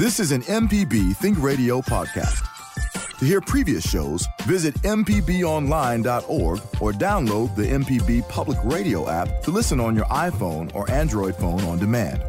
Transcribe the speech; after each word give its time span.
This 0.00 0.18
is 0.18 0.32
an 0.32 0.40
MPB 0.44 1.14
Think 1.16 1.36
Radio 1.42 1.82
podcast. 1.82 2.40
To 3.18 3.24
hear 3.26 3.42
previous 3.42 3.86
shows, 3.86 4.26
visit 4.44 4.72
MPBOnline.org 4.76 6.58
or 6.80 6.92
download 6.92 7.54
the 7.54 7.64
MPB 7.64 8.26
Public 8.30 8.56
Radio 8.64 9.10
app 9.10 9.42
to 9.42 9.50
listen 9.50 9.78
on 9.78 9.94
your 9.94 10.06
iPhone 10.06 10.74
or 10.74 10.90
Android 10.90 11.36
phone 11.36 11.60
on 11.64 11.78
demand. 11.78 12.22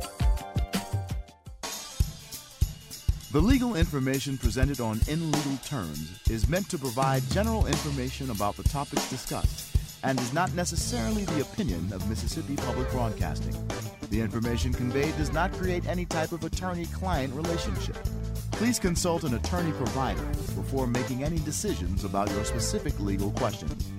The 3.31 3.39
legal 3.39 3.77
information 3.77 4.37
presented 4.37 4.81
on 4.81 4.99
In 5.07 5.31
Legal 5.31 5.55
Terms 5.63 6.19
is 6.29 6.49
meant 6.49 6.69
to 6.71 6.77
provide 6.77 7.23
general 7.29 7.67
information 7.67 8.31
about 8.31 8.57
the 8.57 8.63
topics 8.63 9.09
discussed 9.09 9.77
and 10.03 10.19
is 10.19 10.33
not 10.33 10.53
necessarily 10.55 11.23
the 11.23 11.39
opinion 11.39 11.93
of 11.93 12.05
Mississippi 12.09 12.57
Public 12.57 12.91
Broadcasting. 12.91 13.55
The 14.11 14.19
information 14.19 14.73
conveyed 14.73 15.15
does 15.15 15.31
not 15.31 15.53
create 15.53 15.87
any 15.87 16.03
type 16.03 16.33
of 16.33 16.43
attorney 16.43 16.85
client 16.87 17.33
relationship. 17.33 17.95
Please 18.51 18.77
consult 18.77 19.23
an 19.23 19.35
attorney 19.35 19.71
provider 19.71 20.25
before 20.53 20.85
making 20.85 21.23
any 21.23 21.39
decisions 21.39 22.03
about 22.03 22.29
your 22.31 22.43
specific 22.43 22.99
legal 22.99 23.31
questions. 23.31 23.89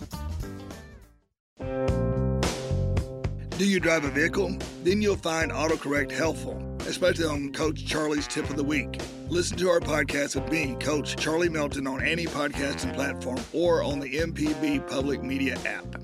Do 3.56 3.66
you 3.66 3.80
drive 3.80 4.04
a 4.04 4.10
vehicle? 4.10 4.54
Then 4.84 5.00
you'll 5.00 5.16
find 5.16 5.50
AutoCorrect 5.50 6.10
helpful, 6.10 6.62
especially 6.80 7.24
on 7.24 7.50
Coach 7.54 7.86
Charlie's 7.86 8.28
Tip 8.28 8.50
of 8.50 8.56
the 8.56 8.64
Week. 8.64 9.00
Listen 9.30 9.56
to 9.56 9.70
our 9.70 9.80
podcast 9.80 10.34
with 10.38 10.52
me, 10.52 10.76
Coach 10.78 11.16
Charlie 11.16 11.48
Melton, 11.48 11.86
on 11.86 12.04
any 12.04 12.26
podcasting 12.26 12.92
platform 12.92 13.40
or 13.54 13.82
on 13.82 13.98
the 13.98 14.18
MPB 14.18 14.86
Public 14.88 15.22
Media 15.22 15.56
app. 15.64 16.01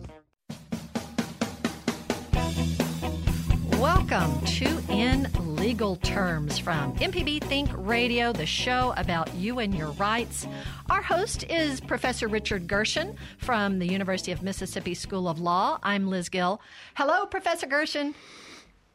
Welcome 3.81 4.45
to 4.45 4.83
In 4.89 5.29
Legal 5.55 5.95
Terms 5.97 6.59
from 6.59 6.93
MPB 6.97 7.45
Think 7.45 7.71
Radio, 7.75 8.33
the 8.33 8.45
show 8.45 8.93
about 8.97 9.33
you 9.37 9.61
and 9.61 9.73
your 9.73 9.93
rights. 9.93 10.49
Our 10.91 11.01
host 11.01 11.45
is 11.45 11.81
Professor 11.81 12.27
Richard 12.27 12.67
Gershon 12.67 13.15
from 13.39 13.79
the 13.79 13.87
University 13.87 14.33
of 14.33 14.43
Mississippi 14.43 14.95
School 14.95 15.29
of 15.29 15.39
Law. 15.39 15.79
I'm 15.85 16.09
Liz 16.09 16.29
Gill. 16.29 16.61
Hello, 16.95 17.25
Professor 17.27 17.69
Gershon. 17.69 18.17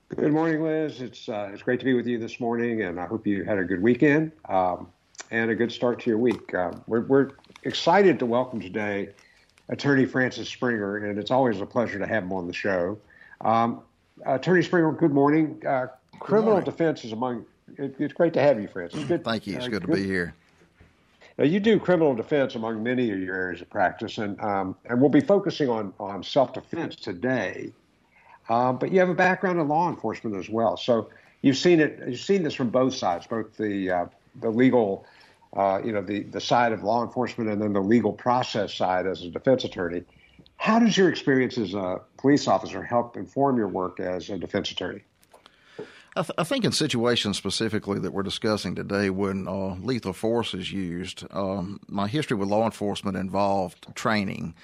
Good 0.09 0.33
morning, 0.33 0.61
Liz. 0.61 0.99
It's 0.99 1.29
uh, 1.29 1.51
it's 1.53 1.63
great 1.63 1.79
to 1.79 1.85
be 1.85 1.93
with 1.93 2.05
you 2.05 2.17
this 2.19 2.41
morning, 2.41 2.81
and 2.81 2.99
I 2.99 3.05
hope 3.05 3.25
you 3.25 3.45
had 3.45 3.59
a 3.59 3.63
good 3.63 3.81
weekend 3.81 4.33
um, 4.49 4.89
and 5.31 5.49
a 5.49 5.55
good 5.55 5.71
start 5.71 6.01
to 6.01 6.09
your 6.09 6.19
week. 6.19 6.53
Uh, 6.53 6.73
we're, 6.87 7.05
we're 7.05 7.29
excited 7.63 8.19
to 8.19 8.25
welcome 8.25 8.59
today 8.59 9.11
Attorney 9.69 10.05
Francis 10.05 10.49
Springer, 10.49 10.97
and 10.97 11.17
it's 11.17 11.31
always 11.31 11.61
a 11.61 11.65
pleasure 11.65 11.99
to 11.99 12.05
have 12.05 12.23
him 12.23 12.33
on 12.33 12.47
the 12.47 12.53
show. 12.53 12.99
Um, 13.39 13.81
Attorney 14.25 14.63
Springer, 14.63 14.91
good 14.91 15.11
morning. 15.11 15.61
Uh, 15.65 15.87
good 16.11 16.19
criminal 16.19 16.53
morning. 16.53 16.65
defense 16.65 17.03
is 17.03 17.11
among. 17.11 17.45
It, 17.77 17.95
it's 17.99 18.13
great 18.13 18.33
to 18.33 18.41
have 18.41 18.61
you, 18.61 18.67
Francis. 18.67 19.03
Good, 19.05 19.23
Thank 19.23 19.47
you. 19.47 19.55
It's 19.55 19.67
good, 19.67 19.83
uh, 19.83 19.87
good 19.87 19.95
to 19.95 20.01
be 20.01 20.05
here. 20.05 20.33
Now, 21.37 21.45
you 21.45 21.59
do 21.59 21.79
criminal 21.79 22.13
defense 22.13 22.53
among 22.55 22.83
many 22.83 23.09
of 23.09 23.19
your 23.19 23.35
areas 23.35 23.61
of 23.61 23.69
practice, 23.69 24.19
and 24.19 24.39
um, 24.39 24.75
and 24.85 25.01
we'll 25.01 25.09
be 25.09 25.21
focusing 25.21 25.69
on 25.69 25.93
on 25.99 26.23
self 26.23 26.53
defense 26.53 26.95
today. 26.95 27.71
Um, 28.49 28.77
but 28.77 28.91
you 28.91 28.99
have 28.99 29.09
a 29.09 29.15
background 29.15 29.59
in 29.59 29.67
law 29.67 29.89
enforcement 29.89 30.35
as 30.35 30.49
well, 30.49 30.77
so 30.77 31.09
you've 31.41 31.57
seen 31.57 31.79
it. 31.79 31.99
You've 32.07 32.19
seen 32.19 32.43
this 32.43 32.53
from 32.53 32.69
both 32.69 32.93
sides, 32.93 33.25
both 33.25 33.57
the 33.57 33.89
uh, 33.89 34.05
the 34.41 34.49
legal, 34.49 35.05
uh, 35.57 35.81
you 35.83 35.91
know, 35.91 36.01
the 36.01 36.23
the 36.23 36.41
side 36.41 36.71
of 36.71 36.83
law 36.83 37.03
enforcement, 37.03 37.49
and 37.49 37.59
then 37.59 37.73
the 37.73 37.81
legal 37.81 38.13
process 38.13 38.73
side 38.73 39.07
as 39.07 39.23
a 39.23 39.29
defense 39.29 39.63
attorney. 39.63 40.03
How 40.63 40.79
does 40.79 40.95
your 40.95 41.09
experience 41.09 41.57
as 41.57 41.73
a 41.73 41.99
police 42.15 42.47
officer 42.47 42.81
help 42.81 43.17
inform 43.17 43.57
your 43.57 43.67
work 43.67 43.99
as 43.99 44.29
a 44.29 44.37
defense 44.37 44.71
attorney? 44.71 45.01
I, 46.15 46.21
th- 46.21 46.31
I, 46.37 46.45
think 46.45 46.63
in 46.63 46.71
situations 46.71 47.35
specifically 47.35 47.99
that 47.99 48.11
we're 48.11 48.23
discussing 48.23 48.73
today, 48.73 49.09
when 49.09 49.45
uh, 49.45 49.75
lethal 49.81 50.13
force 50.13 50.53
is 50.53 50.71
used, 50.71 51.25
um, 51.31 51.81
my 51.89 52.07
history 52.07 52.37
with 52.37 52.47
law 52.47 52.63
enforcement 52.63 53.17
involved 53.17 53.93
training. 53.93 54.55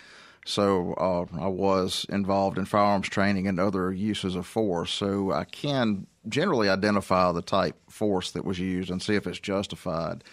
So 0.45 0.93
uh, 0.93 1.25
I 1.37 1.47
was 1.47 2.05
involved 2.07 2.57
in 2.57 2.63
firearms 2.63 3.09
training 3.09 3.47
and 3.47 3.59
other 3.59 3.91
uses 3.91 4.35
of 4.35 4.47
force. 4.47 4.91
So 4.91 5.33
I 5.33 5.43
can 5.43 6.07
generally 6.29 6.69
identify 6.69 7.33
the 7.33 7.41
type 7.41 7.75
force 7.89 8.31
that 8.31 8.45
was 8.45 8.57
used 8.57 8.89
and 8.89 9.01
see 9.01 9.15
if 9.15 9.27
it's 9.27 9.37
justified. 9.37 10.23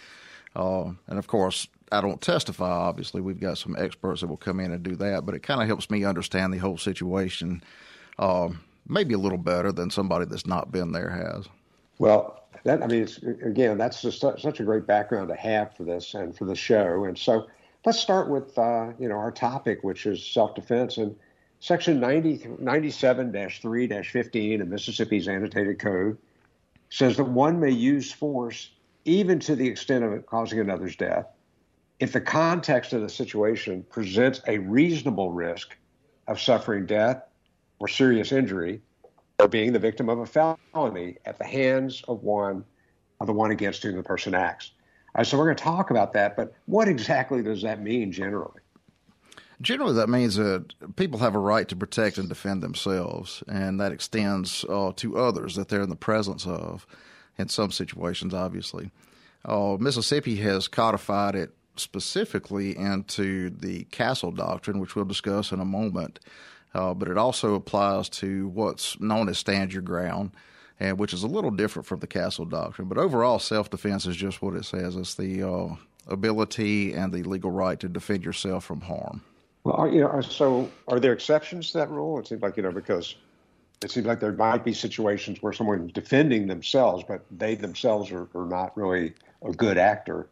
Uh, 0.54 0.92
and 1.08 1.18
of 1.18 1.26
course, 1.26 1.66
I 1.92 2.00
don't 2.00 2.20
testify. 2.20 2.68
Obviously, 2.68 3.20
we've 3.20 3.40
got 3.40 3.58
some 3.58 3.76
experts 3.78 4.20
that 4.20 4.26
will 4.26 4.36
come 4.36 4.60
in 4.60 4.72
and 4.72 4.82
do 4.82 4.96
that, 4.96 5.24
but 5.24 5.34
it 5.34 5.42
kind 5.42 5.60
of 5.60 5.68
helps 5.68 5.90
me 5.90 6.04
understand 6.04 6.52
the 6.52 6.58
whole 6.58 6.78
situation, 6.78 7.62
uh, 8.18 8.48
maybe 8.88 9.14
a 9.14 9.18
little 9.18 9.38
better 9.38 9.72
than 9.72 9.90
somebody 9.90 10.24
that's 10.24 10.46
not 10.46 10.72
been 10.72 10.92
there 10.92 11.10
has. 11.10 11.46
Well, 11.98 12.44
that 12.64 12.82
I 12.82 12.86
mean, 12.86 13.08
again, 13.42 13.78
that's 13.78 14.02
just 14.02 14.20
such 14.20 14.60
a 14.60 14.64
great 14.64 14.86
background 14.86 15.28
to 15.28 15.36
have 15.36 15.76
for 15.76 15.84
this 15.84 16.14
and 16.14 16.36
for 16.36 16.44
the 16.44 16.56
show. 16.56 17.04
And 17.04 17.16
so, 17.16 17.46
let's 17.84 17.98
start 17.98 18.28
with 18.28 18.58
uh, 18.58 18.92
you 18.98 19.08
know 19.08 19.16
our 19.16 19.30
topic, 19.30 19.82
which 19.82 20.06
is 20.06 20.24
self-defense 20.26 20.98
and 20.98 21.16
Section 21.60 21.98
90, 22.00 22.38
97-3-15 22.62 24.60
of 24.60 24.68
Mississippi's 24.68 25.26
annotated 25.26 25.78
code 25.78 26.18
says 26.90 27.16
that 27.16 27.24
one 27.24 27.58
may 27.58 27.70
use 27.70 28.12
force 28.12 28.70
even 29.04 29.38
to 29.40 29.56
the 29.56 29.66
extent 29.66 30.04
of 30.04 30.26
causing 30.26 30.60
another's 30.60 30.96
death 30.96 31.26
if 31.98 32.12
the 32.12 32.20
context 32.20 32.92
of 32.92 33.00
the 33.00 33.08
situation 33.08 33.84
presents 33.88 34.40
a 34.46 34.58
reasonable 34.58 35.32
risk 35.32 35.76
of 36.28 36.40
suffering 36.40 36.86
death 36.86 37.22
or 37.78 37.88
serious 37.88 38.32
injury 38.32 38.80
or 39.38 39.48
being 39.48 39.72
the 39.72 39.78
victim 39.78 40.08
of 40.08 40.18
a 40.18 40.26
felony 40.26 41.16
at 41.24 41.38
the 41.38 41.44
hands 41.44 42.02
of 42.08 42.22
one 42.22 42.64
of 43.20 43.26
the 43.26 43.32
one 43.32 43.50
against 43.50 43.82
whom 43.82 43.96
the 43.96 44.02
person 44.02 44.34
acts. 44.34 44.72
So 45.22 45.38
we're 45.38 45.46
going 45.46 45.56
to 45.56 45.64
talk 45.64 45.90
about 45.90 46.12
that, 46.12 46.36
but 46.36 46.52
what 46.66 46.88
exactly 46.88 47.42
does 47.42 47.62
that 47.62 47.80
mean 47.80 48.12
generally? 48.12 48.60
Generally, 49.62 49.94
that 49.94 50.10
means 50.10 50.36
that 50.36 50.74
people 50.96 51.18
have 51.20 51.34
a 51.34 51.38
right 51.38 51.66
to 51.68 51.76
protect 51.76 52.18
and 52.18 52.28
defend 52.28 52.62
themselves, 52.62 53.42
and 53.48 53.80
that 53.80 53.92
extends 53.92 54.66
uh, 54.68 54.92
to 54.96 55.16
others 55.16 55.54
that 55.54 55.68
they're 55.68 55.80
in 55.80 55.88
the 55.88 55.96
presence 55.96 56.46
of 56.46 56.86
in 57.38 57.48
some 57.48 57.70
situations, 57.70 58.34
obviously. 58.34 58.90
Uh, 59.46 59.78
Mississippi 59.80 60.36
has 60.36 60.68
codified 60.68 61.34
it 61.34 61.54
specifically 61.78 62.76
into 62.76 63.50
the 63.50 63.84
Castle 63.84 64.32
Doctrine, 64.32 64.78
which 64.80 64.96
we'll 64.96 65.04
discuss 65.04 65.52
in 65.52 65.60
a 65.60 65.64
moment, 65.64 66.20
uh, 66.74 66.94
but 66.94 67.08
it 67.08 67.16
also 67.16 67.54
applies 67.54 68.08
to 68.10 68.48
what's 68.48 68.98
known 69.00 69.28
as 69.28 69.38
stand 69.38 69.72
your 69.72 69.82
ground 69.82 70.32
and 70.78 70.98
which 70.98 71.12
is 71.12 71.22
a 71.22 71.26
little 71.26 71.50
different 71.50 71.86
from 71.86 72.00
the 72.00 72.06
Castle 72.06 72.44
Doctrine. 72.44 72.88
But 72.88 72.98
overall, 72.98 73.38
self 73.38 73.70
defense 73.70 74.06
is 74.06 74.16
just 74.16 74.42
what 74.42 74.54
it 74.54 74.64
says 74.64 74.96
it's 74.96 75.14
the 75.14 75.42
uh, 75.42 75.76
ability 76.06 76.92
and 76.92 77.12
the 77.12 77.22
legal 77.22 77.50
right 77.50 77.78
to 77.80 77.88
defend 77.88 78.24
yourself 78.24 78.64
from 78.64 78.82
harm. 78.82 79.22
Well, 79.64 79.90
you 79.92 80.02
know, 80.02 80.20
so 80.20 80.70
are 80.86 81.00
there 81.00 81.12
exceptions 81.12 81.72
to 81.72 81.78
that 81.78 81.90
rule? 81.90 82.18
It 82.20 82.28
seems 82.28 82.42
like, 82.42 82.56
you 82.56 82.62
know, 82.62 82.70
because 82.70 83.16
it 83.82 83.90
seems 83.90 84.06
like 84.06 84.20
there 84.20 84.32
might 84.32 84.64
be 84.64 84.72
situations 84.72 85.42
where 85.42 85.52
someone's 85.52 85.92
defending 85.92 86.46
themselves, 86.46 87.04
but 87.06 87.24
they 87.30 87.56
themselves 87.56 88.12
are, 88.12 88.28
are 88.34 88.46
not 88.46 88.76
really 88.76 89.14
a 89.42 89.50
good 89.52 89.76
actor 89.76 90.28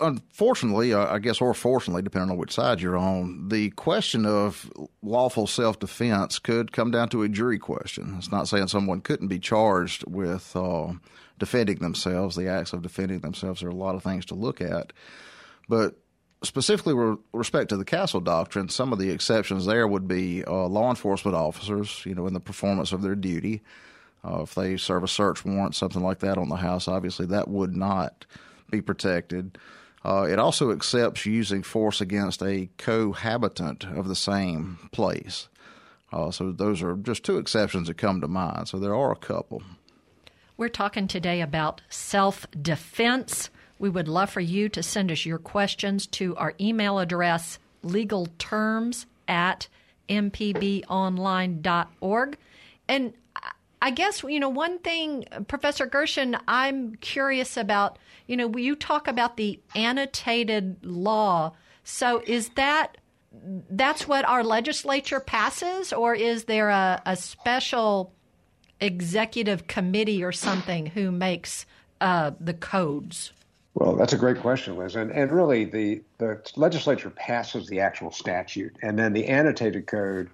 unfortunately, 0.00 0.92
uh, 0.92 1.12
I 1.12 1.18
guess, 1.18 1.40
or 1.40 1.54
fortunately, 1.54 2.02
depending 2.02 2.30
on 2.30 2.36
which 2.36 2.52
side 2.52 2.80
you're 2.80 2.96
on, 2.96 3.48
the 3.48 3.70
question 3.70 4.26
of 4.26 4.70
lawful 5.02 5.46
self 5.46 5.78
defense 5.78 6.38
could 6.38 6.72
come 6.72 6.90
down 6.90 7.08
to 7.10 7.22
a 7.22 7.28
jury 7.28 7.58
question. 7.58 8.14
It's 8.18 8.30
not 8.30 8.48
saying 8.48 8.68
someone 8.68 9.00
couldn't 9.00 9.28
be 9.28 9.38
charged 9.38 10.04
with 10.06 10.54
uh, 10.54 10.92
defending 11.38 11.78
themselves, 11.78 12.36
the 12.36 12.48
acts 12.48 12.72
of 12.72 12.82
defending 12.82 13.20
themselves. 13.20 13.60
There 13.60 13.68
are 13.68 13.72
a 13.72 13.76
lot 13.76 13.94
of 13.94 14.02
things 14.02 14.26
to 14.26 14.34
look 14.34 14.60
at. 14.60 14.92
But 15.68 15.96
specifically 16.42 16.94
with 16.94 17.18
respect 17.32 17.70
to 17.70 17.76
the 17.76 17.84
Castle 17.84 18.20
Doctrine, 18.20 18.68
some 18.68 18.92
of 18.92 18.98
the 18.98 19.10
exceptions 19.10 19.66
there 19.66 19.86
would 19.86 20.06
be 20.08 20.44
uh, 20.44 20.66
law 20.66 20.90
enforcement 20.90 21.36
officers, 21.36 22.02
you 22.04 22.14
know, 22.14 22.26
in 22.26 22.34
the 22.34 22.40
performance 22.40 22.92
of 22.92 23.02
their 23.02 23.14
duty. 23.14 23.62
Uh, 24.24 24.42
if 24.42 24.54
they 24.54 24.76
serve 24.76 25.04
a 25.04 25.08
search 25.08 25.44
warrant, 25.44 25.74
something 25.74 26.02
like 26.02 26.18
that 26.18 26.38
on 26.38 26.48
the 26.48 26.56
house, 26.56 26.88
obviously 26.88 27.26
that 27.26 27.48
would 27.48 27.76
not 27.76 28.26
be 28.70 28.80
protected. 28.80 29.58
Uh, 30.06 30.22
it 30.22 30.38
also 30.38 30.70
accepts 30.70 31.26
using 31.26 31.64
force 31.64 32.00
against 32.00 32.40
a 32.40 32.68
cohabitant 32.78 33.84
of 33.84 34.06
the 34.06 34.14
same 34.14 34.78
place. 34.92 35.48
Uh, 36.12 36.30
so 36.30 36.52
those 36.52 36.80
are 36.80 36.94
just 36.94 37.24
two 37.24 37.38
exceptions 37.38 37.88
that 37.88 37.96
come 37.96 38.20
to 38.20 38.28
mind. 38.28 38.68
So 38.68 38.78
there 38.78 38.94
are 38.94 39.10
a 39.10 39.16
couple. 39.16 39.64
We're 40.56 40.68
talking 40.68 41.08
today 41.08 41.40
about 41.40 41.80
self 41.88 42.46
defense. 42.62 43.50
We 43.80 43.88
would 43.88 44.06
love 44.06 44.30
for 44.30 44.40
you 44.40 44.68
to 44.68 44.80
send 44.80 45.10
us 45.10 45.26
your 45.26 45.38
questions 45.38 46.06
to 46.06 46.36
our 46.36 46.54
email 46.60 47.00
address, 47.00 47.58
legalterms 47.82 49.06
at 49.26 49.66
mpbonline.org. 50.08 52.38
And 52.88 53.12
I 53.86 53.90
guess, 53.90 54.24
you 54.24 54.40
know, 54.40 54.48
one 54.48 54.80
thing, 54.80 55.26
Professor 55.46 55.86
Gershon, 55.86 56.36
I'm 56.48 56.96
curious 56.96 57.56
about, 57.56 58.00
you 58.26 58.36
know, 58.36 58.52
you 58.56 58.74
talk 58.74 59.06
about 59.06 59.36
the 59.36 59.60
annotated 59.76 60.84
law. 60.84 61.52
So 61.84 62.20
is 62.26 62.48
that 62.56 62.96
that's 63.70 64.08
what 64.08 64.24
our 64.24 64.42
legislature 64.42 65.20
passes, 65.20 65.92
or 65.92 66.16
is 66.16 66.46
there 66.46 66.68
a, 66.70 67.00
a 67.06 67.14
special 67.14 68.12
executive 68.80 69.68
committee 69.68 70.24
or 70.24 70.32
something 70.32 70.86
who 70.86 71.12
makes 71.12 71.64
uh, 72.00 72.32
the 72.40 72.54
codes? 72.54 73.32
Well, 73.74 73.94
that's 73.94 74.14
a 74.14 74.18
great 74.18 74.40
question, 74.40 74.76
Liz. 74.76 74.96
And, 74.96 75.12
and 75.12 75.30
really, 75.30 75.64
the, 75.64 76.02
the 76.18 76.40
legislature 76.56 77.10
passes 77.10 77.68
the 77.68 77.78
actual 77.78 78.10
statute, 78.10 78.74
and 78.82 78.98
then 78.98 79.12
the 79.12 79.28
annotated 79.28 79.86
code, 79.86 80.28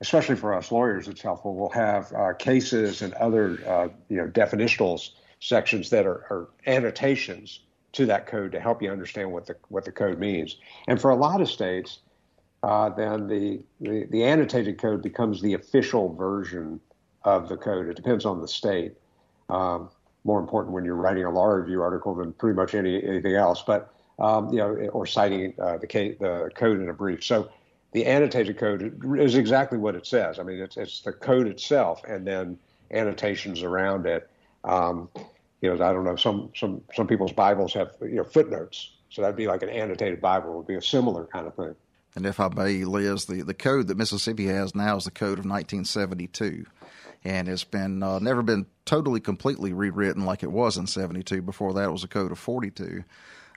especially 0.00 0.36
for 0.36 0.54
us 0.54 0.70
lawyers, 0.70 1.08
it's 1.08 1.22
helpful. 1.22 1.54
We'll 1.54 1.68
have 1.70 2.12
uh, 2.12 2.34
cases 2.34 3.02
and 3.02 3.12
other 3.14 3.58
uh, 3.66 3.88
you 4.08 4.16
know 4.16 4.28
definitional 4.28 5.10
sections 5.40 5.90
that 5.90 6.06
are, 6.06 6.26
are, 6.30 6.48
annotations 6.66 7.60
to 7.92 8.04
that 8.06 8.26
code 8.26 8.52
to 8.52 8.60
help 8.60 8.82
you 8.82 8.90
understand 8.90 9.32
what 9.32 9.46
the 9.46 9.56
what 9.68 9.84
the 9.84 9.92
code 9.92 10.18
means. 10.18 10.56
And 10.86 11.00
for 11.00 11.10
a 11.10 11.16
lot 11.16 11.40
of 11.40 11.48
states, 11.48 12.00
uh, 12.62 12.90
then 12.90 13.26
the, 13.26 13.60
the 13.80 14.06
the 14.10 14.24
annotated 14.24 14.78
code 14.78 15.02
becomes 15.02 15.40
the 15.42 15.54
official 15.54 16.14
version 16.14 16.80
of 17.24 17.48
the 17.48 17.56
code. 17.56 17.88
It 17.88 17.96
depends 17.96 18.24
on 18.24 18.40
the 18.40 18.48
state. 18.48 18.94
Um, 19.48 19.90
more 20.24 20.40
important 20.40 20.74
when 20.74 20.84
you're 20.84 20.94
writing 20.94 21.24
a 21.24 21.30
law 21.30 21.46
review 21.46 21.80
article 21.80 22.14
than 22.14 22.32
pretty 22.34 22.54
much 22.54 22.74
any 22.74 23.02
anything 23.02 23.34
else. 23.34 23.62
But 23.66 23.92
um, 24.18 24.52
you 24.52 24.58
know, 24.58 24.74
or 24.92 25.06
citing 25.06 25.54
uh, 25.60 25.78
the, 25.78 25.86
case, 25.86 26.16
the 26.18 26.50
code 26.54 26.80
in 26.80 26.88
a 26.88 26.92
brief. 26.92 27.24
So 27.24 27.50
the 27.92 28.06
annotated 28.06 28.58
code 28.58 29.02
is 29.18 29.34
exactly 29.34 29.78
what 29.78 29.94
it 29.94 30.06
says. 30.06 30.38
I 30.38 30.42
mean, 30.42 30.60
it's 30.60 30.76
it's 30.76 31.00
the 31.00 31.12
code 31.12 31.46
itself, 31.46 32.02
and 32.06 32.26
then 32.26 32.58
annotations 32.90 33.62
around 33.62 34.06
it. 34.06 34.28
Um, 34.64 35.08
you 35.60 35.74
know, 35.74 35.74
I 35.74 35.92
don't 35.92 36.04
know. 36.04 36.16
Some 36.16 36.50
some 36.54 36.82
some 36.94 37.06
people's 37.06 37.32
Bibles 37.32 37.72
have 37.74 37.92
you 38.00 38.16
know 38.16 38.24
footnotes, 38.24 38.92
so 39.10 39.22
that'd 39.22 39.36
be 39.36 39.46
like 39.46 39.62
an 39.62 39.70
annotated 39.70 40.20
Bible. 40.20 40.54
Would 40.56 40.66
be 40.66 40.76
a 40.76 40.82
similar 40.82 41.24
kind 41.26 41.46
of 41.46 41.54
thing. 41.54 41.74
And 42.14 42.26
if 42.26 42.40
I 42.40 42.48
may, 42.48 42.84
Liz, 42.84 43.26
the, 43.26 43.42
the 43.42 43.54
code 43.54 43.86
that 43.88 43.96
Mississippi 43.96 44.46
has 44.46 44.74
now 44.74 44.96
is 44.96 45.04
the 45.04 45.10
code 45.10 45.38
of 45.38 45.44
1972 45.44 46.64
and 47.24 47.48
it's 47.48 47.64
been 47.64 48.02
uh, 48.02 48.18
never 48.18 48.42
been 48.42 48.66
totally 48.84 49.20
completely 49.20 49.72
rewritten 49.72 50.24
like 50.24 50.42
it 50.42 50.52
was 50.52 50.76
in 50.76 50.86
72 50.86 51.42
before 51.42 51.72
that 51.74 51.84
it 51.84 51.92
was 51.92 52.04
a 52.04 52.08
code 52.08 52.32
of 52.32 52.38
42 52.38 53.04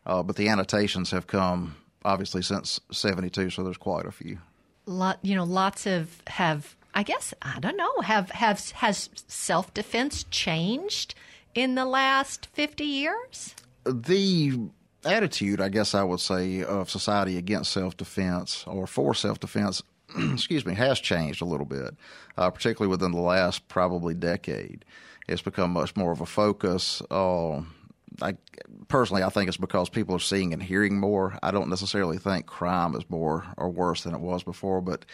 uh, 0.06 0.24
but 0.24 0.36
the 0.36 0.50
annotations 0.50 1.12
have 1.12 1.28
come 1.28 1.76
obviously 2.04 2.42
since 2.42 2.80
72 2.92 3.50
so 3.50 3.64
there's 3.64 3.78
quite 3.78 4.06
a 4.06 4.12
few 4.12 4.40
lot 4.86 5.20
you 5.22 5.36
know 5.36 5.44
lots 5.44 5.86
of 5.86 6.22
have 6.28 6.76
i 6.94 7.04
guess 7.04 7.34
i 7.42 7.60
don't 7.60 7.78
know 7.78 8.02
have 8.02 8.30
have 8.32 8.72
has 8.72 9.10
self-defense 9.28 10.26
changed 10.26 11.16
in 11.54 11.76
the 11.76 11.86
last 11.86 12.48
50 12.54 12.84
years 12.84 13.56
the 13.86 14.60
attitude 15.06 15.62
i 15.62 15.70
guess 15.70 15.94
i 15.96 16.04
would 16.04 16.20
say 16.20 16.64
of 16.64 16.90
society 16.90 17.38
against 17.38 17.72
self-defense 17.72 18.66
or 18.68 18.88
for 18.88 19.14
self-defense 19.14 19.84
excuse 20.34 20.66
me, 20.66 20.74
has 20.74 21.00
changed 21.00 21.42
a 21.42 21.46
little 21.46 21.66
bit, 21.66 21.96
uh, 22.38 22.50
particularly 22.50 22.90
within 22.90 23.12
the 23.12 23.22
last 23.22 23.68
probably 23.68 24.14
decade. 24.14 24.86
It's 25.28 25.42
become 25.42 25.72
much 25.72 25.96
more 25.96 26.12
of 26.12 26.22
a 26.22 26.26
focus. 26.26 27.02
Uh, 27.10 27.62
I 28.22 28.36
personally, 28.88 29.24
I 29.24 29.30
think 29.30 29.48
it's 29.48 29.58
because 29.58 29.90
people 29.90 30.16
are 30.16 30.20
seeing 30.20 30.54
and 30.54 30.62
hearing 30.62 31.00
more. 31.00 31.38
I 31.42 31.52
don't 31.52 31.70
necessarily 31.70 32.18
think 32.18 32.46
crime 32.46 32.96
is 32.96 33.10
more 33.10 33.46
or 33.58 33.70
worse 33.70 34.04
than 34.04 34.14
it 34.14 34.22
was 34.22 34.44
before, 34.44 34.82
but 34.82 35.06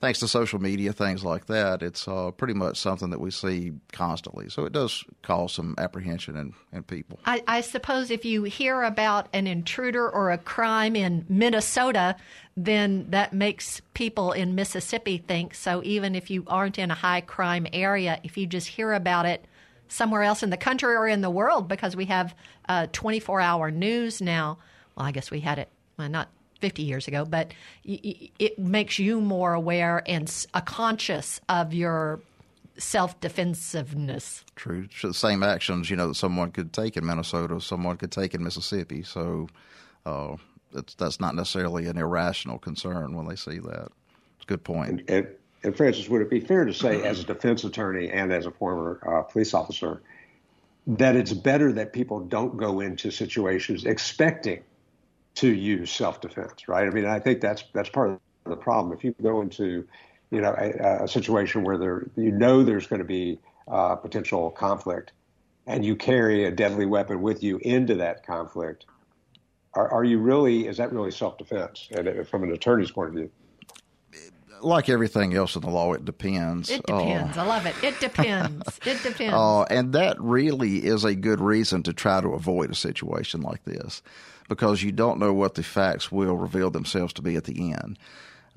thanks 0.00 0.20
to 0.20 0.28
social 0.28 0.60
media, 0.60 0.92
things 0.92 1.24
like 1.24 1.46
that, 1.46 1.82
it's 1.82 2.06
uh, 2.06 2.30
pretty 2.32 2.54
much 2.54 2.78
something 2.78 3.10
that 3.10 3.20
we 3.20 3.30
see 3.30 3.72
constantly. 3.92 4.48
So 4.48 4.64
it 4.64 4.72
does 4.72 5.04
cause 5.22 5.52
some 5.52 5.74
apprehension 5.78 6.36
in, 6.36 6.54
in 6.72 6.82
people. 6.82 7.18
I, 7.24 7.42
I 7.46 7.60
suppose 7.60 8.10
if 8.10 8.24
you 8.24 8.44
hear 8.44 8.82
about 8.82 9.28
an 9.32 9.46
intruder 9.46 10.08
or 10.08 10.30
a 10.30 10.38
crime 10.38 10.96
in 10.96 11.24
Minnesota, 11.28 12.16
then 12.56 13.06
that 13.10 13.32
makes 13.32 13.80
people 13.94 14.32
in 14.32 14.54
Mississippi 14.54 15.18
think. 15.18 15.54
So 15.54 15.82
even 15.84 16.14
if 16.14 16.30
you 16.30 16.44
aren't 16.46 16.78
in 16.78 16.90
a 16.90 16.94
high 16.94 17.20
crime 17.20 17.66
area, 17.72 18.20
if 18.22 18.36
you 18.36 18.46
just 18.46 18.68
hear 18.68 18.92
about 18.92 19.26
it 19.26 19.44
somewhere 19.88 20.22
else 20.22 20.42
in 20.42 20.50
the 20.50 20.56
country 20.56 20.94
or 20.94 21.06
in 21.06 21.20
the 21.20 21.30
world, 21.30 21.68
because 21.68 21.96
we 21.96 22.06
have 22.06 22.34
uh, 22.68 22.86
24 22.92 23.40
hour 23.40 23.70
news 23.70 24.20
now, 24.20 24.58
well, 24.96 25.06
I 25.06 25.12
guess 25.12 25.30
we 25.30 25.40
had 25.40 25.58
it, 25.58 25.68
well, 25.98 26.08
not 26.08 26.28
50 26.60 26.82
years 26.82 27.06
ago, 27.06 27.24
but 27.24 27.52
it 27.84 28.58
makes 28.58 28.98
you 28.98 29.20
more 29.20 29.52
aware 29.52 30.02
and 30.06 30.46
a 30.54 30.62
conscious 30.62 31.40
of 31.48 31.74
your 31.74 32.20
self 32.78 33.18
defensiveness. 33.20 34.44
True. 34.54 34.88
The 35.02 35.14
same 35.14 35.42
actions, 35.42 35.90
you 35.90 35.96
know, 35.96 36.08
that 36.08 36.14
someone 36.14 36.50
could 36.52 36.72
take 36.72 36.96
in 36.96 37.06
Minnesota, 37.06 37.60
someone 37.60 37.96
could 37.96 38.12
take 38.12 38.34
in 38.34 38.42
Mississippi. 38.42 39.02
So 39.02 39.48
uh, 40.04 40.36
that's 40.96 41.20
not 41.20 41.34
necessarily 41.34 41.86
an 41.86 41.98
irrational 41.98 42.58
concern 42.58 43.14
when 43.14 43.26
they 43.26 43.36
see 43.36 43.58
that. 43.58 43.88
It's 44.36 44.44
a 44.44 44.46
good 44.46 44.64
point. 44.64 44.90
And, 44.90 45.10
and, 45.10 45.28
and, 45.66 45.76
Francis, 45.76 46.08
would 46.08 46.22
it 46.22 46.30
be 46.30 46.38
fair 46.38 46.64
to 46.64 46.72
say, 46.72 47.02
as 47.02 47.18
a 47.18 47.24
defense 47.24 47.64
attorney 47.64 48.08
and 48.08 48.32
as 48.32 48.46
a 48.46 48.52
former 48.52 49.00
uh, 49.04 49.22
police 49.22 49.52
officer, 49.52 50.00
that 50.86 51.16
it's 51.16 51.32
better 51.32 51.72
that 51.72 51.92
people 51.92 52.20
don't 52.20 52.56
go 52.56 52.78
into 52.78 53.10
situations 53.10 53.84
expecting 53.84 54.62
to 55.34 55.52
use 55.52 55.90
self-defense, 55.90 56.68
right? 56.68 56.86
I 56.86 56.90
mean, 56.90 57.04
I 57.04 57.18
think 57.18 57.40
that's 57.40 57.64
that's 57.72 57.88
part 57.88 58.10
of 58.10 58.20
the 58.44 58.56
problem. 58.56 58.96
If 58.96 59.02
you 59.02 59.14
go 59.20 59.40
into, 59.42 59.86
you 60.30 60.40
know, 60.40 60.54
a, 60.56 61.04
a 61.04 61.08
situation 61.08 61.64
where 61.64 61.76
there 61.76 62.06
you 62.16 62.30
know 62.30 62.62
there's 62.62 62.86
going 62.86 63.00
to 63.00 63.04
be 63.04 63.40
uh, 63.66 63.96
potential 63.96 64.50
conflict, 64.52 65.10
and 65.66 65.84
you 65.84 65.96
carry 65.96 66.44
a 66.44 66.52
deadly 66.52 66.86
weapon 66.86 67.22
with 67.22 67.42
you 67.42 67.58
into 67.58 67.96
that 67.96 68.24
conflict, 68.24 68.86
are, 69.74 69.92
are 69.92 70.04
you 70.04 70.20
really? 70.20 70.68
Is 70.68 70.76
that 70.76 70.92
really 70.92 71.10
self-defense? 71.10 71.88
And 71.90 72.06
uh, 72.06 72.22
from 72.22 72.44
an 72.44 72.52
attorney's 72.52 72.92
point 72.92 73.08
of 73.08 73.14
view 73.16 73.30
like 74.62 74.88
everything 74.88 75.34
else 75.34 75.56
in 75.56 75.62
the 75.62 75.70
law, 75.70 75.92
it 75.92 76.04
depends. 76.04 76.70
It 76.70 76.86
depends. 76.86 77.36
Uh, 77.36 77.42
I 77.42 77.46
love 77.46 77.66
it. 77.66 77.74
It 77.82 78.00
depends. 78.00 78.80
it 78.86 79.02
depends. 79.02 79.34
Uh, 79.34 79.62
and 79.64 79.92
that 79.92 80.20
really 80.20 80.84
is 80.84 81.04
a 81.04 81.14
good 81.14 81.40
reason 81.40 81.82
to 81.84 81.92
try 81.92 82.20
to 82.20 82.28
avoid 82.28 82.70
a 82.70 82.74
situation 82.74 83.40
like 83.40 83.64
this 83.64 84.02
because 84.48 84.82
you 84.82 84.92
don't 84.92 85.18
know 85.18 85.32
what 85.32 85.54
the 85.54 85.62
facts 85.62 86.10
will 86.12 86.36
reveal 86.36 86.70
themselves 86.70 87.12
to 87.14 87.22
be 87.22 87.36
at 87.36 87.44
the 87.44 87.72
end. 87.72 87.98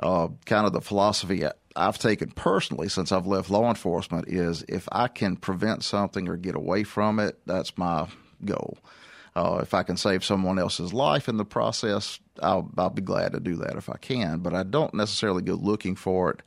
Uh, 0.02 0.30
kind 0.46 0.66
of 0.66 0.72
the 0.72 0.82
philosophy 0.82 1.44
I've 1.76 1.98
taken 1.98 2.32
personally 2.32 2.90
since 2.90 3.12
I've 3.12 3.28
left 3.28 3.50
law 3.50 3.68
enforcement 3.70 4.28
is 4.28 4.64
if 4.68 4.88
I 4.92 5.08
can 5.08 5.36
prevent 5.36 5.84
something 5.84 6.28
or 6.28 6.38
get 6.38 6.56
away 6.56 6.84
from 6.84 7.20
it, 7.20 7.40
that's 7.46 7.78
my 7.78 8.08
goal. 8.46 8.78
Uh, 9.40 9.60
if 9.62 9.74
I 9.74 9.84
can 9.84 9.98
save 9.98 10.26
someone 10.26 10.60
else's 10.60 10.94
life 10.94 11.30
in 11.30 11.38
the 11.38 11.46
process, 11.46 12.20
I'll, 12.42 12.70
I'll 12.78 12.90
be 12.90 13.02
glad 13.02 13.32
to 13.34 13.40
do 13.40 13.56
that 13.58 13.76
if 13.76 13.90
I 13.90 13.98
can. 13.98 14.40
But 14.40 14.54
I 14.54 14.64
don't 14.64 14.94
necessarily 14.94 15.42
go 15.42 15.54
looking 15.54 15.96
for 15.96 16.32
it. 16.32 16.42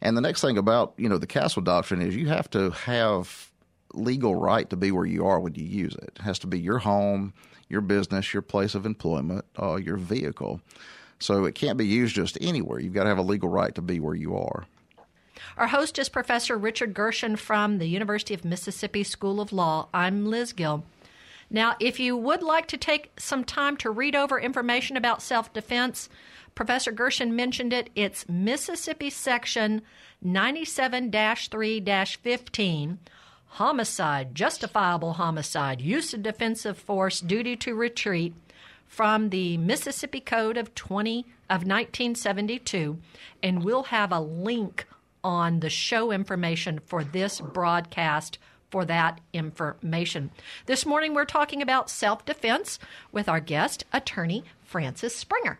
And 0.00 0.16
the 0.16 0.20
next 0.20 0.40
thing 0.40 0.56
about 0.56 0.94
you 0.96 1.08
know 1.08 1.18
the 1.18 1.26
castle 1.26 1.62
doctrine 1.62 2.00
is 2.00 2.16
you 2.16 2.28
have 2.28 2.48
to 2.50 2.70
have 2.70 3.50
legal 3.92 4.34
right 4.34 4.70
to 4.70 4.76
be 4.76 4.92
where 4.92 5.06
you 5.06 5.26
are 5.26 5.40
when 5.40 5.54
you 5.54 5.64
use 5.64 5.94
it. 5.94 6.12
It 6.16 6.22
has 6.22 6.38
to 6.40 6.46
be 6.46 6.60
your 6.60 6.78
home 6.78 7.34
your 7.70 7.80
business, 7.80 8.34
your 8.34 8.42
place 8.42 8.74
of 8.74 8.84
employment, 8.84 9.46
uh, 9.58 9.76
your 9.76 9.96
vehicle. 9.96 10.60
So 11.20 11.44
it 11.44 11.54
can't 11.54 11.78
be 11.78 11.86
used 11.86 12.14
just 12.14 12.36
anywhere. 12.40 12.80
You've 12.80 12.92
got 12.92 13.04
to 13.04 13.08
have 13.08 13.18
a 13.18 13.22
legal 13.22 13.48
right 13.48 13.74
to 13.76 13.80
be 13.80 14.00
where 14.00 14.14
you 14.14 14.36
are. 14.36 14.66
Our 15.56 15.68
host 15.68 15.98
is 15.98 16.08
Professor 16.08 16.58
Richard 16.58 16.92
Gershon 16.92 17.36
from 17.36 17.78
the 17.78 17.86
University 17.86 18.34
of 18.34 18.44
Mississippi 18.44 19.04
School 19.04 19.40
of 19.40 19.52
Law. 19.52 19.88
I'm 19.94 20.26
Liz 20.26 20.52
Gill. 20.52 20.84
Now, 21.50 21.74
if 21.80 21.98
you 21.98 22.16
would 22.16 22.42
like 22.42 22.68
to 22.68 22.76
take 22.76 23.10
some 23.18 23.44
time 23.44 23.76
to 23.78 23.90
read 23.90 24.14
over 24.14 24.38
information 24.38 24.96
about 24.96 25.20
self 25.20 25.52
defense, 25.52 26.08
Professor 26.54 26.92
Gershon 26.92 27.34
mentioned 27.34 27.72
it. 27.72 27.90
It's 27.94 28.28
Mississippi 28.28 29.10
Section 29.10 29.82
97 30.22 31.10
3 31.10 31.80
15 31.80 32.98
homicide, 33.54 34.34
justifiable 34.34 35.14
homicide, 35.14 35.80
use 35.80 36.14
of 36.14 36.22
defensive 36.22 36.78
force, 36.78 37.20
duty 37.20 37.56
to 37.56 37.74
retreat 37.74 38.32
from 38.86 39.30
the 39.30 39.56
Mississippi 39.56 40.20
Code 40.20 40.56
of 40.56 40.74
20 40.74 41.20
of 41.48 41.62
1972 41.62 42.98
and 43.42 43.64
we'll 43.64 43.84
have 43.84 44.12
a 44.12 44.20
link 44.20 44.86
on 45.22 45.60
the 45.60 45.70
show 45.70 46.10
information 46.10 46.80
for 46.84 47.04
this 47.04 47.40
broadcast 47.40 48.38
for 48.70 48.84
that 48.84 49.20
information. 49.32 50.30
This 50.66 50.86
morning 50.86 51.14
we're 51.14 51.24
talking 51.24 51.60
about 51.60 51.90
self-defense 51.90 52.78
with 53.12 53.28
our 53.28 53.40
guest 53.40 53.84
attorney 53.92 54.44
Francis 54.62 55.14
Springer. 55.14 55.58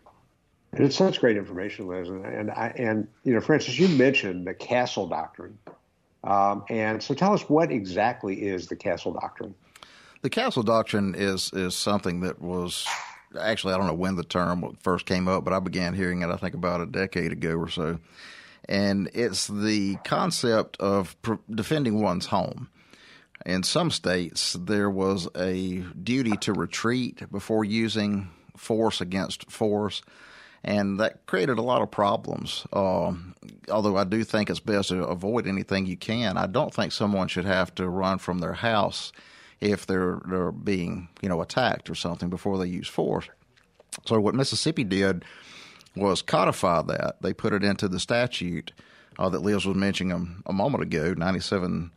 It's 0.73 0.97
such 0.97 1.21
great 1.21 1.37
information, 1.37 1.89
Liz, 1.89 2.09
and 2.09 2.25
and, 2.25 2.51
I, 2.53 2.73
and 2.77 3.09
you 3.25 3.35
know, 3.35 3.41
Francis, 3.41 3.79
you 3.79 3.89
mentioned 3.89 4.47
the 4.47 4.55
Castle 4.55 5.09
Doctrine, 5.09 5.59
um, 6.23 6.65
and 6.71 7.03
so 7.03 7.13
tell 7.13 7.33
us 7.35 7.43
what 7.49 7.73
exactly 7.73 8.43
is 8.47 8.69
the 8.69 8.77
Castle 8.77 9.13
Doctrine? 9.13 9.55
The 10.23 10.31
Castle 10.31 10.63
Doctrine 10.63 11.17
is 11.17 11.51
is 11.53 11.75
something 11.75 12.21
that 12.21 12.41
was 12.41 12.87
actually 13.41 13.75
I 13.75 13.79
don't 13.79 13.89
know 13.89 13.95
when 13.95 14.15
the 14.15 14.23
term 14.23 14.77
first 14.81 15.07
came 15.07 15.27
up, 15.27 15.43
but 15.45 15.53
I 15.53 15.59
began 15.59 15.93
hearing 15.95 16.23
it 16.23 16.31
I 16.31 16.37
think 16.37 16.55
about 16.55 16.81
a 16.81 16.87
decade 16.87 17.33
ago 17.33 17.57
or 17.57 17.69
so, 17.69 17.99
and 18.69 19.11
it's 19.13 19.49
the 19.49 19.97
concept 20.05 20.77
of 20.79 21.17
defending 21.53 22.01
one's 22.01 22.27
home. 22.27 22.69
In 23.47 23.63
some 23.63 23.91
states, 23.91 24.53
there 24.53 24.91
was 24.91 25.29
a 25.35 25.79
duty 26.03 26.37
to 26.39 26.53
retreat 26.53 27.31
before 27.31 27.65
using 27.65 28.31
force 28.57 29.01
against 29.01 29.51
force 29.51 30.03
and 30.63 31.01
that 31.01 31.27
created 31.27 31.59
a 31.59 31.63
lot 31.63 31.83
of 31.83 31.91
problems. 31.91 32.67
Uh, 32.73 33.13
although 33.71 33.97
I 33.97 34.05
do 34.05 34.25
think 34.25 34.51
it's 34.51 34.61
best 34.61 34.91
to 34.91 35.05
avoid 35.05 35.47
anything 35.47 35.87
you 35.87 35.97
can, 35.97 36.37
I 36.37 36.47
don't 36.47 36.75
think 36.75 36.93
someone 36.93 37.29
should 37.29 37.47
have 37.47 37.75
to 37.77 37.89
run 37.89 38.19
from 38.19 38.39
their 38.39 38.53
house 38.53 39.13
if 39.61 39.87
they're 39.87 40.21
they're 40.27 40.53
being 40.53 41.09
you 41.23 41.29
know 41.29 41.41
attacked 41.41 41.91
or 41.91 41.95
something 41.95 42.29
before 42.29 42.59
they 42.59 42.67
use 42.67 42.89
force. 42.89 43.29
So 44.07 44.21
what 44.21 44.35
Mississippi 44.35 44.85
did 44.85 45.25
was 45.97 46.23
codify 46.23 46.83
that. 46.83 47.17
They 47.21 47.33
put 47.33 47.53
it 47.53 47.65
into 47.65 47.89
the 47.89 47.99
statute 47.99 48.73
uh, 49.19 49.29
that 49.31 49.41
Liz 49.43 49.67
was 49.67 49.77
mentioning 49.77 50.13
a, 50.47 50.51
a 50.51 50.53
moment 50.53 50.85
ago, 50.85 51.15
97 51.17 51.91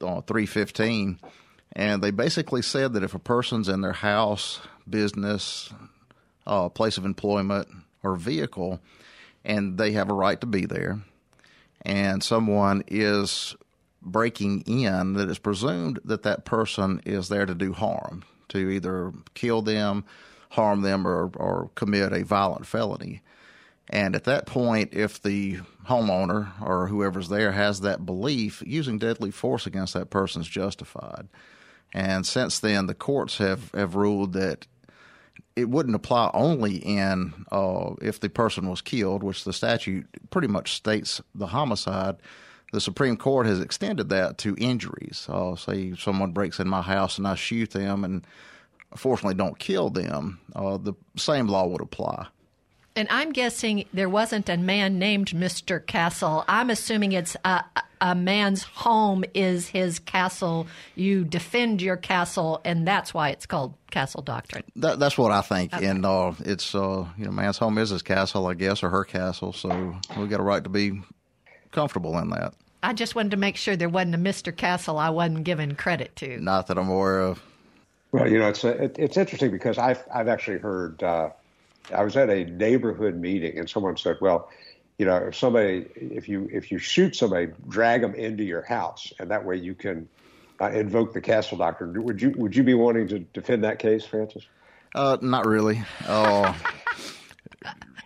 uh, 0.00 0.20
315. 0.22 1.18
And 1.72 2.02
they 2.02 2.10
basically 2.10 2.62
said 2.62 2.94
that 2.94 3.02
if 3.02 3.14
a 3.14 3.18
person's 3.18 3.68
in 3.68 3.80
their 3.80 3.92
house, 3.92 4.60
business, 4.88 5.72
uh, 6.46 6.68
place 6.68 6.96
of 6.96 7.04
employment, 7.04 7.68
or 8.02 8.16
vehicle, 8.16 8.80
and 9.44 9.76
they 9.78 9.92
have 9.92 10.08
a 10.08 10.14
right 10.14 10.40
to 10.40 10.46
be 10.46 10.64
there, 10.64 11.00
and 11.82 12.22
someone 12.22 12.82
is 12.88 13.56
breaking 14.00 14.62
in, 14.62 15.14
that 15.14 15.28
it's 15.28 15.38
presumed 15.38 15.98
that 16.04 16.22
that 16.22 16.44
person 16.44 17.00
is 17.04 17.28
there 17.28 17.46
to 17.46 17.54
do 17.54 17.72
harm, 17.72 18.24
to 18.48 18.70
either 18.70 19.12
kill 19.34 19.62
them, 19.62 20.04
harm 20.50 20.82
them, 20.82 21.06
or, 21.06 21.30
or 21.36 21.70
commit 21.74 22.12
a 22.12 22.24
violent 22.24 22.66
felony. 22.66 23.22
And 23.88 24.16
at 24.16 24.24
that 24.24 24.46
point, 24.46 24.92
if 24.92 25.22
the 25.22 25.60
homeowner 25.86 26.60
or 26.60 26.88
whoever's 26.88 27.28
there 27.28 27.52
has 27.52 27.80
that 27.80 28.04
belief, 28.04 28.62
using 28.66 28.98
deadly 28.98 29.30
force 29.30 29.66
against 29.66 29.94
that 29.94 30.10
person 30.10 30.42
is 30.42 30.48
justified. 30.48 31.28
And 31.94 32.26
since 32.26 32.58
then, 32.58 32.86
the 32.86 32.94
courts 32.94 33.38
have, 33.38 33.70
have 33.72 33.94
ruled 33.94 34.32
that 34.32 34.66
it 35.54 35.70
wouldn't 35.70 35.94
apply 35.94 36.30
only 36.34 36.76
in 36.76 37.32
uh, 37.50 37.94
if 38.02 38.20
the 38.20 38.28
person 38.28 38.68
was 38.68 38.82
killed, 38.82 39.22
which 39.22 39.44
the 39.44 39.52
statute 39.52 40.06
pretty 40.30 40.48
much 40.48 40.74
states 40.74 41.22
the 41.34 41.46
homicide. 41.46 42.16
The 42.72 42.80
Supreme 42.80 43.16
Court 43.16 43.46
has 43.46 43.60
extended 43.60 44.08
that 44.08 44.36
to 44.38 44.56
injuries. 44.58 45.26
Uh, 45.30 45.54
say 45.54 45.94
someone 45.94 46.32
breaks 46.32 46.58
in 46.58 46.68
my 46.68 46.82
house 46.82 47.16
and 47.16 47.26
I 47.26 47.36
shoot 47.36 47.70
them 47.70 48.04
and 48.04 48.26
fortunately 48.94 49.34
don't 49.34 49.58
kill 49.58 49.90
them, 49.90 50.40
uh, 50.54 50.76
the 50.76 50.94
same 51.16 51.46
law 51.46 51.66
would 51.66 51.80
apply. 51.80 52.26
And 52.96 53.06
I'm 53.10 53.32
guessing 53.32 53.84
there 53.92 54.08
wasn't 54.08 54.48
a 54.48 54.56
man 54.56 54.98
named 54.98 55.28
Mr. 55.28 55.84
Castle. 55.84 56.46
I'm 56.48 56.70
assuming 56.70 57.12
it's 57.12 57.36
a, 57.44 57.62
a 58.00 58.14
man's 58.14 58.62
home 58.62 59.22
is 59.34 59.68
his 59.68 59.98
castle. 59.98 60.66
You 60.94 61.22
defend 61.22 61.82
your 61.82 61.98
castle, 61.98 62.62
and 62.64 62.88
that's 62.88 63.12
why 63.12 63.28
it's 63.28 63.44
called 63.44 63.74
castle 63.90 64.22
doctrine. 64.22 64.64
That, 64.76 64.98
that's 64.98 65.18
what 65.18 65.30
I 65.30 65.42
think. 65.42 65.74
Okay. 65.74 65.84
And 65.84 66.06
uh, 66.06 66.32
it's, 66.40 66.74
uh, 66.74 67.04
you 67.18 67.26
know, 67.26 67.32
man's 67.32 67.58
home 67.58 67.76
is 67.76 67.90
his 67.90 68.00
castle, 68.00 68.46
I 68.46 68.54
guess, 68.54 68.82
or 68.82 68.88
her 68.88 69.04
castle. 69.04 69.52
So 69.52 69.94
we 70.18 70.26
got 70.26 70.40
a 70.40 70.42
right 70.42 70.64
to 70.64 70.70
be 70.70 71.02
comfortable 71.72 72.16
in 72.18 72.30
that. 72.30 72.54
I 72.82 72.94
just 72.94 73.14
wanted 73.14 73.32
to 73.32 73.36
make 73.36 73.56
sure 73.56 73.76
there 73.76 73.90
wasn't 73.90 74.14
a 74.14 74.18
Mr. 74.18 74.56
Castle 74.56 74.98
I 74.98 75.10
wasn't 75.10 75.44
giving 75.44 75.74
credit 75.74 76.16
to. 76.16 76.40
Not 76.40 76.68
that 76.68 76.78
I'm 76.78 76.88
aware 76.88 77.20
of. 77.20 77.42
Well, 78.12 78.30
you 78.30 78.38
know, 78.38 78.48
it's 78.48 78.64
a, 78.64 78.84
it, 78.84 78.98
it's 78.98 79.16
interesting 79.18 79.50
because 79.50 79.76
I've 79.76 80.02
I've 80.14 80.28
actually 80.28 80.58
heard 80.58 81.02
uh, 81.02 81.30
I 81.94 82.02
was 82.02 82.16
at 82.16 82.30
a 82.30 82.44
neighborhood 82.44 83.16
meeting 83.16 83.58
and 83.58 83.68
someone 83.68 83.96
said, 83.96 84.16
well, 84.20 84.50
you 84.98 85.06
know, 85.06 85.16
if 85.16 85.36
somebody, 85.36 85.86
if 85.94 86.28
you 86.28 86.48
if 86.50 86.70
you 86.72 86.78
shoot 86.78 87.14
somebody, 87.14 87.48
drag 87.68 88.00
them 88.00 88.14
into 88.14 88.44
your 88.44 88.62
house, 88.62 89.12
and 89.18 89.30
that 89.30 89.44
way 89.44 89.56
you 89.56 89.74
can 89.74 90.08
uh, 90.60 90.70
invoke 90.70 91.12
the 91.12 91.20
castle 91.20 91.58
doctrine. 91.58 92.02
Would 92.02 92.22
you 92.22 92.32
would 92.36 92.56
you 92.56 92.62
be 92.62 92.74
wanting 92.74 93.08
to 93.08 93.18
defend 93.18 93.64
that 93.64 93.78
case, 93.78 94.06
Francis? 94.06 94.46
Uh, 94.94 95.18
not 95.20 95.44
really. 95.44 95.82
Uh, 96.06 96.54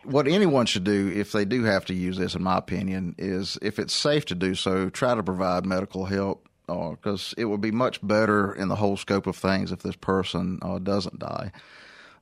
what 0.03 0.27
anyone 0.27 0.67
should 0.67 0.83
do 0.83 1.13
if 1.15 1.31
they 1.31 1.45
do 1.45 1.63
have 1.63 1.85
to 1.87 1.95
use 1.95 2.19
this, 2.19 2.35
in 2.35 2.43
my 2.43 2.59
opinion, 2.59 3.15
is 3.19 3.57
if 3.63 3.79
it's 3.79 3.95
safe 3.95 4.25
to 4.27 4.35
do 4.35 4.57
so, 4.57 4.91
try 4.91 5.15
to 5.15 5.23
provide 5.23 5.65
medical 5.65 6.07
help 6.07 6.49
because 6.67 7.33
uh, 7.33 7.43
it 7.43 7.45
would 7.45 7.61
be 7.61 7.71
much 7.71 8.05
better 8.07 8.53
in 8.53 8.69
the 8.69 8.77
whole 8.77 8.97
scope 8.97 9.27
of 9.27 9.37
things 9.37 9.71
if 9.71 9.81
this 9.81 9.97
person 9.97 10.59
uh, 10.63 10.79
doesn't 10.79 11.19
die. 11.21 11.53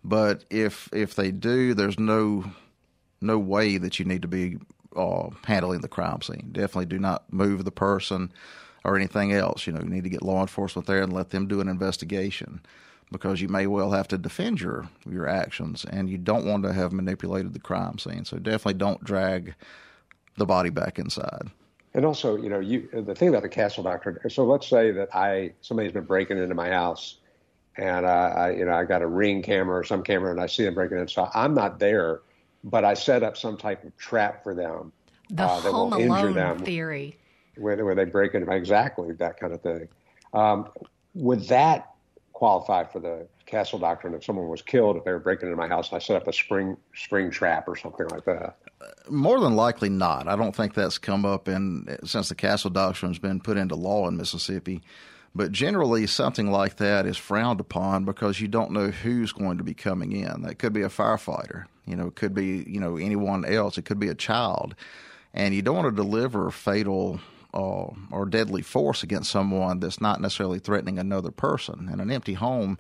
But 0.05 0.45
if 0.51 0.89
if 0.93 1.15
they 1.15 1.31
do, 1.31 1.75
there's 1.75 1.99
no 1.99 2.45
no 3.21 3.39
way 3.39 3.79
that 3.79 3.99
you 3.99 4.05
need 4.05 4.23
to 4.23 4.29
be 4.29 4.59
uh, 4.97 5.31
handling 5.45 5.81
the 5.81 5.89
crime 5.89 6.23
scene. 6.23 6.51
Definitely 6.53 6.87
do 6.87 6.99
not 6.99 7.33
move 7.33 7.65
the 7.65 7.73
person 7.73 8.33
or 8.85 8.97
anything 8.97 9.33
else. 9.33 9.67
You 9.67 9.73
know, 9.73 9.81
you 9.81 9.91
need 9.91 10.05
to 10.05 10.11
get 10.11 10.23
law 10.23 10.41
enforcement 10.41 10.87
there 10.87 11.03
and 11.03 11.13
let 11.13 11.31
them 11.31 11.47
do 11.47 11.61
an 11.61 11.69
investigation 11.69 12.61
because 13.11 13.41
you 13.41 13.49
may 13.49 13.67
well 13.67 13.91
have 13.91 14.09
to 14.09 14.19
defend 14.19 14.61
your 14.61 14.89
your 15.09 15.29
actions, 15.29 15.85
and 15.91 16.09
you 16.09 16.19
don't 16.19 16.45
want 16.45 16.63
to 16.65 16.73
have 16.73 16.93
manipulated 16.93 17.53
the 17.53 17.61
crime 17.61 17.99
scene. 17.99 18.25
So 18.25 18.39
definitely 18.39 18.75
don't 18.75 19.03
drag 19.05 19.55
the 20.37 20.47
body 20.47 20.71
back 20.71 20.99
inside. 20.99 21.51
And 21.95 22.05
also, 22.05 22.37
you 22.37 22.49
know, 22.49 22.61
you 22.61 22.89
the 22.93 23.15
thing 23.15 23.29
about 23.29 23.43
the 23.43 23.49
castle 23.49 23.83
doctrine. 23.83 24.19
So 24.29 24.45
let's 24.45 24.69
say 24.69 24.91
that 24.93 25.15
I 25.15 25.53
somebody's 25.61 25.93
been 25.93 26.05
breaking 26.05 26.39
into 26.39 26.55
my 26.55 26.69
house 26.69 27.19
and 27.79 28.07
I, 28.07 28.29
I, 28.29 28.51
you 28.51 28.65
know 28.65 28.73
I 28.73 28.85
got 28.85 29.03
a 29.03 29.07
ring 29.07 29.43
camera 29.43 29.79
or 29.79 29.85
some 29.85 30.03
camera 30.03 30.31
and 30.31 30.41
I 30.41 30.47
see 30.47 30.65
them 30.65 30.75
breaking 30.75 30.99
in. 30.99 31.09
So 31.09 31.29
I'm 31.35 31.55
not 31.55 31.79
there, 31.79 32.21
but 32.65 32.85
I 32.85 32.95
set 32.95 33.23
up 33.23 33.37
some 33.37 33.57
type 33.57 33.85
of 33.85 33.97
trap 33.97 34.43
for 34.43 34.55
them 34.55 34.93
the 35.31 35.45
uh, 35.45 35.61
that 35.61 35.73
Home 35.73 35.91
will 35.91 35.99
injure 35.99 36.33
them 36.33 36.59
theory, 36.59 37.17
where, 37.57 37.83
where 37.85 37.95
they 37.95 38.05
break 38.05 38.35
into 38.35 38.51
exactly 38.51 39.13
that 39.13 39.39
kind 39.39 39.53
of 39.53 39.63
thing. 39.63 39.89
Um, 40.33 40.69
would 41.15 41.41
that 41.49 41.93
qualify 42.33 42.85
for 42.85 43.01
the 43.01 43.27
castle 43.47 43.79
doctrine 43.79 44.15
if 44.15 44.23
someone 44.25 44.49
was 44.49 44.63
killed 44.63 44.97
if 44.97 45.05
they 45.05 45.11
were 45.11 45.19
breaking 45.19 45.49
into 45.49 45.57
my 45.57 45.67
house 45.67 45.89
and 45.91 45.97
I 45.97 45.99
set 45.99 46.17
up 46.17 46.29
a 46.29 46.33
spring 46.33 46.77
spring 46.95 47.31
trap 47.31 47.67
or 47.67 47.77
something 47.77 48.07
like 48.09 48.25
that? 48.27 48.59
More 49.09 49.41
than 49.41 49.57
likely 49.57 49.89
not. 49.89 50.29
I 50.29 50.37
don't 50.37 50.55
think 50.55 50.75
that's 50.75 50.99
come 50.99 51.25
up 51.25 51.49
in 51.49 51.99
since 52.05 52.29
the 52.29 52.35
castle 52.35 52.71
doctrine's 52.71 53.19
been 53.19 53.41
put 53.41 53.57
into 53.57 53.75
law 53.75 54.07
in 54.09 54.17
Mississippi. 54.17 54.83
But 55.35 55.53
generally, 55.53 56.07
something 56.07 56.51
like 56.51 56.77
that 56.77 57.07
is 57.07 57.17
frowned 57.17 57.61
upon 57.61 58.05
because 58.05 58.41
you 58.41 58.49
don't 58.49 58.73
know 58.73 58.89
who's 58.91 59.33
going 59.33 59.59
to 59.59 59.65
be 59.65 59.75
coming 59.75 60.13
in. 60.13 60.43
That 60.43 60.59
could 60.59 60.73
be 60.73 60.83
a 60.83 60.89
firefighter, 60.89 61.67
you 61.89 61.97
know, 61.97 62.09
it 62.09 62.17
could 62.17 62.35
be 62.35 62.65
you 62.69 62.81
know 62.81 62.97
anyone 62.97 63.45
else. 63.45 63.79
It 63.79 63.87
could 63.87 63.99
be 63.99 64.09
a 64.09 64.15
child, 64.15 64.75
and 65.33 65.55
you 65.55 65.63
don't 65.63 65.77
want 65.77 65.89
to 65.89 66.03
deliver 66.03 66.51
fatal 66.51 67.21
uh, 67.55 67.87
or 68.11 68.27
deadly 68.29 68.61
force 68.61 69.03
against 69.03 69.31
someone 69.31 69.81
that's 69.81 70.01
not 70.01 70.21
necessarily 70.21 70.59
threatening 70.59 70.99
another 70.99 71.31
person. 71.31 71.89
In 71.91 71.99
an 71.99 72.11
empty 72.11 72.35
home, 72.35 72.79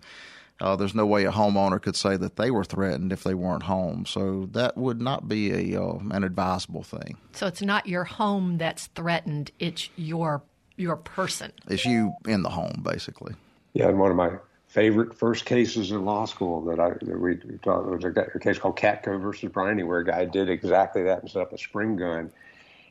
uh, 0.61 0.76
there's 0.76 0.95
no 0.95 1.07
way 1.07 1.25
a 1.25 1.33
homeowner 1.33 1.81
could 1.81 1.97
say 1.97 2.19
that 2.19 2.37
they 2.37 2.50
were 2.50 2.64
threatened 2.64 3.11
if 3.11 3.25
they 3.25 3.33
weren't 3.33 3.62
home. 3.62 4.05
So 4.05 4.47
that 4.52 4.76
would 4.76 5.00
not 5.00 5.26
be 5.26 5.73
a 5.75 5.83
uh, 5.83 5.99
an 6.11 6.23
advisable 6.23 6.83
thing. 6.83 7.17
So 7.33 7.47
it's 7.47 7.62
not 7.62 7.87
your 7.87 8.05
home 8.05 8.59
that's 8.59 8.88
threatened; 8.88 9.52
it's 9.59 9.88
your 9.97 10.43
your 10.78 10.97
person. 10.97 11.52
It's 11.68 11.85
you 11.85 12.14
in 12.26 12.42
the 12.42 12.49
home, 12.49 12.80
basically. 12.82 13.35
Yeah, 13.75 13.88
and 13.88 13.99
one 13.99 14.11
of 14.11 14.16
my 14.16 14.30
favorite 14.68 15.14
first 15.14 15.47
cases 15.47 15.90
in 15.90 16.04
law 16.04 16.25
school 16.26 16.64
that 16.66 16.78
I 16.78 16.90
that 16.90 17.18
we 17.20 17.37
thought 17.64 17.87
was 17.87 18.04
a, 18.04 18.08
a 18.35 18.38
case 18.38 18.58
called 18.58 18.78
Katko 18.78 19.20
versus 19.20 19.50
Briney, 19.50 19.82
where 19.82 20.00
a 20.00 20.04
guy 20.04 20.25
did 20.25 20.49
exactly 20.49 21.02
that 21.04 21.23
and 21.23 21.30
set 21.30 21.42
up 21.42 21.52
a 21.52 21.58
spring 21.58 21.97
gun, 21.97 22.30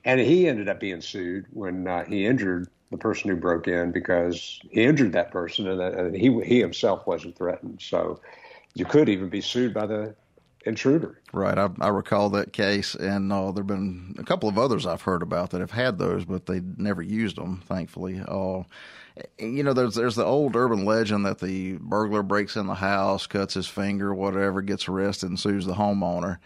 and 0.06 0.20
he 0.20 0.48
ended 0.48 0.70
up 0.70 0.80
being 0.80 1.02
sued 1.02 1.46
when 1.52 1.88
uh, 1.88 2.06
he 2.06 2.26
injured 2.26 2.68
the 2.92 2.98
person 2.98 3.30
who 3.30 3.36
broke 3.36 3.68
in 3.68 3.92
because 3.92 4.60
he 4.70 4.84
injured 4.84 5.12
that 5.12 5.32
person 5.32 5.68
and, 5.68 5.82
and 5.82 6.16
he 6.16 6.42
he 6.44 6.60
himself 6.60 7.06
wasn't 7.06 7.38
threatened. 7.38 7.82
So 7.82 8.20
you 8.74 8.86
could 8.86 9.10
even 9.10 9.30
be 9.30 9.42
sued 9.42 9.74
by 9.74 9.88
the 9.88 10.16
intruder. 10.68 11.20
Right. 11.34 11.58
I, 11.58 11.70
I 11.80 11.88
recall 11.88 12.30
that 12.32 12.54
case, 12.54 12.94
and 12.94 13.32
uh, 13.32 13.52
there 13.52 13.62
have 13.62 13.68
been 13.68 14.16
a 14.20 14.24
couple 14.24 14.50
of 14.50 14.58
others 14.58 14.86
I've 14.86 15.02
heard 15.02 15.22
about 15.24 15.52
that 15.52 15.62
have 15.62 15.72
had 15.72 15.98
those, 15.98 16.26
but 16.26 16.46
they 16.46 16.62
never 16.78 17.02
used 17.02 17.38
them, 17.38 17.62
thankfully. 17.66 18.22
Uh, 18.28 18.64
you 19.40 19.64
know, 19.64 19.74
there's 19.74 19.96
there's 19.96 20.16
the 20.16 20.26
old 20.26 20.56
urban 20.56 20.86
legend 20.86 21.26
that 21.26 21.40
the 21.40 21.78
burglar 21.78 22.24
breaks 22.24 22.56
in 22.56 22.68
the 22.68 22.76
house, 22.76 23.26
cuts 23.26 23.56
his 23.56 23.68
finger, 23.68 24.14
whatever, 24.14 24.62
gets 24.62 24.88
arrested, 24.88 25.30
and 25.30 25.40
sues 25.40 25.66
the 25.66 25.74
homeowner. 25.74 26.38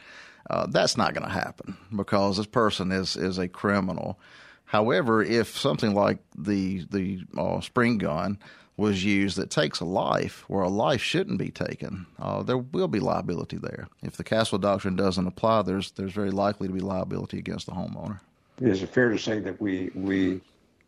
Uh, 0.49 0.67
that's 0.69 0.97
not 0.97 1.13
going 1.13 1.25
to 1.25 1.33
happen 1.33 1.77
because 1.95 2.37
this 2.37 2.45
person 2.45 2.91
is 2.91 3.17
is 3.17 3.37
a 3.37 3.47
criminal. 3.47 4.19
However, 4.65 5.21
if 5.21 5.57
something 5.57 5.93
like 5.93 6.19
the 6.37 6.85
the 6.89 7.23
uh, 7.37 7.59
spring 7.59 7.97
gun 7.97 8.39
was 8.77 9.03
used 9.03 9.37
that 9.37 9.49
takes 9.49 9.79
a 9.79 9.85
life 9.85 10.43
where 10.47 10.63
a 10.63 10.69
life 10.69 11.01
shouldn't 11.01 11.37
be 11.37 11.51
taken, 11.51 12.07
uh, 12.19 12.41
there 12.41 12.57
will 12.57 12.87
be 12.87 12.99
liability 12.99 13.57
there. 13.57 13.87
If 14.01 14.17
the 14.17 14.23
Castle 14.23 14.57
Doctrine 14.57 14.95
doesn't 14.95 15.27
apply, 15.27 15.63
there's 15.63 15.91
there's 15.91 16.13
very 16.13 16.31
likely 16.31 16.67
to 16.67 16.73
be 16.73 16.79
liability 16.79 17.37
against 17.37 17.65
the 17.67 17.73
homeowner. 17.73 18.19
Is 18.59 18.83
it 18.83 18.89
fair 18.89 19.09
to 19.09 19.17
say 19.17 19.39
that 19.39 19.59
we 19.61 19.91
we 19.93 20.41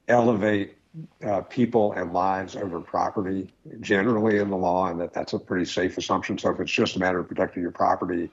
elevate 0.07 0.77
uh, 1.25 1.41
people 1.41 1.93
and 1.93 2.13
lives 2.13 2.55
over 2.55 2.79
property 2.79 3.51
generally 3.81 4.37
in 4.37 4.49
the 4.49 4.57
law, 4.57 4.87
and 4.87 4.99
that 4.99 5.13
that's 5.13 5.33
a 5.33 5.39
pretty 5.39 5.65
safe 5.65 5.97
assumption? 5.97 6.37
So 6.37 6.51
if 6.51 6.59
it's 6.59 6.71
just 6.71 6.95
a 6.95 6.99
matter 6.99 7.19
of 7.19 7.27
protecting 7.27 7.61
your 7.61 7.71
property 7.71 8.29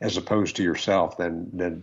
as 0.00 0.16
opposed 0.16 0.56
to 0.56 0.62
yourself, 0.62 1.16
then 1.16 1.48
then 1.52 1.82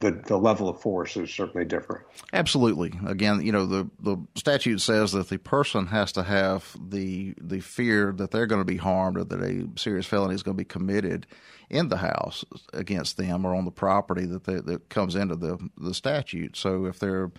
the, 0.00 0.10
the 0.10 0.36
level 0.36 0.68
of 0.68 0.80
force 0.80 1.16
is 1.16 1.32
certainly 1.32 1.64
different. 1.64 2.04
Absolutely. 2.32 2.92
Again, 3.06 3.40
you 3.40 3.50
know, 3.50 3.64
the, 3.64 3.88
the 4.00 4.18
statute 4.34 4.80
says 4.80 5.12
that 5.12 5.28
the 5.28 5.38
person 5.38 5.86
has 5.86 6.12
to 6.12 6.22
have 6.22 6.76
the 6.78 7.34
the 7.40 7.60
fear 7.60 8.12
that 8.16 8.30
they're 8.30 8.46
going 8.46 8.60
to 8.60 8.66
be 8.66 8.76
harmed 8.76 9.16
or 9.16 9.24
that 9.24 9.40
a 9.40 9.68
serious 9.78 10.06
felony 10.06 10.34
is 10.34 10.42
going 10.42 10.56
to 10.56 10.62
be 10.62 10.66
committed 10.66 11.26
in 11.70 11.88
the 11.88 11.96
house 11.96 12.44
against 12.72 13.16
them 13.16 13.44
or 13.44 13.54
on 13.54 13.64
the 13.64 13.70
property 13.70 14.26
that 14.26 14.44
they, 14.44 14.60
that 14.60 14.88
comes 14.90 15.14
into 15.16 15.34
the 15.34 15.58
the 15.78 15.94
statute. 15.94 16.56
So 16.56 16.84
if 16.84 16.98
they're 16.98 17.30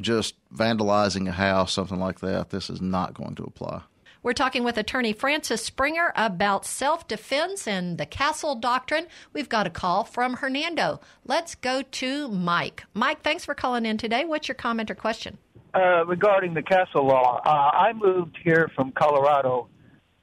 just 0.00 0.34
vandalizing 0.54 1.28
a 1.28 1.32
house, 1.32 1.72
something 1.72 1.98
like 1.98 2.20
that, 2.20 2.48
this 2.48 2.70
is 2.70 2.80
not 2.80 3.12
going 3.12 3.34
to 3.34 3.44
apply. 3.44 3.82
We're 4.22 4.34
talking 4.34 4.64
with 4.64 4.76
attorney 4.76 5.14
Francis 5.14 5.64
Springer 5.64 6.12
about 6.14 6.66
self 6.66 7.08
defense 7.08 7.66
and 7.66 7.96
the 7.96 8.04
castle 8.04 8.54
doctrine. 8.54 9.06
We've 9.32 9.48
got 9.48 9.66
a 9.66 9.70
call 9.70 10.04
from 10.04 10.34
Hernando. 10.34 11.00
Let's 11.24 11.54
go 11.54 11.80
to 11.80 12.28
Mike. 12.28 12.84
Mike, 12.92 13.22
thanks 13.22 13.46
for 13.46 13.54
calling 13.54 13.86
in 13.86 13.96
today. 13.96 14.26
What's 14.26 14.46
your 14.46 14.56
comment 14.56 14.90
or 14.90 14.94
question? 14.94 15.38
Uh, 15.72 16.04
regarding 16.04 16.52
the 16.52 16.62
castle 16.62 17.06
law, 17.06 17.40
uh, 17.46 17.48
I 17.48 17.94
moved 17.94 18.36
here 18.44 18.70
from 18.74 18.92
Colorado 18.92 19.68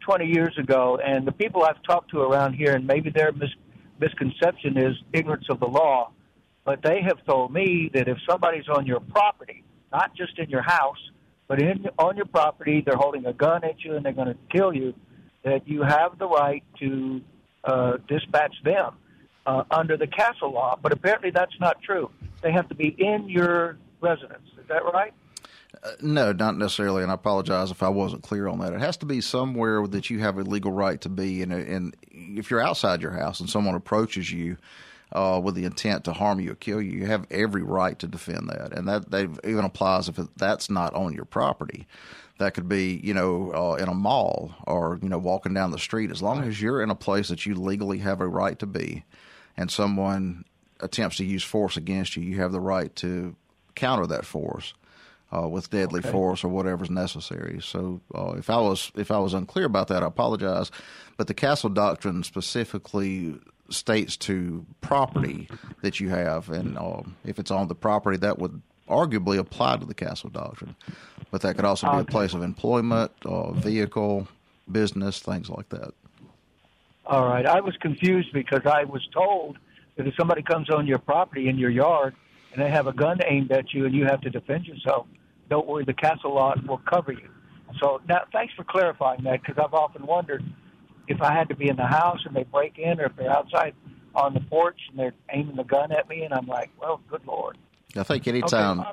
20 0.01 0.27
years 0.27 0.55
ago, 0.59 0.99
and 1.03 1.25
the 1.25 1.31
people 1.31 1.63
I've 1.63 1.81
talked 1.81 2.11
to 2.11 2.19
around 2.19 2.53
here, 2.53 2.73
and 2.75 2.85
maybe 2.85 3.09
their 3.09 3.31
mis- 3.31 3.49
misconception 3.99 4.77
is 4.77 4.95
ignorance 5.11 5.45
of 5.49 5.59
the 5.59 5.67
law, 5.67 6.11
but 6.65 6.83
they 6.83 7.01
have 7.01 7.25
told 7.25 7.51
me 7.51 7.89
that 7.95 8.07
if 8.07 8.19
somebody's 8.29 8.67
on 8.67 8.85
your 8.85 8.99
property, 8.99 9.63
not 9.91 10.15
just 10.15 10.37
in 10.37 10.51
your 10.51 10.61
house, 10.61 10.99
but 11.47 11.61
in 11.61 11.87
on 11.97 12.17
your 12.17 12.25
property, 12.25 12.83
they're 12.85 12.97
holding 12.97 13.25
a 13.25 13.33
gun 13.33 13.63
at 13.63 13.83
you 13.83 13.95
and 13.95 14.05
they're 14.05 14.13
going 14.13 14.27
to 14.27 14.37
kill 14.51 14.73
you, 14.73 14.93
that 15.43 15.67
you 15.67 15.81
have 15.83 16.17
the 16.19 16.27
right 16.27 16.63
to 16.79 17.21
uh, 17.63 17.97
dispatch 18.07 18.53
them 18.63 18.95
uh, 19.45 19.63
under 19.71 19.97
the 19.97 20.07
castle 20.07 20.51
law. 20.51 20.77
But 20.81 20.91
apparently 20.91 21.31
that's 21.31 21.57
not 21.59 21.81
true. 21.81 22.09
They 22.41 22.51
have 22.51 22.67
to 22.69 22.75
be 22.75 22.95
in 22.97 23.29
your 23.29 23.77
residence. 24.01 24.47
Is 24.59 24.67
that 24.67 24.83
right? 24.93 25.13
Uh, 25.83 25.91
no, 26.01 26.31
not 26.31 26.57
necessarily, 26.57 27.03
and 27.03 27.11
I 27.11 27.15
apologize 27.15 27.71
if 27.71 27.83
I 27.83 27.89
wasn't 27.89 28.23
clear 28.23 28.47
on 28.47 28.59
that. 28.59 28.73
It 28.73 28.79
has 28.79 28.97
to 28.97 29.05
be 29.05 29.21
somewhere 29.21 29.85
that 29.87 30.09
you 30.09 30.19
have 30.19 30.37
a 30.37 30.41
legal 30.41 30.71
right 30.71 30.99
to 31.01 31.09
be, 31.09 31.41
and, 31.41 31.51
and 31.53 31.95
if 32.11 32.49
you're 32.49 32.61
outside 32.61 33.01
your 33.01 33.11
house 33.11 33.39
and 33.39 33.49
someone 33.49 33.75
approaches 33.75 34.31
you 34.31 34.57
uh, 35.11 35.39
with 35.43 35.55
the 35.55 35.65
intent 35.65 36.03
to 36.05 36.13
harm 36.13 36.39
you 36.39 36.51
or 36.51 36.55
kill 36.55 36.81
you, 36.81 36.91
you 36.91 37.05
have 37.05 37.25
every 37.31 37.63
right 37.63 37.97
to 37.99 38.07
defend 38.07 38.49
that, 38.49 38.73
and 38.73 38.87
that 38.87 39.39
even 39.43 39.65
applies 39.65 40.09
if 40.09 40.19
that's 40.35 40.69
not 40.69 40.93
on 40.93 41.13
your 41.13 41.25
property. 41.25 41.87
That 42.39 42.53
could 42.53 42.69
be, 42.69 43.01
you 43.03 43.15
know, 43.15 43.51
uh, 43.51 43.75
in 43.81 43.89
a 43.89 43.95
mall 43.95 44.53
or 44.67 44.99
you 45.01 45.09
know 45.09 45.17
walking 45.17 45.53
down 45.53 45.71
the 45.71 45.79
street. 45.79 46.11
As 46.11 46.21
long 46.21 46.43
as 46.43 46.61
you're 46.61 46.81
in 46.81 46.91
a 46.91 46.95
place 46.95 47.29
that 47.29 47.45
you 47.45 47.55
legally 47.55 47.99
have 47.99 48.21
a 48.21 48.27
right 48.27 48.59
to 48.59 48.67
be, 48.67 49.05
and 49.55 49.71
someone 49.71 50.45
attempts 50.79 51.17
to 51.17 51.25
use 51.25 51.43
force 51.43 51.77
against 51.77 52.15
you, 52.15 52.23
you 52.23 52.39
have 52.41 52.51
the 52.51 52.59
right 52.59 52.95
to 52.97 53.35
counter 53.75 54.05
that 54.07 54.25
force 54.25 54.73
uh, 55.35 55.47
with 55.47 55.69
deadly 55.69 55.99
okay. 55.99 56.11
force 56.11 56.43
or 56.43 56.49
whatever's 56.49 56.89
necessary. 56.89 57.59
So 57.61 58.01
uh, 58.13 58.33
if 58.37 58.49
I 58.49 58.57
was 58.57 58.91
if 58.95 59.11
I 59.11 59.19
was 59.19 59.33
unclear 59.33 59.65
about 59.65 59.87
that, 59.89 60.03
I 60.03 60.07
apologize. 60.07 60.71
But 61.17 61.27
the 61.27 61.33
Castle 61.33 61.69
Doctrine 61.69 62.23
specifically 62.23 63.35
states 63.69 64.17
to 64.17 64.65
property 64.81 65.49
that 65.81 65.99
you 65.99 66.09
have, 66.09 66.49
and 66.49 66.77
uh, 66.77 67.01
if 67.25 67.39
it's 67.39 67.51
on 67.51 67.67
the 67.67 67.75
property, 67.75 68.17
that 68.17 68.39
would 68.39 68.61
arguably 68.87 69.37
apply 69.37 69.77
to 69.77 69.85
the 69.85 69.93
Castle 69.93 70.29
Doctrine. 70.29 70.75
But 71.31 71.41
that 71.41 71.55
could 71.55 71.65
also 71.65 71.91
be 71.91 71.99
a 71.99 72.05
place 72.05 72.33
of 72.33 72.41
employment, 72.41 73.11
uh, 73.25 73.51
vehicle, 73.51 74.27
business, 74.71 75.19
things 75.19 75.49
like 75.49 75.69
that. 75.69 75.93
All 77.05 77.27
right. 77.27 77.45
I 77.45 77.61
was 77.61 77.75
confused 77.77 78.29
because 78.33 78.61
I 78.65 78.83
was 78.83 79.05
told 79.13 79.57
that 79.95 80.07
if 80.07 80.13
somebody 80.15 80.41
comes 80.41 80.69
on 80.69 80.87
your 80.87 80.99
property 80.99 81.49
in 81.49 81.57
your 81.57 81.69
yard 81.69 82.15
and 82.53 82.63
they 82.63 82.69
have 82.69 82.87
a 82.87 82.93
gun 82.93 83.19
aimed 83.25 83.51
at 83.51 83.73
you 83.73 83.85
and 83.85 83.93
you 83.93 84.05
have 84.05 84.21
to 84.21 84.29
defend 84.29 84.65
yourself, 84.65 85.07
don't 85.49 85.67
worry, 85.67 85.85
the 85.85 85.93
castle 85.93 86.33
lot 86.33 86.65
will 86.67 86.81
cover 86.89 87.11
you. 87.11 87.29
So 87.81 88.01
now, 88.07 88.21
thanks 88.31 88.53
for 88.55 88.63
clarifying 88.63 89.23
that 89.23 89.41
because 89.41 89.61
I've 89.63 89.73
often 89.73 90.05
wondered 90.05 90.43
if 91.07 91.21
I 91.21 91.33
had 91.33 91.49
to 91.49 91.55
be 91.55 91.69
in 91.69 91.75
the 91.75 91.87
house 91.87 92.19
and 92.25 92.35
they 92.35 92.43
break 92.43 92.77
in, 92.77 92.99
or 92.99 93.05
if 93.05 93.15
they're 93.15 93.31
outside 93.31 93.73
on 94.15 94.33
the 94.33 94.39
porch 94.41 94.79
and 94.89 94.99
they're 94.99 95.13
aiming 95.31 95.55
the 95.55 95.63
gun 95.63 95.91
at 95.91 96.09
me, 96.09 96.23
and 96.23 96.33
I'm 96.33 96.47
like, 96.47 96.69
well, 96.79 97.01
good 97.09 97.21
lord. 97.25 97.57
I 97.95 98.03
think 98.03 98.27
anytime. 98.27 98.81
Okay, 98.81 98.89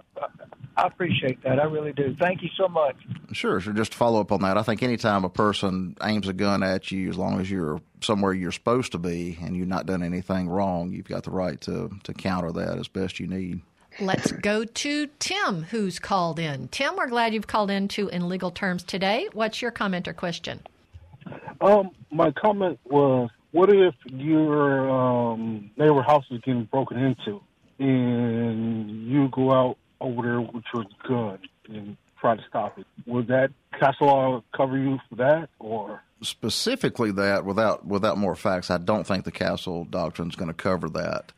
I, 0.76 0.83
I 0.83 0.87
appreciate 0.87 1.42
that. 1.42 1.61
I 1.61 1.64
really 1.64 1.92
do. 1.92 2.16
Thank 2.21 2.42
you 2.42 2.49
so 2.56 2.68
much. 2.68 2.97
Sure. 3.33 3.61
So 3.61 3.73
just 3.73 3.92
to 3.92 3.99
follow 3.99 4.21
up 4.21 4.33
on 4.33 4.40
that, 4.42 4.56
I 4.56 4.62
think 4.62 4.83
anytime 4.83 5.25
a 5.25 5.28
person 5.28 5.97
aims 6.02 6.28
a 6.28 6.33
gun 6.33 6.62
at 6.62 6.90
you, 6.90 7.09
as 7.09 7.16
long 7.16 7.40
as 7.40 7.50
you're 7.50 7.80
somewhere 8.00 8.33
you're 8.33 8.52
supposed 8.52 8.92
to 8.92 8.99
be 8.99 9.38
and 9.42 9.56
you've 9.56 9.68
not 9.68 9.87
done 9.87 10.02
anything 10.02 10.48
wrong, 10.48 10.92
you've 10.92 11.09
got 11.09 11.24
the 11.24 11.31
right 11.31 11.61
to, 11.62 11.90
to 12.05 12.14
counter 12.14 12.53
that 12.53 12.79
as 12.79 12.88
best 12.88 13.20
you 13.20 13.27
need. 13.27 13.61
Let's 14.00 14.33
go 14.33 14.64
to 14.64 15.07
Tim, 15.20 15.62
who's 15.62 16.00
called 16.00 16.40
in. 16.40 16.66
Tim, 16.68 16.96
we're 16.96 17.09
glad 17.09 17.33
you've 17.33 17.46
called 17.46 17.70
in 17.70 17.87
to 17.88 18.09
In 18.09 18.29
Legal 18.29 18.50
Terms 18.50 18.83
today. 18.83 19.29
What's 19.33 19.62
your 19.62 19.70
comment 19.70 20.09
or 20.09 20.12
question? 20.12 20.61
Um, 21.60 21.90
my 22.10 22.30
comment 22.32 22.78
was, 22.84 23.30
what 23.52 23.70
if 23.72 23.94
your 24.06 24.90
um, 24.90 25.70
neighbor 25.76 26.02
house 26.02 26.24
is 26.30 26.40
getting 26.40 26.64
broken 26.64 26.98
into, 26.98 27.40
and 27.78 29.06
you 29.06 29.28
go 29.28 29.52
out 29.52 29.78
over 30.00 30.22
there 30.22 30.40
with 30.40 30.64
your 30.72 30.84
gun 31.08 31.38
and 31.68 31.96
try 32.20 32.37
to 32.37 32.42
stop 32.48 32.78
it? 32.78 32.87
Would 33.06 33.28
that 33.28 33.50
castle 33.78 34.08
law 34.08 34.42
cover 34.56 34.76
you 34.76 34.98
for 35.08 35.16
that, 35.16 35.50
or 35.58 36.02
specifically 36.22 37.12
that? 37.12 37.44
Without 37.44 37.87
without 37.87 38.18
more 38.18 38.34
facts, 38.34 38.70
I 38.70 38.78
don't 38.78 39.06
think 39.06 39.24
the 39.24 39.32
castle 39.32 39.84
doctrine 39.84 40.28
is 40.28 40.37
going 40.37 40.48
to 40.48 40.54
cover 40.54 40.88
that. 40.90 41.32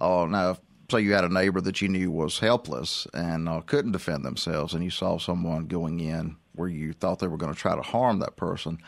Uh, 0.00 0.26
now, 0.28 0.56
say 0.90 1.00
you 1.00 1.12
had 1.12 1.24
a 1.24 1.28
neighbor 1.28 1.60
that 1.60 1.80
you 1.82 1.88
knew 1.88 2.10
was 2.10 2.38
helpless 2.38 3.06
and 3.12 3.48
uh, 3.48 3.60
couldn't 3.60 3.92
defend 3.92 4.24
themselves, 4.24 4.74
and 4.74 4.82
you 4.82 4.90
saw 4.90 5.18
someone 5.18 5.66
going 5.66 6.00
in 6.00 6.36
where 6.54 6.68
you 6.68 6.92
thought 6.92 7.18
they 7.18 7.28
were 7.28 7.36
going 7.36 7.52
to 7.52 7.58
try 7.58 7.74
to 7.74 7.82
harm 7.82 8.18
that 8.18 8.36
person. 8.36 8.78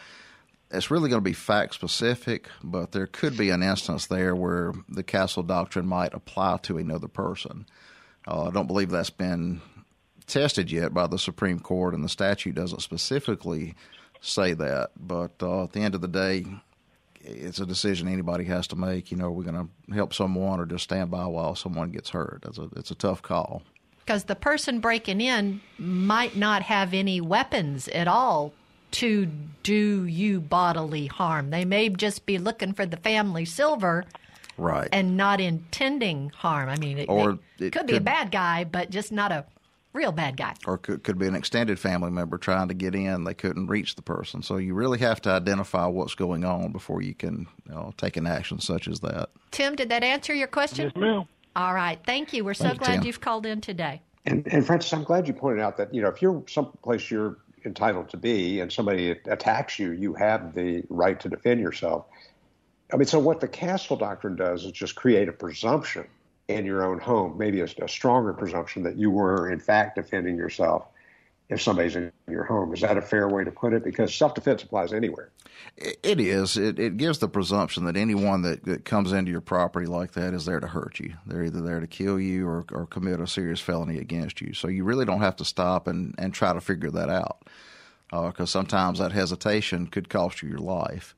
It's 0.72 0.90
really 0.90 1.10
going 1.10 1.20
to 1.20 1.28
be 1.28 1.34
fact 1.34 1.74
specific, 1.74 2.48
but 2.64 2.92
there 2.92 3.06
could 3.06 3.36
be 3.36 3.50
an 3.50 3.62
instance 3.62 4.06
there 4.06 4.34
where 4.34 4.72
the 4.88 5.02
castle 5.02 5.42
doctrine 5.42 5.86
might 5.86 6.14
apply 6.14 6.58
to 6.62 6.78
another 6.78 7.08
person. 7.08 7.66
Uh, 8.26 8.44
I 8.44 8.50
don't 8.50 8.66
believe 8.66 8.90
that's 8.90 9.10
been 9.10 9.60
tested 10.26 10.70
yet 10.70 10.94
by 10.94 11.06
the 11.06 11.18
Supreme 11.18 11.60
Court, 11.60 11.94
and 11.94 12.02
the 12.02 12.08
statute 12.08 12.54
doesn't 12.54 12.80
specifically 12.80 13.74
say 14.20 14.54
that. 14.54 14.90
But 14.96 15.32
uh, 15.42 15.64
at 15.64 15.72
the 15.72 15.80
end 15.80 15.94
of 15.94 16.00
the 16.00 16.08
day, 16.08 16.46
it's 17.20 17.60
a 17.60 17.66
decision 17.66 18.08
anybody 18.08 18.44
has 18.44 18.66
to 18.68 18.76
make. 18.76 19.10
You 19.10 19.18
know, 19.18 19.30
we're 19.30 19.44
going 19.44 19.68
to 19.88 19.94
help 19.94 20.14
someone 20.14 20.58
or 20.58 20.66
just 20.66 20.84
stand 20.84 21.10
by 21.10 21.26
while 21.26 21.54
someone 21.54 21.90
gets 21.90 22.10
hurt. 22.10 22.44
It's 22.46 22.58
a 22.58 22.68
it's 22.76 22.90
a 22.90 22.96
tough 22.96 23.22
call. 23.22 23.62
Because 24.00 24.24
the 24.24 24.34
person 24.34 24.80
breaking 24.80 25.20
in 25.20 25.60
might 25.78 26.36
not 26.36 26.62
have 26.62 26.92
any 26.92 27.20
weapons 27.20 27.86
at 27.88 28.08
all 28.08 28.52
to 28.92 29.26
do 29.62 30.04
you 30.04 30.40
bodily 30.40 31.06
harm. 31.06 31.50
They 31.50 31.64
may 31.64 31.88
just 31.88 32.26
be 32.26 32.38
looking 32.38 32.72
for 32.72 32.86
the 32.86 32.96
family 32.96 33.44
silver, 33.44 34.04
right, 34.56 34.88
and 34.92 35.16
not 35.16 35.40
intending 35.40 36.30
harm. 36.30 36.68
I 36.68 36.76
mean, 36.76 36.98
it, 36.98 37.08
or 37.08 37.38
it 37.58 37.72
could 37.72 37.86
be 37.86 37.94
could, 37.94 38.02
a 38.02 38.04
bad 38.04 38.30
guy, 38.30 38.64
but 38.64 38.90
just 38.90 39.12
not 39.12 39.32
a 39.32 39.44
real 39.92 40.12
bad 40.12 40.36
guy. 40.36 40.54
Or 40.66 40.78
could, 40.78 41.02
could 41.04 41.18
be 41.18 41.26
an 41.26 41.34
extended 41.34 41.78
family 41.78 42.10
member 42.10 42.38
trying 42.38 42.68
to 42.68 42.74
get 42.74 42.94
in. 42.94 43.24
They 43.24 43.34
couldn't 43.34 43.66
reach 43.66 43.94
the 43.94 44.02
person. 44.02 44.42
So 44.42 44.56
you 44.56 44.74
really 44.74 44.98
have 44.98 45.20
to 45.22 45.30
identify 45.30 45.86
what's 45.86 46.14
going 46.14 46.44
on 46.44 46.72
before 46.72 47.02
you 47.02 47.14
can 47.14 47.46
you 47.66 47.74
know, 47.74 47.92
take 47.96 48.16
an 48.16 48.26
action 48.26 48.60
such 48.60 48.88
as 48.88 49.00
that. 49.00 49.30
Tim, 49.50 49.74
did 49.74 49.90
that 49.90 50.02
answer 50.02 50.34
your 50.34 50.48
question? 50.48 50.86
Yes, 50.86 50.96
ma'am. 50.96 51.24
All 51.54 51.74
right. 51.74 51.98
Thank 52.06 52.32
you. 52.32 52.44
We're 52.44 52.54
so 52.54 52.74
glad 52.74 52.96
Tim. 52.96 53.04
you've 53.04 53.20
called 53.20 53.44
in 53.44 53.60
today. 53.60 54.00
And, 54.24 54.46
and 54.46 54.64
Francis, 54.64 54.92
I'm 54.92 55.04
glad 55.04 55.26
you 55.26 55.34
pointed 55.34 55.60
out 55.60 55.76
that, 55.76 55.92
you 55.92 56.00
know, 56.00 56.08
if 56.08 56.22
you're 56.22 56.42
someplace 56.46 57.10
you're 57.10 57.36
entitled 57.64 58.08
to 58.10 58.16
be 58.16 58.60
and 58.60 58.72
somebody 58.72 59.10
attacks 59.10 59.78
you, 59.78 59.92
you 59.92 60.14
have 60.14 60.54
the 60.54 60.84
right 60.88 61.18
to 61.20 61.28
defend 61.28 61.60
yourself. 61.60 62.06
I 62.92 62.96
mean, 62.96 63.06
so 63.06 63.18
what 63.18 63.40
the 63.40 63.48
Castle 63.48 63.96
Doctrine 63.96 64.36
does 64.36 64.64
is 64.64 64.72
just 64.72 64.94
create 64.94 65.28
a 65.28 65.32
presumption 65.32 66.06
in 66.48 66.66
your 66.66 66.84
own 66.84 66.98
home, 66.98 67.38
maybe 67.38 67.60
a, 67.60 67.68
a, 67.80 67.88
stronger 67.88 68.32
presumption 68.32 68.82
that 68.82 68.96
you 68.96 69.10
were 69.10 69.50
in 69.50 69.60
fact 69.60 69.96
defending 69.96 70.36
yourself 70.36 70.86
if 71.52 71.60
somebody's 71.62 71.96
in 71.96 72.10
your 72.28 72.44
home. 72.44 72.72
Is 72.72 72.80
that 72.80 72.96
a 72.96 73.02
fair 73.02 73.28
way 73.28 73.44
to 73.44 73.50
put 73.50 73.72
it? 73.72 73.84
Because 73.84 74.14
self 74.14 74.34
defense 74.34 74.62
applies 74.62 74.92
anywhere. 74.92 75.30
It 75.76 76.20
is. 76.20 76.56
It, 76.56 76.78
it 76.78 76.96
gives 76.96 77.18
the 77.18 77.28
presumption 77.28 77.84
that 77.84 77.96
anyone 77.96 78.42
that, 78.42 78.64
that 78.64 78.84
comes 78.84 79.12
into 79.12 79.30
your 79.30 79.40
property 79.40 79.86
like 79.86 80.12
that 80.12 80.34
is 80.34 80.44
there 80.44 80.60
to 80.60 80.66
hurt 80.66 80.98
you. 80.98 81.14
They're 81.26 81.44
either 81.44 81.60
there 81.60 81.80
to 81.80 81.86
kill 81.86 82.18
you 82.18 82.46
or, 82.46 82.64
or 82.72 82.86
commit 82.86 83.20
a 83.20 83.26
serious 83.26 83.60
felony 83.60 83.98
against 83.98 84.40
you. 84.40 84.54
So 84.54 84.68
you 84.68 84.84
really 84.84 85.04
don't 85.04 85.20
have 85.20 85.36
to 85.36 85.44
stop 85.44 85.86
and, 85.86 86.14
and 86.18 86.34
try 86.34 86.52
to 86.52 86.60
figure 86.60 86.90
that 86.90 87.08
out 87.08 87.46
because 88.10 88.54
uh, 88.54 88.58
sometimes 88.58 88.98
that 88.98 89.12
hesitation 89.12 89.86
could 89.86 90.08
cost 90.08 90.42
you 90.42 90.48
your 90.48 90.58
life. 90.58 91.14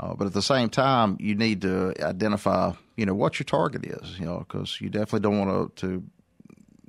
Uh, 0.00 0.14
but 0.14 0.26
at 0.26 0.32
the 0.32 0.42
same 0.42 0.68
time, 0.68 1.16
you 1.18 1.34
need 1.34 1.62
to 1.62 1.92
identify, 2.00 2.72
you 2.96 3.04
know, 3.04 3.14
what 3.14 3.38
your 3.38 3.44
target 3.44 3.84
is, 3.84 4.18
you 4.18 4.24
know, 4.24 4.38
because 4.38 4.80
you 4.80 4.88
definitely 4.88 5.20
don't 5.20 5.38
want 5.38 5.76
to, 5.76 5.88
to 5.88 6.04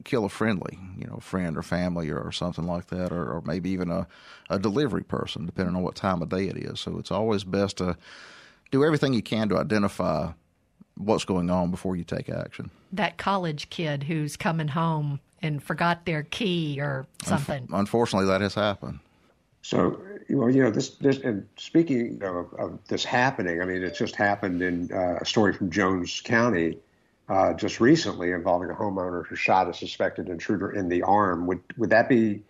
kill 0.10 0.26
a 0.26 0.30
friendly, 0.30 0.80
you 0.98 1.06
know, 1.06 1.18
friend 1.18 1.56
or 1.56 1.62
family 1.62 2.10
or, 2.10 2.20
or 2.20 2.32
something 2.32 2.66
like 2.66 2.88
that, 2.88 3.12
or, 3.12 3.32
or 3.32 3.44
maybe 3.46 3.70
even 3.70 3.92
a, 3.92 4.08
a 4.50 4.58
delivery 4.58 5.04
person, 5.04 5.46
depending 5.46 5.76
on 5.76 5.84
what 5.84 5.96
time 5.96 6.24
of 6.24 6.30
day 6.30 6.48
it 6.48 6.58
is. 6.58 6.80
So 6.80 6.98
it's 6.98 7.12
always 7.12 7.44
best 7.44 7.78
to 7.78 7.96
do 8.72 8.84
everything 8.84 9.14
you 9.14 9.22
can 9.22 9.50
to 9.50 9.58
identify 9.60 10.32
what's 10.98 11.26
going 11.26 11.52
on 11.52 11.70
before 11.70 11.96
you 11.96 12.04
take 12.04 12.28
action. 12.28 12.72
That 12.92 13.20
college 13.20 13.70
kid 13.70 14.04
who's 14.04 14.36
coming 14.36 14.70
home 14.70 15.20
and 15.44 15.62
forgot 15.62 16.06
their 16.06 16.24
key 16.24 16.80
or 16.82 17.06
something. 17.24 17.68
Unf- 17.68 17.80
unfortunately, 17.80 18.28
that 18.30 18.42
has 18.42 18.56
happened. 18.56 19.00
So, 19.62 20.02
well, 20.32 20.50
you 20.50 20.64
know, 20.64 20.72
this, 20.72 20.90
this 20.96 21.20
and 21.20 21.48
speaking 21.58 22.20
of, 22.24 22.52
of 22.56 22.80
this 22.88 23.06
happening, 23.06 23.62
I 23.62 23.66
mean, 23.66 23.84
it's 23.84 24.00
just 24.00 24.16
happened 24.16 24.64
in 24.64 24.92
uh, 24.92 25.20
a 25.22 25.26
story 25.26 25.54
from 25.54 25.70
Jones 25.70 26.20
County 26.22 26.80
uh, 27.30 27.54
just 27.54 27.80
recently 27.80 28.32
involving 28.32 28.70
a 28.70 28.74
homeowner 28.74 29.26
who 29.26 29.36
shot 29.36 29.70
a 29.70 29.74
suspected 29.74 30.30
intruder 30.30 30.72
in 30.72 30.90
the 30.90 31.04
arm. 31.04 31.46
Would 31.48 31.62
would 31.78 31.92
that 31.92 32.10
be 32.10 32.42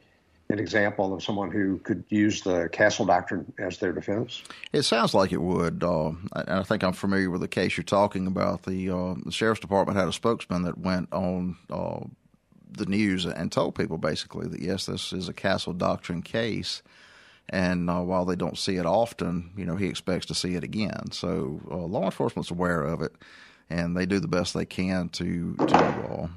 an 0.52 0.58
example 0.58 1.14
of 1.14 1.22
someone 1.22 1.52
who 1.52 1.78
could 1.80 2.04
use 2.10 2.42
the 2.42 2.70
Castle 2.72 3.06
Doctrine 3.06 3.54
as 3.60 3.78
their 3.78 3.92
defense? 3.92 4.42
It 4.74 4.82
sounds 4.82 5.14
like 5.14 5.32
it 5.32 5.42
would. 5.42 5.84
Uh, 5.84 6.14
I 6.34 6.64
think 6.64 6.84
I'm 6.84 6.94
familiar 6.94 7.30
with 7.30 7.42
the 7.42 7.48
case 7.48 7.78
you're 7.78 7.84
talking 7.84 8.26
about. 8.26 8.64
The, 8.64 8.90
uh, 8.90 9.16
the 9.24 9.32
sheriff's 9.32 9.62
department 9.62 10.00
had 10.00 10.08
a 10.08 10.14
spokesman 10.14 10.64
that 10.64 10.80
went 10.80 11.14
on 11.14 11.56
uh, 11.70 12.00
the 12.72 12.88
news 12.88 13.26
and 13.26 13.52
told 13.52 13.76
people 13.76 14.00
basically 14.00 14.48
that 14.48 14.60
yes, 14.60 14.88
this 14.88 15.14
is 15.14 15.30
a 15.30 15.34
Castle 15.34 15.74
Doctrine 15.74 16.24
case. 16.24 16.82
And 17.50 17.90
uh, 17.90 18.02
while 18.02 18.26
they 18.26 18.36
don't 18.36 18.58
see 18.58 18.78
it 18.78 18.86
often, 18.86 19.52
you 19.56 19.66
know, 19.66 19.76
he 19.76 19.88
expects 19.88 20.28
to 20.28 20.36
see 20.36 20.56
it 20.56 20.64
again. 20.64 21.12
So 21.12 21.62
uh, 21.70 21.78
law 21.78 22.06
enforcement's 22.06 22.52
aware 22.52 22.84
of 22.84 23.02
it, 23.02 23.14
and 23.70 23.96
they 23.96 24.06
do 24.06 24.20
the 24.20 24.28
best 24.28 24.54
they 24.54 24.66
can 24.66 25.10
to 25.10 25.56
to 25.56 25.76
uh, 25.76 26.28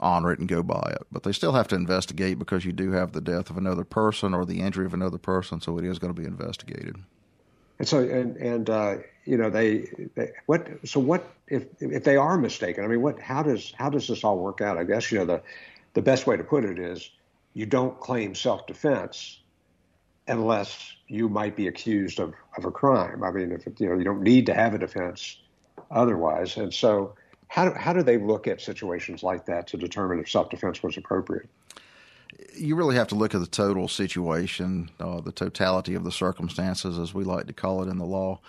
honor 0.00 0.32
it 0.32 0.38
and 0.38 0.48
go 0.48 0.62
by 0.62 0.92
it. 0.92 1.06
But 1.10 1.22
they 1.22 1.32
still 1.32 1.52
have 1.52 1.68
to 1.68 1.76
investigate 1.76 2.38
because 2.38 2.64
you 2.64 2.72
do 2.72 2.92
have 2.92 3.12
the 3.12 3.20
death 3.20 3.50
of 3.50 3.56
another 3.56 3.84
person 3.84 4.34
or 4.34 4.44
the 4.44 4.60
injury 4.60 4.86
of 4.86 4.94
another 4.94 5.18
person, 5.18 5.60
so 5.60 5.78
it 5.78 5.84
is 5.84 5.98
going 5.98 6.14
to 6.14 6.20
be 6.20 6.26
investigated. 6.26 6.96
And 7.78 7.86
so, 7.86 8.00
and 8.00 8.36
and 8.36 8.68
uh, 8.70 8.96
you 9.24 9.36
know, 9.36 9.50
they, 9.50 9.88
they, 10.14 10.32
what? 10.46 10.68
So 10.84 11.00
what 11.00 11.32
if 11.46 11.64
if 11.80 12.04
they 12.04 12.16
are 12.16 12.36
mistaken? 12.36 12.84
I 12.84 12.88
mean, 12.88 13.02
what? 13.02 13.20
How 13.20 13.42
does 13.42 13.72
how 13.76 13.88
does 13.88 14.08
this 14.08 14.24
all 14.24 14.38
work 14.38 14.60
out? 14.60 14.78
I 14.78 14.84
guess 14.84 15.12
you 15.12 15.18
know 15.18 15.26
the 15.26 15.42
the 15.94 16.02
best 16.02 16.26
way 16.26 16.36
to 16.36 16.44
put 16.44 16.64
it 16.64 16.78
is 16.78 17.10
you 17.54 17.66
don't 17.66 17.98
claim 18.00 18.34
self 18.34 18.66
defense 18.66 19.40
unless 20.26 20.94
you 21.06 21.28
might 21.28 21.56
be 21.56 21.68
accused 21.68 22.20
of, 22.20 22.34
of 22.56 22.64
a 22.66 22.70
crime. 22.70 23.24
I 23.24 23.30
mean, 23.30 23.52
if 23.52 23.80
you 23.80 23.88
know 23.88 23.96
you 23.96 24.04
don't 24.04 24.22
need 24.22 24.46
to 24.46 24.54
have 24.54 24.74
a 24.74 24.78
defense 24.78 25.38
otherwise, 25.90 26.56
and 26.56 26.72
so 26.72 27.14
how 27.48 27.70
do, 27.70 27.78
how 27.78 27.92
do 27.92 28.02
they 28.02 28.18
look 28.18 28.46
at 28.46 28.60
situations 28.60 29.22
like 29.22 29.46
that 29.46 29.66
to 29.68 29.76
determine 29.76 30.20
if 30.20 30.30
self 30.30 30.50
defense 30.50 30.82
was 30.82 30.96
appropriate? 30.96 31.48
You 32.54 32.76
really 32.76 32.96
have 32.96 33.08
to 33.08 33.14
look 33.14 33.34
at 33.34 33.40
the 33.40 33.46
total 33.46 33.88
situation, 33.88 34.90
uh, 35.00 35.20
the 35.20 35.32
totality 35.32 35.94
of 35.94 36.04
the 36.04 36.12
circumstances, 36.12 36.98
as 36.98 37.14
we 37.14 37.24
like 37.24 37.46
to 37.46 37.52
call 37.52 37.82
it 37.82 37.88
in 37.88 37.98
the 37.98 38.04
law. 38.04 38.40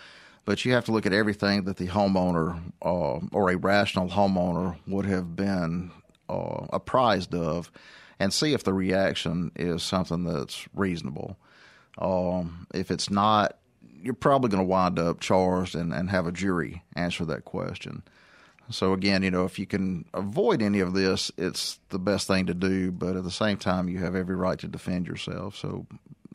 But 0.45 0.65
you 0.65 0.73
have 0.73 0.85
to 0.85 0.91
look 0.91 1.05
at 1.05 1.13
everything 1.13 1.63
that 1.65 1.77
the 1.77 1.87
homeowner 1.87 2.59
uh, 2.81 3.19
or 3.31 3.51
a 3.51 3.57
rational 3.57 4.09
homeowner 4.09 4.77
would 4.87 5.05
have 5.05 5.35
been 5.35 5.91
uh, 6.27 6.65
apprised 6.73 7.33
of 7.33 7.71
and 8.19 8.33
see 8.33 8.53
if 8.53 8.63
the 8.63 8.73
reaction 8.73 9.51
is 9.55 9.81
something 9.81 10.23
that's 10.23 10.67
reasonable. 10.73 11.37
Um, 11.97 12.67
if 12.73 12.91
it's 12.91 13.09
not, 13.09 13.58
you're 14.01 14.13
probably 14.13 14.49
going 14.49 14.63
to 14.63 14.69
wind 14.69 14.99
up 14.99 15.19
charged 15.19 15.75
and, 15.75 15.93
and 15.93 16.09
have 16.09 16.27
a 16.27 16.31
jury 16.31 16.83
answer 16.95 17.25
that 17.25 17.45
question. 17.45 18.03
So 18.71 18.93
again, 18.93 19.23
you 19.23 19.31
know, 19.31 19.45
if 19.45 19.57
you 19.57 19.65
can 19.65 20.05
avoid 20.13 20.61
any 20.61 20.79
of 20.79 20.93
this, 20.93 21.31
it's 21.37 21.79
the 21.89 21.97
best 21.97 22.27
thing 22.27 22.45
to 22.45 22.53
do. 22.53 22.91
But 22.91 23.15
at 23.15 23.23
the 23.23 23.31
same 23.31 23.57
time, 23.57 23.89
you 23.89 23.97
have 23.99 24.15
every 24.15 24.35
right 24.35 24.59
to 24.59 24.67
defend 24.67 25.07
yourself. 25.07 25.55
So 25.55 25.87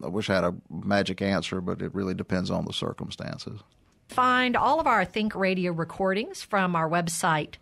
I 0.02 0.08
wish 0.08 0.28
I 0.28 0.34
had 0.34 0.44
a 0.44 0.54
magic 0.68 1.22
answer, 1.22 1.60
but 1.60 1.80
it 1.80 1.94
really 1.94 2.14
depends 2.14 2.50
on 2.50 2.64
the 2.64 2.72
circumstances. 2.72 3.60
Find 4.08 4.56
all 4.56 4.80
of 4.80 4.86
our 4.86 5.04
Think 5.04 5.34
Radio 5.34 5.72
recordings 5.72 6.42
from 6.42 6.76
our 6.76 6.88
website, 6.88 7.56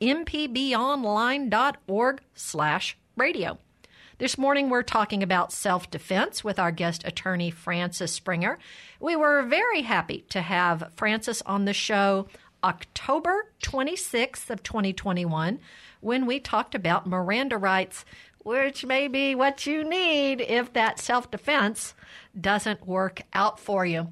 mpbonline.org 0.00 2.20
slash 2.34 2.96
radio. 3.16 3.58
This 4.20 4.36
morning, 4.36 4.68
we're 4.68 4.82
talking 4.82 5.22
about 5.22 5.50
self 5.50 5.90
defense 5.90 6.44
with 6.44 6.58
our 6.58 6.70
guest 6.70 7.06
attorney, 7.06 7.50
Francis 7.50 8.12
Springer. 8.12 8.58
We 9.00 9.16
were 9.16 9.42
very 9.44 9.80
happy 9.80 10.26
to 10.28 10.42
have 10.42 10.92
Francis 10.94 11.40
on 11.46 11.64
the 11.64 11.72
show 11.72 12.28
October 12.62 13.50
26th 13.62 14.50
of 14.50 14.62
2021 14.62 15.58
when 16.02 16.26
we 16.26 16.38
talked 16.38 16.74
about 16.74 17.06
Miranda 17.06 17.56
rights, 17.56 18.04
which 18.44 18.84
may 18.84 19.08
be 19.08 19.34
what 19.34 19.66
you 19.66 19.84
need 19.88 20.42
if 20.42 20.70
that 20.74 20.98
self-defense 20.98 21.94
doesn't 22.38 22.86
work 22.86 23.22
out 23.32 23.58
for 23.58 23.86
you. 23.86 24.08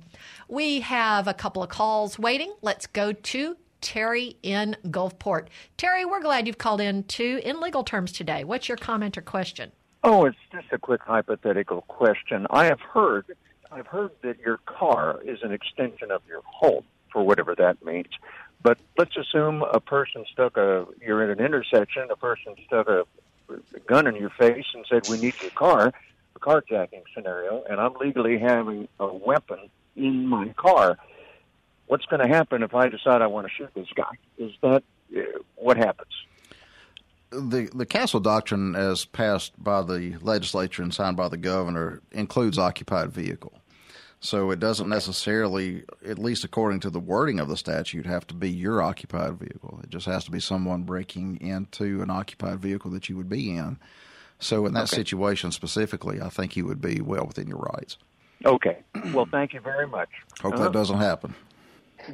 We 0.48 0.80
have 0.80 1.28
a 1.28 1.34
couple 1.34 1.62
of 1.62 1.68
calls 1.68 2.18
waiting. 2.18 2.54
Let's 2.62 2.86
go 2.86 3.12
to 3.12 3.58
Terry 3.82 4.38
in 4.42 4.74
Gulfport. 4.86 5.48
Terry, 5.76 6.06
we're 6.06 6.22
glad 6.22 6.46
you've 6.46 6.56
called 6.56 6.80
in 6.80 7.02
to 7.04 7.42
in 7.44 7.60
legal 7.60 7.84
terms 7.84 8.10
today. 8.10 8.42
What's 8.42 8.70
your 8.70 8.78
comment 8.78 9.18
or 9.18 9.20
question? 9.20 9.70
Oh, 10.02 10.26
it's 10.26 10.36
just 10.52 10.66
a 10.72 10.78
quick 10.78 11.00
hypothetical 11.02 11.82
question. 11.82 12.46
I 12.50 12.66
have 12.66 12.80
heard 12.80 13.26
I've 13.70 13.86
heard 13.86 14.12
that 14.22 14.38
your 14.38 14.58
car 14.58 15.20
is 15.24 15.42
an 15.42 15.52
extension 15.52 16.10
of 16.10 16.22
your 16.26 16.40
home 16.44 16.84
for 17.12 17.22
whatever 17.22 17.54
that 17.56 17.84
means. 17.84 18.08
But 18.62 18.78
let's 18.96 19.16
assume 19.16 19.62
a 19.62 19.80
person 19.80 20.24
stuck 20.32 20.56
a 20.56 20.86
you're 21.04 21.22
in 21.22 21.30
an 21.30 21.44
intersection, 21.44 22.08
a 22.10 22.16
person 22.16 22.54
stuck 22.66 22.88
a, 22.88 23.04
a 23.50 23.80
gun 23.86 24.06
in 24.06 24.16
your 24.16 24.30
face 24.30 24.66
and 24.74 24.84
said, 24.88 25.08
"We 25.08 25.18
need 25.18 25.34
your 25.40 25.50
car." 25.50 25.92
A 26.36 26.38
carjacking 26.38 27.02
scenario, 27.14 27.64
and 27.68 27.80
I'm 27.80 27.94
legally 27.94 28.38
having 28.38 28.86
a 29.00 29.12
weapon 29.12 29.70
in 29.96 30.26
my 30.26 30.48
car. 30.56 30.98
What's 31.86 32.04
going 32.04 32.20
to 32.20 32.28
happen 32.28 32.62
if 32.62 32.74
I 32.74 32.88
decide 32.88 33.22
I 33.22 33.26
want 33.26 33.46
to 33.48 33.52
shoot 33.52 33.70
this 33.74 33.88
guy? 33.94 34.12
Is 34.36 34.52
that 34.62 34.82
uh, 35.16 35.20
what 35.56 35.76
happens? 35.76 36.12
The 37.30 37.70
the 37.74 37.86
Castle 37.86 38.20
Doctrine, 38.20 38.74
as 38.74 39.04
passed 39.04 39.52
by 39.62 39.82
the 39.82 40.16
legislature 40.20 40.82
and 40.82 40.92
signed 40.92 41.16
by 41.16 41.28
the 41.28 41.36
governor, 41.36 42.00
includes 42.12 42.58
occupied 42.58 43.12
vehicle. 43.12 43.60
So 44.20 44.50
it 44.50 44.58
doesn't 44.58 44.88
necessarily, 44.88 45.84
at 46.04 46.18
least 46.18 46.42
according 46.42 46.80
to 46.80 46.90
the 46.90 46.98
wording 46.98 47.38
of 47.38 47.48
the 47.48 47.56
statute, 47.56 48.04
have 48.04 48.26
to 48.28 48.34
be 48.34 48.50
your 48.50 48.82
occupied 48.82 49.38
vehicle. 49.38 49.78
It 49.84 49.90
just 49.90 50.06
has 50.06 50.24
to 50.24 50.32
be 50.32 50.40
someone 50.40 50.82
breaking 50.82 51.40
into 51.40 52.02
an 52.02 52.10
occupied 52.10 52.58
vehicle 52.58 52.90
that 52.92 53.08
you 53.08 53.16
would 53.16 53.28
be 53.28 53.56
in. 53.56 53.78
So 54.40 54.66
in 54.66 54.72
that 54.74 54.92
okay. 54.92 54.96
situation 54.96 55.52
specifically, 55.52 56.20
I 56.20 56.30
think 56.30 56.56
you 56.56 56.66
would 56.66 56.80
be 56.80 57.00
well 57.00 57.26
within 57.26 57.46
your 57.46 57.58
rights. 57.58 57.96
Okay. 58.44 58.78
Well, 59.12 59.26
thank 59.30 59.52
you 59.52 59.60
very 59.60 59.86
much. 59.86 60.10
Hope 60.40 60.54
uh-huh. 60.54 60.64
that 60.64 60.72
doesn't 60.72 60.98
happen. 60.98 61.34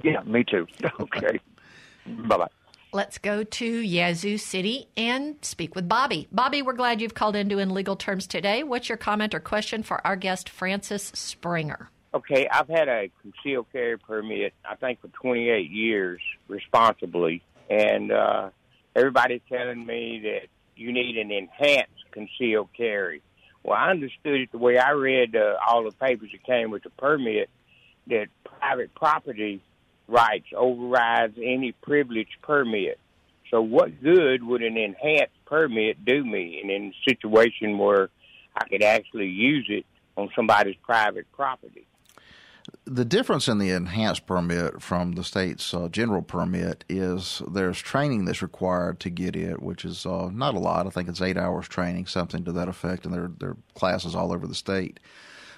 Yeah, 0.03 0.22
me 0.22 0.44
too. 0.44 0.66
Okay. 1.00 1.40
bye 2.07 2.37
bye. 2.37 2.48
Let's 2.94 3.18
go 3.18 3.42
to 3.42 3.66
Yazoo 3.66 4.38
City 4.38 4.87
and 4.96 5.35
speak 5.42 5.74
with 5.74 5.88
Bobby. 5.88 6.28
Bobby, 6.30 6.62
we're 6.62 6.74
glad 6.74 7.00
you've 7.00 7.12
called 7.12 7.35
into 7.35 7.59
In 7.59 7.74
Legal 7.74 7.96
Terms 7.96 8.24
today. 8.24 8.62
What's 8.62 8.88
your 8.88 8.96
comment 8.96 9.35
or 9.35 9.40
question 9.40 9.83
for 9.83 10.00
our 10.07 10.14
guest, 10.14 10.48
Francis 10.48 11.11
Springer? 11.12 11.90
Okay, 12.14 12.46
I've 12.46 12.68
had 12.68 12.88
a 12.88 13.11
concealed 13.20 13.66
carry 13.72 13.98
permit, 13.98 14.54
I 14.64 14.76
think, 14.76 15.00
for 15.00 15.09
28 15.09 15.72
years 15.72 16.20
responsibly, 16.46 17.42
and 17.68 18.12
uh, 18.12 18.50
everybody's 18.94 19.42
telling 19.48 19.85
me 19.85 20.20
that 20.22 20.46
you 20.76 20.92
need 20.92 21.18
an 21.18 21.33
enhanced 21.33 21.90
concealed 22.12 22.68
carry. 22.76 23.22
Well, 23.64 23.76
I 23.76 23.90
understood 23.90 24.42
it 24.42 24.52
the 24.52 24.59
way 24.59 24.78
I 24.78 24.92
read 24.92 25.35
uh, 25.35 25.57
all 25.68 25.83
the 25.83 25.90
papers 25.90 26.30
that 26.30 26.44
came 26.44 26.70
with 26.70 26.85
the 26.85 26.90
permit 26.90 27.50
that 28.07 28.28
private 28.44 28.94
property 28.94 29.61
rights 30.09 30.47
overrides 30.57 31.37
any 31.38 31.73
privilege 31.73 32.38
permit. 32.43 32.99
So, 33.51 33.61
what 33.61 34.03
good 34.03 34.43
would 34.43 34.62
an 34.62 34.77
enhanced 34.77 35.45
permit 35.47 36.05
do 36.05 36.25
me 36.25 36.61
in, 36.62 36.71
a 36.71 36.93
situation 37.09 37.79
where 37.79 38.09
I 38.57 38.67
could 38.69 38.83
actually 38.83 39.29
use 39.29 39.67
it 39.69 39.87
on 40.17 40.31
somebody's 40.35 40.77
private 40.83 41.31
property? 41.33 41.87
The 42.87 43.05
difference 43.05 43.47
in 43.47 43.59
the 43.59 43.71
enhanced 43.71 44.27
permit 44.27 44.81
from 44.81 45.12
the 45.12 45.25
state's 45.25 45.75
uh, 45.75 45.88
general 45.88 46.23
permit 46.23 46.85
is 46.88 47.43
there's 47.47 47.79
training 47.79 48.25
that's 48.25 48.40
required 48.40 49.01
to 49.01 49.11
get 49.11 49.37
it, 49.37 49.62
which 49.62 49.85
is 49.85 50.07
uh, 50.07 50.31
not 50.33 50.55
a 50.55 50.59
lot. 50.59 50.87
I 50.87 50.90
think 50.90 51.09
it's 51.09 51.21
eight 51.21 51.37
hours 51.37 51.69
training, 51.69 52.07
something 52.07 52.45
to 52.45 52.53
that 52.53 52.69
effect, 52.69 53.05
and 53.05 53.12
there, 53.12 53.31
there 53.38 53.51
are 53.51 53.57
classes 53.75 54.14
all 54.14 54.33
over 54.33 54.47
the 54.47 54.55
state. 54.55 54.99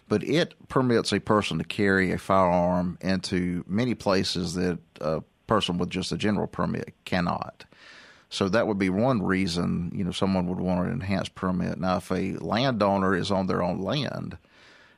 But 0.08 0.22
it 0.22 0.54
permits 0.68 1.12
a 1.12 1.20
person 1.20 1.58
to 1.58 1.64
carry 1.64 2.12
a 2.12 2.18
firearm 2.18 2.98
into 3.00 3.64
many 3.66 3.94
places 3.94 4.54
that 4.54 4.78
a 5.00 5.22
person 5.46 5.78
with 5.78 5.90
just 5.90 6.12
a 6.12 6.16
general 6.16 6.46
permit 6.46 6.94
cannot. 7.04 7.64
So 8.28 8.48
that 8.48 8.66
would 8.66 8.78
be 8.78 8.90
one 8.90 9.22
reason, 9.22 9.92
you 9.94 10.04
know, 10.04 10.10
someone 10.10 10.46
would 10.48 10.60
want 10.60 10.86
an 10.86 10.92
enhanced 10.92 11.34
permit. 11.34 11.78
Now, 11.78 11.98
if 11.98 12.10
a 12.10 12.34
landowner 12.34 13.16
is 13.16 13.30
on 13.30 13.46
their 13.46 13.62
own 13.62 13.80
land, 13.80 14.36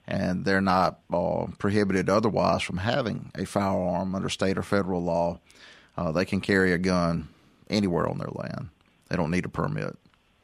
and 0.09 0.47
they're 0.47 0.63
not 0.63 1.01
uh, 1.13 1.47
prohibited 1.59 2.09
otherwise 2.09 2.63
from 2.63 2.79
having 2.79 3.31
a 3.35 3.45
firearm 3.45 4.15
under 4.15 4.31
state 4.31 4.57
or 4.57 4.63
federal 4.63 5.03
law. 5.03 5.39
Uh, 5.99 6.11
they 6.13 6.25
can 6.25 6.41
carry 6.41 6.73
a 6.73 6.79
gun 6.79 7.29
anywhere 7.69 8.09
on 8.09 8.17
their 8.19 8.31
land. 8.33 8.71
They 9.09 9.17
don't 9.17 9.31
need 9.31 9.45
a 9.45 9.51
permit. 9.51 9.97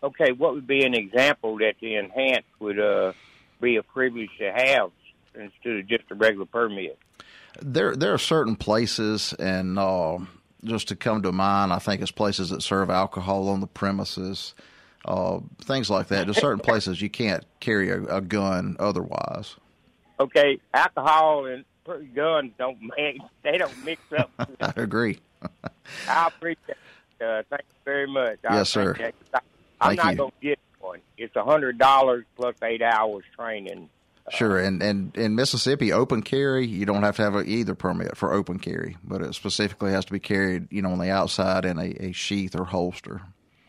Okay, 0.03 0.33
what 0.33 0.53
would 0.53 0.66
be 0.66 0.85
an 0.85 0.94
example 0.94 1.57
that 1.59 1.77
the 1.81 1.94
enhanced 1.94 2.48
would 2.61 2.79
uh, 2.79 3.14
be 3.61 3.77
a 3.77 3.83
privilege 3.83 4.31
to 4.38 4.53
have 4.53 4.90
instead 5.35 5.77
of 5.79 5.87
just 5.87 6.05
a 6.11 6.14
regular 6.14 6.47
permit? 6.47 6.99
There, 7.61 7.95
there 7.95 8.12
are 8.12 8.19
certain 8.19 8.57
places, 8.57 9.33
and 9.38 9.79
uh, 9.79 10.19
just 10.64 10.88
to 10.88 10.97
come 10.97 11.23
to 11.23 11.33
mind, 11.33 11.73
I 11.73 11.79
think 11.79 12.03
it's 12.03 12.11
places 12.11 12.51
that 12.51 12.62
serve 12.62 12.90
alcohol 12.90 13.49
on 13.49 13.61
the 13.61 13.67
premises 13.67 14.55
uh, 15.05 15.40
things 15.62 15.90
like 15.90 16.09
that. 16.09 16.27
There's 16.27 16.40
certain 16.40 16.61
places 16.61 17.01
you 17.01 17.11
can't 17.11 17.45
carry 17.61 17.90
a, 17.90 18.03
a 18.05 18.21
gun 18.21 18.77
otherwise. 18.79 19.57
Okay, 20.19 20.59
alcohol 20.73 21.47
and 21.47 21.64
guns 22.14 22.53
don't 22.59 22.79
mix. 22.97 23.19
they 23.43 23.59
don't 23.59 23.85
mix 23.85 24.01
up. 24.17 24.31
I 24.61 24.73
agree. 24.77 25.19
I 26.09 26.29
appreciate. 26.29 26.59
It. 27.21 27.25
Uh, 27.25 27.43
thank 27.51 27.62
you 27.62 27.81
very 27.85 28.07
much. 28.07 28.38
Yes, 28.45 28.71
sir. 28.71 28.97
I, 29.81 29.90
am 29.90 29.97
not 29.97 30.17
going 30.17 30.31
to 30.31 30.37
get 30.40 30.59
one. 30.85 31.01
It's 31.16 31.35
a 31.37 31.44
hundred 31.44 31.79
dollars 31.79 32.25
plus 32.37 32.55
eight 32.62 32.83
hours 32.83 33.25
training. 33.37 33.88
Sure, 34.31 34.59
and, 34.59 34.83
and 34.83 35.14
in 35.16 35.35
Mississippi, 35.35 35.92
open 35.92 36.23
carry, 36.23 36.66
you 36.66 36.87
don't 36.87 37.03
have 37.03 37.16
to 37.16 37.23
have 37.23 37.35
a, 37.35 37.42
either 37.42 37.75
permit 37.75 38.16
for 38.16 38.33
open 38.33 38.59
carry, 38.59 38.97
but 39.05 39.20
it 39.20 39.35
specifically 39.35 39.90
has 39.90 40.07
to 40.07 40.12
be 40.12 40.18
carried, 40.18 40.66
you 40.73 40.81
know, 40.81 40.92
on 40.92 40.99
the 40.99 41.11
outside 41.11 41.66
in 41.66 41.79
a, 41.79 41.94
a 42.01 42.12
sheath 42.12 42.59
or 42.59 42.64
holster. 42.64 43.20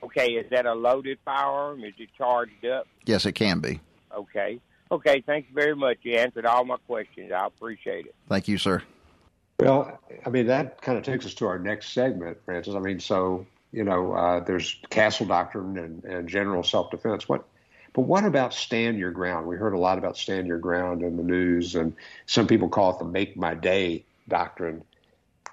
Okay, 0.01 0.32
is 0.34 0.49
that 0.51 0.65
a 0.65 0.73
loaded 0.73 1.17
firearm? 1.25 1.84
Is 1.84 1.93
it 1.97 2.10
charged 2.17 2.65
up? 2.65 2.88
Yes, 3.06 3.25
it 3.25 3.34
can 3.34 3.60
be. 3.60 3.82
Okay. 4.15 4.60
Okay, 4.91 5.21
thank 5.25 5.49
you 5.49 5.56
very 5.56 5.75
much. 5.75 5.97
You 6.04 6.15
answered 6.15 6.45
all 6.45 6.63
my 6.63 6.78
questions. 6.88 7.34
I 7.34 7.47
appreciate 7.47 8.06
it. 8.06 8.15
Thank 8.30 8.47
you, 8.47 8.58
sir. 8.58 8.82
Well, 9.60 9.99
I 10.25 10.30
mean, 10.30 10.47
that 10.47 10.82
kind 10.82 10.97
of 10.97 11.04
takes 11.04 11.25
us 11.25 11.34
to 11.36 11.47
our 11.47 11.60
next 11.60 11.93
segment, 11.93 12.38
Francis. 12.45 12.75
I 12.75 12.80
mean, 12.80 12.99
so, 12.99 13.45
you 13.75 13.83
know, 13.83 14.13
uh, 14.13 14.39
there's 14.39 14.79
castle 14.89 15.25
doctrine 15.25 15.77
and, 15.77 16.03
and 16.05 16.29
general 16.29 16.63
self 16.63 16.91
defense. 16.91 17.27
What 17.27 17.45
but 17.91 18.03
what 18.03 18.23
about 18.23 18.53
stand 18.53 18.97
your 18.97 19.11
ground? 19.11 19.47
We 19.47 19.57
heard 19.57 19.73
a 19.73 19.77
lot 19.77 19.97
about 19.97 20.17
stand 20.17 20.47
your 20.47 20.59
ground 20.59 21.01
in 21.01 21.17
the 21.17 21.23
news, 21.23 21.75
and 21.75 21.93
some 22.25 22.47
people 22.47 22.69
call 22.69 22.91
it 22.91 22.99
the 22.99 23.05
make 23.05 23.35
my 23.35 23.53
day 23.53 24.05
doctrine. 24.29 24.81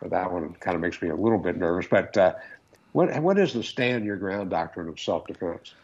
That 0.02 0.32
one 0.32 0.54
kind 0.54 0.76
of 0.76 0.80
makes 0.80 1.02
me 1.02 1.08
a 1.08 1.16
little 1.16 1.38
bit 1.38 1.56
nervous. 1.56 1.88
But 1.90 2.16
uh, 2.16 2.34
what 2.92 3.20
what 3.20 3.38
is 3.38 3.54
the 3.54 3.64
stand 3.64 4.04
your 4.04 4.16
ground 4.16 4.50
doctrine 4.50 4.88
of 4.88 5.00
self 5.00 5.26
defense? 5.26 5.74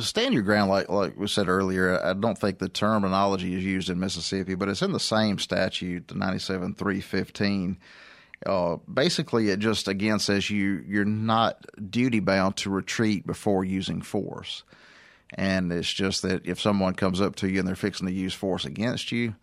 Stand 0.00 0.34
your 0.34 0.42
ground, 0.42 0.68
like 0.68 0.88
like 0.88 1.16
we 1.16 1.28
said 1.28 1.48
earlier. 1.48 2.04
I 2.04 2.12
don't 2.14 2.38
think 2.38 2.58
the 2.58 2.68
terminology 2.68 3.54
is 3.54 3.64
used 3.64 3.88
in 3.88 4.00
Mississippi, 4.00 4.56
but 4.56 4.68
it's 4.68 4.82
in 4.82 4.90
the 4.90 5.00
same 5.00 5.38
statute, 5.38 6.08
the 6.08 6.16
ninety 6.16 6.40
seven 6.40 6.74
three 6.74 7.00
fifteen. 7.00 7.78
Uh, 8.44 8.76
basically, 8.92 9.50
it 9.50 9.58
just 9.58 9.88
again 9.88 10.18
says 10.18 10.50
you 10.50 10.84
you're 10.86 11.04
not 11.04 11.64
duty 11.90 12.20
bound 12.20 12.56
to 12.58 12.70
retreat 12.70 13.26
before 13.26 13.64
using 13.64 14.02
force. 14.02 14.64
And 15.34 15.72
it's 15.72 15.90
just 15.90 16.22
that 16.22 16.44
if 16.46 16.60
someone 16.60 16.94
comes 16.94 17.20
up 17.20 17.36
to 17.36 17.48
you 17.48 17.58
and 17.58 17.66
they're 17.66 17.74
fixing 17.74 18.06
to 18.06 18.12
use 18.12 18.34
force 18.34 18.66
against 18.66 19.12
you, 19.12 19.34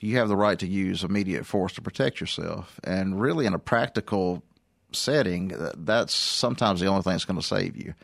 you 0.00 0.18
have 0.18 0.28
the 0.28 0.36
right 0.36 0.58
to 0.58 0.66
use 0.66 1.02
immediate 1.02 1.46
force 1.46 1.72
to 1.74 1.82
protect 1.82 2.20
yourself. 2.20 2.78
And 2.84 3.20
really, 3.20 3.46
in 3.46 3.54
a 3.54 3.58
practical 3.58 4.42
setting, 4.92 5.52
that's 5.76 6.14
sometimes 6.14 6.80
the 6.80 6.86
only 6.86 7.02
thing 7.02 7.12
that's 7.12 7.24
going 7.24 7.40
to 7.40 7.46
save 7.46 7.76
you. 7.76 7.94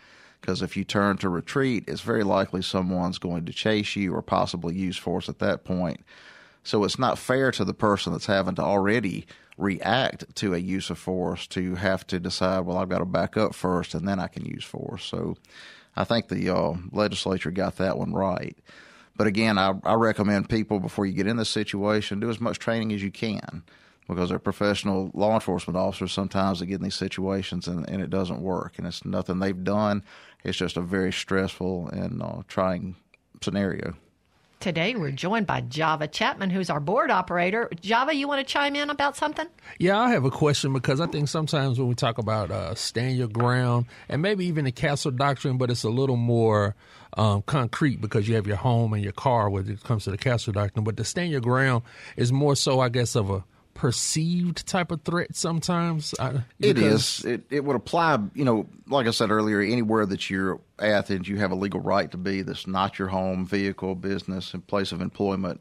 Because 0.40 0.62
if 0.62 0.76
you 0.76 0.84
turn 0.84 1.16
to 1.18 1.28
retreat, 1.28 1.84
it's 1.88 2.00
very 2.00 2.22
likely 2.24 2.62
someone's 2.62 3.18
going 3.18 3.44
to 3.46 3.52
chase 3.52 3.96
you 3.96 4.14
or 4.14 4.22
possibly 4.22 4.74
use 4.74 4.96
force 4.96 5.28
at 5.28 5.40
that 5.40 5.64
point. 5.64 6.00
So 6.62 6.84
it's 6.84 6.98
not 6.98 7.18
fair 7.18 7.50
to 7.52 7.64
the 7.64 7.74
person 7.74 8.12
that's 8.12 8.26
having 8.26 8.54
to 8.56 8.62
already 8.62 9.26
react 9.58 10.34
to 10.36 10.54
a 10.54 10.58
use 10.58 10.88
of 10.88 10.98
force 10.98 11.46
to 11.48 11.74
have 11.74 12.06
to 12.06 12.20
decide, 12.20 12.60
well, 12.60 12.78
I've 12.78 12.88
got 12.88 12.98
to 12.98 13.04
back 13.04 13.36
up 13.36 13.54
first 13.54 13.94
and 13.94 14.06
then 14.08 14.18
I 14.20 14.28
can 14.28 14.44
use 14.44 14.64
force. 14.64 15.04
So 15.04 15.36
I 15.96 16.04
think 16.04 16.28
the 16.28 16.48
uh, 16.48 16.74
legislature 16.92 17.50
got 17.50 17.76
that 17.76 17.98
one 17.98 18.12
right. 18.12 18.56
But 19.16 19.26
again, 19.26 19.58
I, 19.58 19.74
I 19.82 19.94
recommend 19.94 20.48
people 20.48 20.78
before 20.78 21.04
you 21.04 21.12
get 21.12 21.26
in 21.26 21.36
this 21.36 21.50
situation 21.50 22.20
do 22.20 22.30
as 22.30 22.40
much 22.40 22.60
training 22.60 22.92
as 22.92 23.02
you 23.02 23.10
can 23.10 23.64
because 24.08 24.30
they're 24.30 24.38
professional 24.38 25.10
law 25.12 25.34
enforcement 25.34 25.76
officers. 25.76 26.12
Sometimes 26.12 26.60
they 26.60 26.66
get 26.66 26.76
in 26.76 26.84
these 26.84 26.94
situations 26.94 27.66
and, 27.66 27.88
and 27.90 28.00
it 28.00 28.10
doesn't 28.10 28.40
work, 28.40 28.78
and 28.78 28.86
it's 28.86 29.04
nothing 29.04 29.38
they've 29.38 29.64
done. 29.64 30.02
It's 30.44 30.56
just 30.56 30.76
a 30.76 30.80
very 30.80 31.12
stressful 31.12 31.88
and 31.88 32.22
uh, 32.22 32.42
trying 32.46 32.96
scenario. 33.42 33.94
Today 34.60 34.96
we're 34.96 35.12
joined 35.12 35.46
by 35.46 35.60
Java 35.60 36.08
Chapman, 36.08 36.50
who's 36.50 36.68
our 36.68 36.80
board 36.80 37.12
operator. 37.12 37.70
Java, 37.80 38.12
you 38.12 38.26
want 38.26 38.44
to 38.44 38.52
chime 38.52 38.74
in 38.74 38.90
about 38.90 39.16
something? 39.16 39.46
Yeah, 39.78 39.96
I 39.96 40.10
have 40.10 40.24
a 40.24 40.32
question 40.32 40.72
because 40.72 41.00
I 41.00 41.06
think 41.06 41.28
sometimes 41.28 41.78
when 41.78 41.86
we 41.86 41.94
talk 41.94 42.18
about 42.18 42.50
uh, 42.50 42.74
stand 42.74 43.16
your 43.16 43.28
ground 43.28 43.86
and 44.08 44.20
maybe 44.20 44.46
even 44.46 44.64
the 44.64 44.72
castle 44.72 45.12
doctrine, 45.12 45.58
but 45.58 45.70
it's 45.70 45.84
a 45.84 45.90
little 45.90 46.16
more 46.16 46.74
um, 47.16 47.42
concrete 47.42 48.00
because 48.00 48.26
you 48.26 48.34
have 48.34 48.48
your 48.48 48.56
home 48.56 48.92
and 48.94 49.02
your 49.04 49.12
car 49.12 49.48
when 49.48 49.70
it 49.70 49.84
comes 49.84 50.04
to 50.04 50.10
the 50.10 50.18
castle 50.18 50.52
doctrine. 50.52 50.84
But 50.84 50.96
the 50.96 51.04
stand 51.04 51.30
your 51.30 51.40
ground 51.40 51.84
is 52.16 52.32
more 52.32 52.56
so, 52.56 52.80
I 52.80 52.88
guess, 52.88 53.14
of 53.14 53.30
a 53.30 53.44
perceived 53.78 54.66
type 54.66 54.90
of 54.90 55.02
threat 55.02 55.36
sometimes? 55.36 56.12
it 56.58 56.78
is. 56.78 57.24
It, 57.24 57.44
it 57.48 57.64
would 57.64 57.76
apply, 57.76 58.18
you 58.34 58.44
know, 58.44 58.66
like 58.88 59.06
I 59.06 59.12
said 59.12 59.30
earlier, 59.30 59.60
anywhere 59.60 60.04
that 60.04 60.28
you're 60.28 60.60
at 60.80 61.08
you 61.28 61.36
have 61.36 61.52
a 61.52 61.54
legal 61.54 61.78
right 61.78 62.10
to 62.10 62.16
be 62.16 62.42
that's 62.42 62.66
not 62.66 62.98
your 62.98 63.06
home, 63.06 63.46
vehicle, 63.46 63.94
business, 63.94 64.52
and 64.52 64.66
place 64.66 64.90
of 64.90 65.00
employment. 65.00 65.60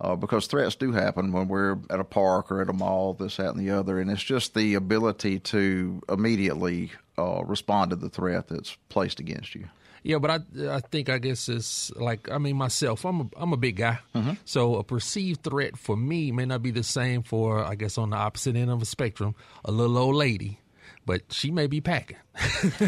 Uh, 0.00 0.14
because 0.14 0.46
threats 0.46 0.74
do 0.74 0.92
happen 0.92 1.32
when 1.32 1.48
we're 1.48 1.78
at 1.88 2.00
a 2.00 2.04
park 2.04 2.50
or 2.50 2.60
at 2.60 2.68
a 2.68 2.72
mall, 2.72 3.14
this, 3.14 3.36
that, 3.36 3.54
and 3.54 3.60
the 3.60 3.70
other. 3.70 3.98
And 3.98 4.10
it's 4.10 4.22
just 4.22 4.52
the 4.54 4.74
ability 4.74 5.38
to 5.38 6.02
immediately 6.08 6.90
uh, 7.16 7.44
respond 7.44 7.90
to 7.90 7.96
the 7.96 8.10
threat 8.10 8.48
that's 8.48 8.76
placed 8.88 9.20
against 9.20 9.54
you. 9.54 9.68
Yeah, 10.04 10.18
but 10.18 10.30
I 10.30 10.74
I 10.76 10.80
think 10.80 11.08
I 11.08 11.16
guess 11.16 11.48
it's 11.48 11.90
like 11.96 12.30
I 12.30 12.36
mean 12.36 12.56
myself. 12.56 13.06
I'm 13.06 13.22
a 13.22 13.26
I'm 13.38 13.54
a 13.54 13.56
big 13.56 13.76
guy, 13.76 13.98
mm-hmm. 14.14 14.32
so 14.44 14.76
a 14.76 14.84
perceived 14.84 15.42
threat 15.42 15.78
for 15.78 15.96
me 15.96 16.30
may 16.30 16.44
not 16.44 16.62
be 16.62 16.70
the 16.70 16.82
same 16.82 17.22
for 17.22 17.64
I 17.64 17.74
guess 17.74 17.96
on 17.96 18.10
the 18.10 18.16
opposite 18.16 18.54
end 18.54 18.70
of 18.70 18.80
the 18.80 18.86
spectrum, 18.86 19.34
a 19.64 19.72
little 19.72 19.96
old 19.96 20.14
lady, 20.14 20.60
but 21.06 21.22
she 21.32 21.50
may 21.50 21.66
be 21.66 21.80
packing. 21.80 22.18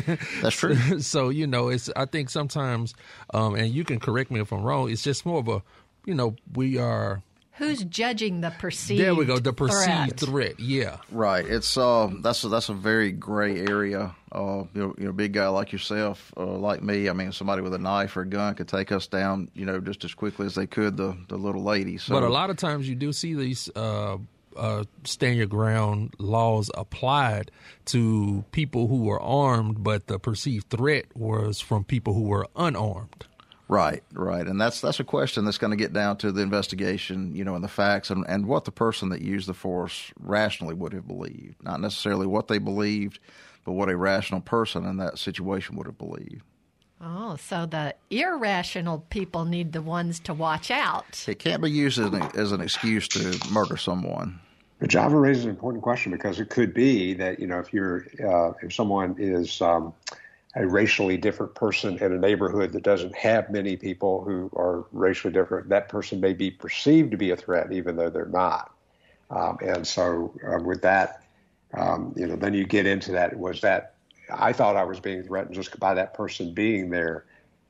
That's 0.42 0.56
true. 0.56 0.76
so 1.00 1.30
you 1.30 1.46
know, 1.46 1.68
it's 1.70 1.88
I 1.96 2.04
think 2.04 2.28
sometimes, 2.28 2.94
um, 3.32 3.54
and 3.54 3.74
you 3.74 3.82
can 3.82 3.98
correct 3.98 4.30
me 4.30 4.40
if 4.40 4.52
I'm 4.52 4.62
wrong. 4.62 4.90
It's 4.90 5.02
just 5.02 5.24
more 5.24 5.38
of 5.38 5.48
a 5.48 5.62
you 6.04 6.14
know 6.14 6.36
we 6.54 6.76
are 6.76 7.22
Who's 7.58 7.82
judging 7.84 8.42
the 8.42 8.50
perceived? 8.50 9.00
There 9.00 9.14
we 9.14 9.24
go. 9.24 9.38
The 9.38 9.52
perceived 9.52 10.20
threat. 10.20 10.56
threat. 10.56 10.60
Yeah. 10.60 10.98
Right. 11.10 11.44
It's 11.46 11.76
uh 11.78 12.10
that's 12.20 12.44
a, 12.44 12.48
that's 12.48 12.68
a 12.68 12.74
very 12.74 13.12
gray 13.12 13.60
area. 13.60 14.14
Uh, 14.30 14.64
you 14.74 14.82
know, 14.82 14.94
you 14.98 15.06
know, 15.06 15.12
big 15.12 15.32
guy 15.32 15.48
like 15.48 15.72
yourself, 15.72 16.34
uh, 16.36 16.44
like 16.44 16.82
me. 16.82 17.08
I 17.08 17.14
mean, 17.14 17.32
somebody 17.32 17.62
with 17.62 17.72
a 17.72 17.78
knife 17.78 18.16
or 18.18 18.22
a 18.22 18.26
gun 18.26 18.54
could 18.54 18.68
take 18.68 18.92
us 18.92 19.06
down. 19.06 19.50
You 19.54 19.64
know, 19.64 19.80
just 19.80 20.04
as 20.04 20.12
quickly 20.12 20.44
as 20.44 20.54
they 20.54 20.66
could 20.66 20.98
the 20.98 21.16
the 21.28 21.38
little 21.38 21.62
lady. 21.62 21.96
So, 21.96 22.12
but 22.12 22.24
a 22.24 22.28
lot 22.28 22.50
of 22.50 22.58
times 22.58 22.88
you 22.88 22.94
do 22.94 23.12
see 23.12 23.34
these. 23.34 23.70
Uh, 23.74 24.18
uh, 24.56 24.84
stand 25.04 25.36
your 25.36 25.46
ground 25.46 26.14
laws 26.18 26.70
applied 26.74 27.50
to 27.84 28.42
people 28.52 28.88
who 28.88 29.02
were 29.02 29.20
armed, 29.20 29.82
but 29.84 30.06
the 30.06 30.18
perceived 30.18 30.70
threat 30.70 31.04
was 31.14 31.60
from 31.60 31.84
people 31.84 32.14
who 32.14 32.22
were 32.22 32.46
unarmed. 32.56 33.26
Right, 33.68 34.04
right, 34.12 34.46
and 34.46 34.60
that's 34.60 34.80
that's 34.80 35.00
a 35.00 35.04
question 35.04 35.44
that's 35.44 35.58
going 35.58 35.72
to 35.72 35.76
get 35.76 35.92
down 35.92 36.18
to 36.18 36.30
the 36.30 36.40
investigation, 36.40 37.34
you 37.34 37.44
know, 37.44 37.56
and 37.56 37.64
the 37.64 37.68
facts, 37.68 38.10
and, 38.10 38.24
and 38.28 38.46
what 38.46 38.64
the 38.64 38.70
person 38.70 39.08
that 39.08 39.22
used 39.22 39.48
the 39.48 39.54
force 39.54 40.12
rationally 40.20 40.74
would 40.74 40.92
have 40.92 41.08
believed, 41.08 41.56
not 41.64 41.80
necessarily 41.80 42.28
what 42.28 42.46
they 42.46 42.58
believed, 42.58 43.18
but 43.64 43.72
what 43.72 43.88
a 43.88 43.96
rational 43.96 44.40
person 44.40 44.84
in 44.84 44.98
that 44.98 45.18
situation 45.18 45.74
would 45.76 45.86
have 45.86 45.98
believed. 45.98 46.42
Oh, 47.00 47.36
so 47.36 47.66
the 47.66 47.94
irrational 48.08 49.00
people 49.10 49.44
need 49.44 49.72
the 49.72 49.82
ones 49.82 50.20
to 50.20 50.32
watch 50.32 50.70
out. 50.70 51.24
It 51.26 51.40
can't 51.40 51.60
be 51.60 51.70
used 51.70 51.98
as 51.98 52.06
an, 52.06 52.22
as 52.36 52.52
an 52.52 52.60
excuse 52.60 53.08
to 53.08 53.38
murder 53.50 53.76
someone. 53.76 54.38
But 54.78 54.90
Java 54.90 55.16
raises 55.16 55.44
an 55.44 55.50
important 55.50 55.82
question 55.82 56.12
because 56.12 56.38
it 56.38 56.50
could 56.50 56.72
be 56.72 57.14
that 57.14 57.40
you 57.40 57.46
know 57.46 57.58
if 57.58 57.72
you're 57.72 58.06
uh, 58.24 58.52
if 58.62 58.72
someone 58.72 59.16
is 59.18 59.60
um, 59.60 59.92
a 60.56 60.66
racially 60.66 61.18
different 61.18 61.54
person 61.54 61.98
in 61.98 62.12
a 62.12 62.18
neighborhood 62.18 62.72
that 62.72 62.82
doesn't 62.82 63.14
have 63.14 63.50
many 63.50 63.76
people 63.76 64.24
who 64.24 64.50
are 64.56 64.86
racially 64.90 65.32
different, 65.32 65.68
that 65.68 65.88
person 65.88 66.18
may 66.18 66.32
be 66.32 66.50
perceived 66.50 67.10
to 67.10 67.16
be 67.16 67.30
a 67.30 67.36
threat 67.36 67.72
even 67.72 67.94
though 67.96 68.08
they're 68.08 68.24
not. 68.26 68.74
Um, 69.30 69.58
and 69.62 69.86
so 69.86 70.32
uh, 70.46 70.62
with 70.62 70.80
that, 70.82 71.22
um, 71.74 72.14
you 72.16 72.26
know, 72.26 72.36
then 72.36 72.54
you 72.54 72.64
get 72.64 72.86
into 72.86 73.12
that. 73.12 73.36
Was 73.36 73.60
that 73.60 73.94
I 74.32 74.52
thought 74.52 74.76
I 74.76 74.84
was 74.84 74.98
being 74.98 75.22
threatened 75.22 75.54
just 75.54 75.78
by 75.78 75.94
that 75.94 76.14
person 76.14 76.54
being 76.54 76.90
there? 76.90 77.26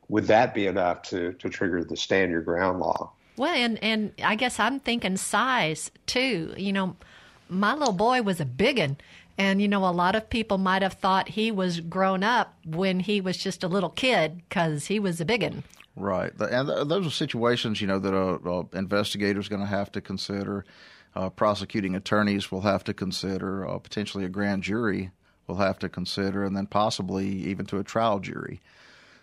Would 0.09 0.27
that 0.29 0.55
be 0.55 0.67
enough 0.67 1.03
to 1.03 1.33
to 1.33 1.49
trigger 1.49 1.83
the 1.83 1.97
stand 1.97 2.31
your 2.31 2.43
ground 2.43 2.79
law? 2.79 3.11
Well, 3.37 3.55
and 3.55 3.83
and 3.83 4.13
I 4.23 4.37
guess 4.37 4.61
I'm 4.61 4.79
thinking 4.79 5.17
size 5.17 5.91
too. 6.07 6.55
You 6.57 6.73
know, 6.73 6.97
my 7.49 7.75
little 7.75 7.95
boy 7.95 8.23
was 8.23 8.41
a 8.41 8.45
big 8.45 8.79
one, 8.79 8.99
and, 9.39 9.61
you 9.61 9.69
know, 9.69 9.85
a 9.85 9.93
lot 9.93 10.15
of 10.15 10.31
people 10.31 10.59
might 10.59 10.83
have 10.83 10.95
thought 10.95 11.29
he 11.29 11.51
was 11.51 11.81
grown 11.81 12.23
up 12.23 12.55
when 12.65 13.01
he 13.01 13.21
was 13.21 13.37
just 13.37 13.63
a 13.63 13.69
little 13.69 13.91
kid 13.91 14.43
because 14.49 14.87
he 14.87 14.99
was 14.99 15.21
a 15.21 15.25
biggin. 15.25 15.63
Right. 15.95 16.33
And 16.39 16.69
those 16.69 17.07
are 17.07 17.11
situations, 17.11 17.81
you 17.81 17.87
know, 17.87 17.99
that 17.99 18.15
a, 18.15 18.49
a 18.49 18.79
investigator 18.79 19.41
is 19.41 19.49
going 19.49 19.63
to 19.63 19.67
have 19.67 19.91
to 19.93 20.01
consider. 20.01 20.65
Uh, 21.15 21.31
prosecuting 21.31 21.95
attorneys 21.95 22.53
will 22.53 22.61
have 22.61 22.85
to 22.85 22.93
consider. 22.93 23.67
Uh, 23.67 23.79
potentially 23.79 24.25
a 24.25 24.29
grand 24.29 24.63
jury 24.63 25.11
will 25.47 25.57
have 25.57 25.79
to 25.79 25.89
consider, 25.89 26.45
and 26.45 26.55
then 26.55 26.67
possibly 26.67 27.27
even 27.27 27.65
to 27.67 27.79
a 27.79 27.85
trial 27.85 28.19
jury. 28.19 28.61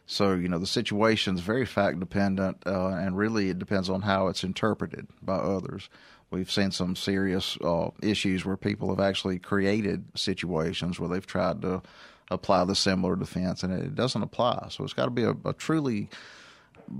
So, 0.06 0.34
you 0.34 0.50
know, 0.50 0.58
the 0.58 0.66
situation 0.66 1.36
is 1.36 1.42
very 1.42 1.66
fact 1.66 2.00
dependent, 2.00 2.64
uh, 2.66 2.88
and 2.88 3.16
really 3.16 3.50
it 3.50 3.60
depends 3.60 3.90
on 3.90 4.02
how 4.02 4.28
it's 4.28 4.44
interpreted 4.44 5.08
by 5.22 5.36
others. 5.36 5.90
We've 6.34 6.50
seen 6.50 6.72
some 6.72 6.96
serious 6.96 7.60
uh, 7.64 7.92
issues 8.02 8.44
where 8.44 8.58
people 8.58 8.90
have 8.90 9.00
actually 9.00 9.38
created 9.38 10.04
situations 10.16 11.00
where 11.00 11.08
they've 11.08 11.26
tried 11.26 11.62
to 11.62 11.84
apply 12.32 12.66
the 12.66 12.74
similar 12.74 13.16
defense 13.16 13.62
and 13.62 13.72
it 13.72 13.94
doesn't 13.94 14.24
apply. 14.24 14.70
So 14.72 14.84
it's 14.84 14.94
got 14.94 15.06
to 15.06 15.12
be 15.12 15.22
a, 15.22 15.36
a 15.46 15.54
truly 15.54 16.10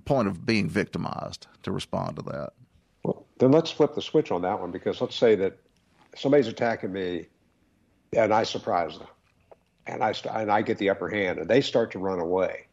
point 0.06 0.28
of 0.28 0.46
being 0.46 0.70
victimized 0.70 1.48
to 1.64 1.72
respond 1.72 2.18
to 2.18 2.22
that. 2.22 2.54
Well, 3.02 3.26
then 3.40 3.52
let's 3.52 3.72
flip 3.72 3.96
the 3.96 4.04
switch 4.04 4.32
on 4.32 4.44
that 4.44 4.62
one 4.62 4.70
because 4.70 5.02
let's 5.02 5.16
say 5.16 5.34
that 5.34 5.58
somebody's 6.16 6.48
attacking 6.48 6.94
me 6.94 7.26
and 8.16 8.32
I 8.32 8.44
surprise 8.44 9.00
them 9.00 9.08
and 9.88 10.04
I, 10.04 10.12
st- 10.12 10.36
and 10.36 10.52
I 10.52 10.62
get 10.62 10.78
the 10.78 10.92
upper 10.92 11.10
hand 11.10 11.40
and 11.40 11.50
they 11.50 11.62
start 11.62 11.90
to 11.94 12.00
run 12.00 12.20
away. 12.20 12.68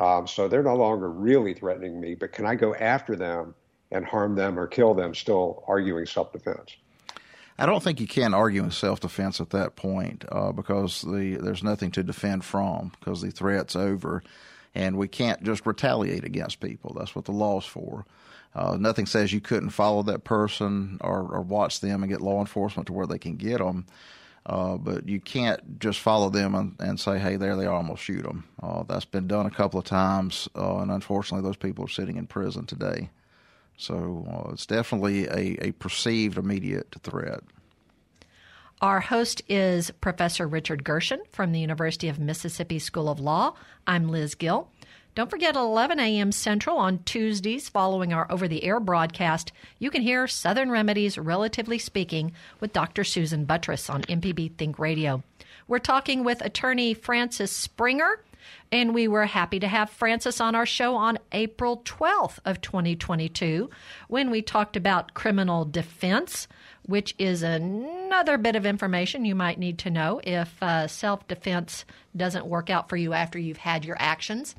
Um, 0.00 0.26
so 0.26 0.48
they're 0.48 0.62
no 0.62 0.76
longer 0.76 1.10
really 1.10 1.52
threatening 1.52 2.00
me, 2.00 2.14
but 2.14 2.32
can 2.32 2.46
I 2.46 2.54
go 2.54 2.74
after 2.74 3.16
them 3.16 3.54
and 3.90 4.04
harm 4.04 4.34
them 4.34 4.58
or 4.58 4.66
kill 4.66 4.94
them 4.94 5.14
still 5.14 5.64
arguing 5.66 6.06
self 6.06 6.32
defense? 6.32 6.76
I 7.58 7.66
don't 7.66 7.82
think 7.82 8.00
you 8.00 8.08
can 8.08 8.34
argue 8.34 8.64
in 8.64 8.70
self 8.70 9.00
defense 9.00 9.40
at 9.40 9.50
that 9.50 9.76
point 9.76 10.24
uh, 10.30 10.52
because 10.52 11.02
the 11.02 11.38
there's 11.40 11.62
nothing 11.62 11.90
to 11.92 12.02
defend 12.02 12.44
from 12.44 12.92
because 12.98 13.22
the 13.22 13.30
threat's 13.30 13.76
over, 13.76 14.22
and 14.74 14.96
we 14.96 15.06
can't 15.06 15.42
just 15.44 15.64
retaliate 15.64 16.24
against 16.24 16.60
people. 16.60 16.94
That's 16.98 17.14
what 17.14 17.26
the 17.26 17.32
law's 17.32 17.66
for. 17.66 18.04
Uh, 18.54 18.76
nothing 18.78 19.06
says 19.06 19.32
you 19.32 19.40
couldn't 19.40 19.70
follow 19.70 20.02
that 20.04 20.22
person 20.22 20.98
or, 21.00 21.22
or, 21.22 21.40
watch 21.40 21.80
them 21.80 22.04
and 22.04 22.12
get 22.12 22.20
law 22.20 22.38
enforcement 22.38 22.86
to 22.86 22.92
where 22.92 23.06
they 23.06 23.18
can 23.18 23.34
get 23.34 23.58
them. 23.58 23.84
Uh, 24.46 24.76
but 24.76 25.08
you 25.08 25.20
can't 25.20 25.80
just 25.80 25.98
follow 25.98 26.30
them 26.30 26.54
and, 26.54 26.76
and, 26.78 27.00
say, 27.00 27.18
"Hey, 27.18 27.36
there 27.36 27.56
they 27.56 27.66
are, 27.66 27.78
I'm 27.78 27.86
gonna 27.86 27.96
shoot 27.96 28.22
them." 28.22 28.44
Uh, 28.62 28.82
that's 28.82 29.06
been 29.06 29.26
done 29.26 29.46
a 29.46 29.50
couple 29.50 29.78
of 29.78 29.86
times, 29.86 30.48
uh, 30.54 30.78
and 30.78 30.90
unfortunately, 30.90 31.46
those 31.46 31.56
people 31.56 31.84
are 31.84 31.88
sitting 31.88 32.16
in 32.16 32.26
prison 32.26 32.66
today. 32.66 33.08
So 33.76 34.26
uh, 34.30 34.52
it's 34.52 34.66
definitely 34.66 35.26
a, 35.26 35.66
a 35.66 35.72
perceived 35.72 36.38
immediate 36.38 36.94
threat. 37.02 37.40
Our 38.80 39.00
host 39.00 39.42
is 39.48 39.90
Professor 40.00 40.46
Richard 40.46 40.84
Gershon 40.84 41.22
from 41.30 41.52
the 41.52 41.60
University 41.60 42.08
of 42.08 42.18
Mississippi 42.18 42.78
School 42.78 43.08
of 43.08 43.18
Law. 43.20 43.54
I'm 43.86 44.08
Liz 44.08 44.34
Gill. 44.34 44.68
Don't 45.14 45.30
forget, 45.30 45.54
11 45.54 46.00
a.m. 46.00 46.32
Central 46.32 46.76
on 46.76 46.98
Tuesdays 47.04 47.68
following 47.68 48.12
our 48.12 48.30
over 48.30 48.48
the 48.48 48.64
air 48.64 48.80
broadcast, 48.80 49.52
you 49.78 49.88
can 49.88 50.02
hear 50.02 50.26
Southern 50.26 50.72
Remedies, 50.72 51.16
Relatively 51.16 51.78
Speaking, 51.78 52.32
with 52.58 52.72
Dr. 52.72 53.04
Susan 53.04 53.46
Buttross 53.46 53.88
on 53.88 54.02
MPB 54.02 54.56
Think 54.56 54.78
Radio. 54.78 55.22
We're 55.68 55.78
talking 55.78 56.24
with 56.24 56.44
attorney 56.44 56.94
Francis 56.94 57.52
Springer, 57.52 58.24
and 58.72 58.94
we 58.94 59.08
were 59.08 59.26
happy 59.26 59.60
to 59.60 59.68
have 59.68 59.90
Francis 59.90 60.40
on 60.40 60.54
our 60.54 60.66
show 60.66 60.96
on 60.96 61.18
April 61.32 61.82
12th 61.84 62.38
of 62.44 62.60
2022 62.60 63.70
when 64.08 64.30
we 64.30 64.42
talked 64.42 64.76
about 64.76 65.14
criminal 65.14 65.64
defense, 65.64 66.48
which 66.84 67.14
is 67.18 67.42
another 67.42 68.38
bit 68.38 68.56
of 68.56 68.66
information 68.66 69.24
you 69.24 69.34
might 69.34 69.58
need 69.58 69.78
to 69.78 69.90
know 69.90 70.20
if 70.24 70.62
uh, 70.62 70.86
self 70.86 71.26
defense 71.28 71.84
doesn't 72.16 72.46
work 72.46 72.70
out 72.70 72.88
for 72.88 72.96
you 72.96 73.12
after 73.12 73.38
you've 73.38 73.58
had 73.58 73.84
your 73.84 73.96
actions. 73.98 74.54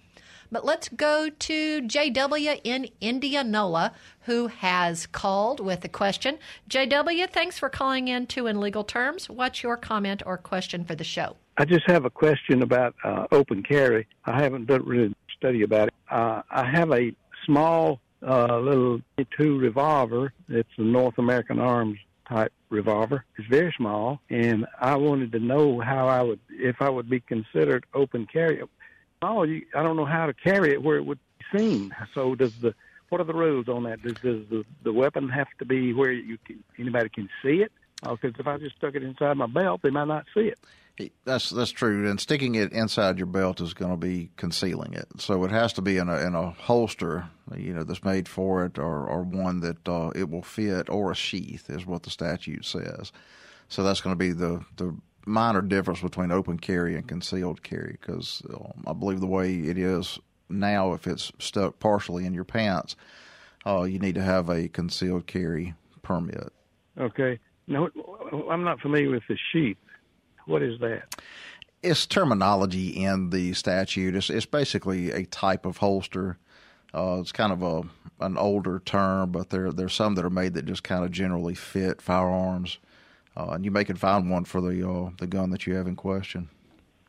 But 0.51 0.65
let's 0.65 0.89
go 0.89 1.29
to 1.29 1.81
JW 1.81 2.61
in 2.63 2.87
Indianola, 3.01 3.93
who 4.21 4.47
has 4.47 5.07
called 5.07 5.59
with 5.59 5.83
a 5.83 5.89
question. 5.89 6.37
JW, 6.69 7.29
thanks 7.29 7.57
for 7.57 7.69
calling 7.69 8.07
in 8.07 8.27
to 8.27 8.47
In 8.47 8.59
Legal 8.59 8.83
Terms. 8.83 9.29
What's 9.29 9.63
your 9.63 9.77
comment 9.77 10.21
or 10.25 10.37
question 10.37 10.85
for 10.85 10.95
the 10.95 11.03
show? 11.03 11.35
I 11.57 11.65
just 11.65 11.89
have 11.89 12.05
a 12.05 12.09
question 12.09 12.61
about 12.61 12.95
uh, 13.03 13.27
open 13.31 13.63
carry. 13.63 14.07
I 14.25 14.41
haven't 14.41 14.67
done 14.67 14.85
really 14.85 15.15
study 15.37 15.63
about 15.63 15.87
it. 15.87 15.93
Uh, 16.09 16.41
I 16.49 16.69
have 16.69 16.91
a 16.91 17.15
small 17.45 18.01
uh, 18.25 18.59
little 18.59 19.01
2 19.37 19.59
revolver. 19.59 20.33
It's 20.49 20.69
a 20.77 20.81
North 20.81 21.17
American 21.17 21.59
Arms 21.59 21.99
type 22.27 22.51
revolver. 22.69 23.23
It's 23.37 23.47
very 23.47 23.73
small, 23.77 24.19
and 24.29 24.65
I 24.79 24.95
wanted 24.97 25.31
to 25.33 25.39
know 25.39 25.79
how 25.79 26.07
I 26.07 26.21
would, 26.23 26.39
if 26.49 26.81
I 26.81 26.89
would 26.89 27.09
be 27.09 27.21
considered 27.21 27.85
open 27.93 28.25
carry 28.25 28.61
oh, 29.21 29.43
you, 29.43 29.65
I 29.75 29.83
don't 29.83 29.95
know 29.95 30.05
how 30.05 30.25
to 30.25 30.33
carry 30.33 30.71
it 30.71 30.81
where 30.81 30.97
it 30.97 31.05
would 31.05 31.19
be 31.39 31.57
seen. 31.57 31.95
So 32.13 32.35
does 32.35 32.53
the 32.59 32.73
what 33.09 33.21
are 33.21 33.25
the 33.25 33.33
rules 33.33 33.69
on 33.69 33.83
that? 33.83 34.01
Does, 34.01 34.15
does 34.15 34.47
the 34.49 34.65
the 34.83 34.93
weapon 34.93 35.29
have 35.29 35.47
to 35.59 35.65
be 35.65 35.93
where 35.93 36.11
you 36.11 36.37
can, 36.45 36.63
anybody 36.77 37.09
can 37.09 37.29
see 37.41 37.61
it? 37.61 37.71
Because 38.01 38.35
uh, 38.35 38.39
if 38.39 38.47
I 38.47 38.57
just 38.57 38.75
stuck 38.75 38.95
it 38.95 39.03
inside 39.03 39.37
my 39.37 39.47
belt, 39.47 39.81
they 39.81 39.89
might 39.89 40.07
not 40.07 40.25
see 40.33 40.47
it. 40.47 40.59
That's 41.25 41.49
that's 41.49 41.71
true, 41.71 42.09
and 42.09 42.19
sticking 42.19 42.55
it 42.55 42.71
inside 42.71 43.17
your 43.17 43.27
belt 43.27 43.59
is 43.59 43.73
going 43.73 43.91
to 43.91 43.97
be 43.97 44.29
concealing 44.37 44.93
it. 44.93 45.07
So 45.17 45.43
it 45.43 45.51
has 45.51 45.73
to 45.73 45.81
be 45.81 45.97
in 45.97 46.07
a 46.07 46.17
in 46.25 46.35
a 46.35 46.51
holster, 46.51 47.27
you 47.55 47.73
know, 47.73 47.83
that's 47.83 48.03
made 48.03 48.29
for 48.29 48.65
it, 48.65 48.79
or 48.79 49.05
or 49.05 49.23
one 49.23 49.59
that 49.59 49.87
uh, 49.89 50.11
it 50.15 50.29
will 50.29 50.41
fit, 50.41 50.89
or 50.89 51.11
a 51.11 51.15
sheath 51.15 51.69
is 51.69 51.85
what 51.85 52.03
the 52.03 52.09
statute 52.09 52.63
says. 52.63 53.11
So 53.67 53.83
that's 53.83 53.99
going 53.99 54.13
to 54.13 54.17
be 54.17 54.31
the 54.31 54.63
the 54.77 54.95
minor 55.25 55.61
difference 55.61 56.01
between 56.01 56.31
open 56.31 56.59
carry 56.59 56.95
and 56.95 57.07
concealed 57.07 57.61
carry 57.61 57.97
because 57.99 58.41
um, 58.53 58.83
I 58.87 58.93
believe 58.93 59.19
the 59.19 59.27
way 59.27 59.55
it 59.55 59.77
is 59.77 60.19
now, 60.49 60.93
if 60.93 61.07
it's 61.07 61.31
stuck 61.39 61.79
partially 61.79 62.25
in 62.25 62.33
your 62.33 62.43
pants, 62.43 62.95
uh, 63.65 63.83
you 63.83 63.99
need 63.99 64.15
to 64.15 64.21
have 64.21 64.49
a 64.49 64.67
concealed 64.67 65.27
carry 65.27 65.73
permit. 66.03 66.53
Okay. 66.97 67.39
No, 67.67 67.89
I'm 68.49 68.63
not 68.63 68.79
familiar 68.79 69.09
with 69.09 69.23
the 69.27 69.37
sheath. 69.51 69.77
What 70.45 70.61
is 70.61 70.79
that? 70.79 71.03
It's 71.83 72.05
terminology 72.05 72.89
in 72.89 73.29
the 73.29 73.53
statute. 73.53 74.15
It's, 74.15 74.29
it's 74.29 74.45
basically 74.45 75.11
a 75.11 75.25
type 75.25 75.65
of 75.65 75.77
holster. 75.77 76.37
Uh, 76.93 77.17
it's 77.19 77.31
kind 77.31 77.51
of 77.51 77.61
a 77.61 77.83
an 78.21 78.37
older 78.37 78.79
term, 78.79 79.31
but 79.31 79.49
there 79.49 79.71
there's 79.71 79.93
some 79.93 80.15
that 80.15 80.23
are 80.23 80.29
made 80.29 80.53
that 80.53 80.65
just 80.65 80.83
kind 80.83 81.03
of 81.03 81.11
generally 81.11 81.53
fit 81.53 82.01
firearms 82.01 82.79
uh, 83.37 83.49
and 83.49 83.65
you 83.65 83.71
may 83.71 83.83
can 83.83 83.95
find 83.95 84.29
one 84.29 84.45
for 84.45 84.61
the 84.61 84.87
uh, 84.87 85.09
the 85.17 85.27
gun 85.27 85.49
that 85.49 85.67
you 85.67 85.75
have 85.75 85.87
in 85.87 85.95
question. 85.95 86.49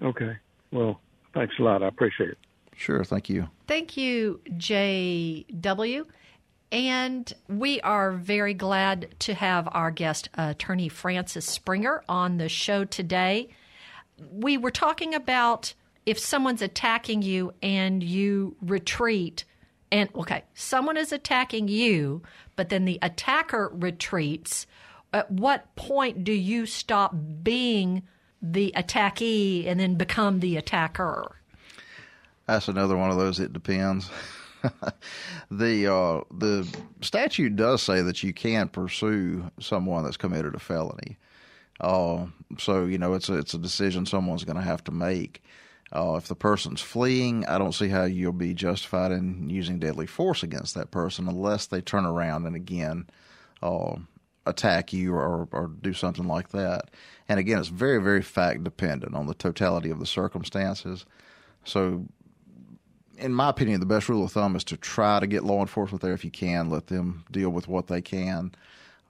Okay. 0.03 0.37
Well, 0.73 1.01
thanks 1.35 1.55
a 1.59 1.63
lot. 1.63 1.83
I 1.83 1.89
appreciate 1.89 2.31
it. 2.31 2.39
Sure. 2.75 3.05
Thank 3.05 3.31
you. 3.31 3.49
Thank 3.67 3.97
you, 3.97 4.41
J.W. 4.57 6.07
And 6.73 7.33
we 7.49 7.81
are 7.83 8.13
very 8.13 8.55
glad 8.55 9.15
to 9.21 9.35
have 9.35 9.69
our 9.71 9.91
guest, 9.91 10.29
attorney 10.35 10.89
Francis 10.89 11.47
Springer, 11.47 12.03
on 12.09 12.39
the 12.39 12.49
show 12.49 12.85
today. 12.85 13.49
We 14.33 14.57
were 14.57 14.71
talking 14.71 15.15
about 15.15 15.75
if 16.05 16.19
someone's 16.19 16.63
attacking 16.63 17.23
you 17.23 17.53
and 17.63 18.03
you 18.03 18.57
retreat, 18.61 19.45
and 19.93 20.09
okay, 20.15 20.45
someone 20.55 20.97
is 20.97 21.13
attacking 21.13 21.69
you, 21.69 22.23
but 22.57 22.69
then 22.69 22.85
the 22.85 22.99
attacker 23.03 23.71
retreats 23.73 24.67
at 25.13 25.31
what 25.31 25.75
point 25.77 26.25
do 26.25 26.33
you 26.33 26.67
stop 26.67 27.15
being 27.43 28.03
the 28.43 28.73
attackee 28.77 29.67
and 29.67 29.79
then 29.81 29.95
become 29.95 30.41
the 30.41 30.57
attacker? 30.57 31.37
That's 32.47 32.69
another 32.69 32.97
one 32.97 33.11
of 33.11 33.17
those. 33.17 33.41
It 33.41 33.53
depends. 33.53 34.11
the 35.51 35.93
uh, 35.93 36.21
the 36.31 36.69
statute 37.01 37.57
does 37.57 37.83
say 37.83 38.03
that 38.03 38.23
you 38.23 38.33
can 38.33 38.69
pursue 38.69 39.51
someone 39.61 40.05
that's 40.05 40.17
committed 40.17 40.55
a 40.55 40.59
felony. 40.59 41.17
Uh, 41.81 42.27
so 42.59 42.85
you 42.85 42.99
know 42.99 43.15
it's 43.15 43.29
a, 43.29 43.35
it's 43.39 43.55
a 43.55 43.59
decision 43.59 44.07
someone's 44.07 44.45
going 44.45 44.57
to 44.57 44.63
have 44.63 44.85
to 44.85 44.93
make. 44.93 45.43
Uh, 45.95 46.15
if 46.17 46.27
the 46.27 46.35
person's 46.35 46.81
fleeing, 46.81 47.47
I 47.47 47.59
don't 47.59 47.75
see 47.75 47.89
how 47.89 48.05
you'll 48.05 48.33
be 48.33 48.55
justified 48.55 49.13
in 49.13 49.49
using 49.49 49.79
deadly 49.79 50.07
force 50.07 50.43
against 50.43 50.75
that 50.75 50.91
person 50.91 51.29
unless 51.29 51.67
they 51.67 51.81
turn 51.81 52.05
around 52.05 52.45
and 52.45 52.57
again 52.57 53.07
uh, 53.63 53.95
attack 54.47 54.93
you 54.93 55.15
or, 55.15 55.49
or 55.53 55.71
do 55.83 55.93
something 55.93 56.27
like 56.27 56.51
that. 56.51 56.91
And 57.29 57.39
again, 57.39 57.59
it's 57.59 57.69
very, 57.69 58.01
very 58.01 58.23
fact 58.23 58.65
dependent 58.65 59.15
on 59.15 59.27
the 59.27 59.35
totality 59.35 59.91
of 59.91 59.99
the 59.99 60.07
circumstances. 60.07 61.05
So, 61.65 62.07
in 63.19 63.33
my 63.33 63.49
opinion, 63.49 63.81
the 63.81 63.87
best 63.87 64.09
rule 64.09 64.25
of 64.25 64.33
thumb 64.33 64.57
is 64.57 64.65
to 64.65 64.77
try 64.77 65.21
to 65.21 65.27
get 65.27 65.45
law 65.45 65.61
enforcement 65.61 66.03
there 66.03 66.13
if 66.13 66.25
you 66.25 66.31
can. 66.31 66.71
Let 66.71 66.87
them 66.87 67.25
deal 67.31 67.51
with 67.51 67.69
what 67.69 67.87
they 67.87 68.03
can. 68.03 68.53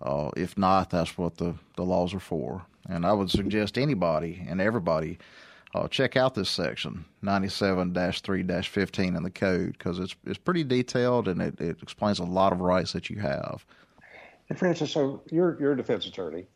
Uh, 0.01 0.31
if 0.37 0.57
not, 0.59 0.91
that's 0.91 1.17
what 1.17 1.37
the, 1.39 1.55
the 1.77 1.83
laws 1.83 2.15
are 2.15 2.21
for. 2.21 2.63
And 2.89 3.05
I 3.05 3.13
would 3.13 3.31
suggest 3.31 3.79
anybody 3.79 4.45
and 4.49 4.61
everybody 4.61 5.19
uh, 5.75 5.89
check 5.89 6.17
out 6.17 6.35
this 6.35 6.49
section 6.49 7.05
97 7.23 7.93
3 7.95 8.63
15 8.63 9.17
in 9.17 9.23
the 9.23 9.31
code 9.31 9.73
because 9.73 9.99
it's, 9.99 10.15
it's 10.25 10.39
pretty 10.39 10.65
detailed 10.65 11.29
and 11.29 11.43
it, 11.43 11.61
it 11.61 11.79
explains 11.83 12.19
a 12.19 12.25
lot 12.25 12.53
of 12.53 12.61
rights 12.61 12.93
that 12.93 13.11
you 13.11 13.19
have. 13.19 13.65
And 14.49 14.59
Francis, 14.59 14.93
so 14.93 15.23
you're 15.31 15.59
you're 15.61 15.73
a 15.73 15.77
defense 15.77 16.07
attorney, 16.07 16.47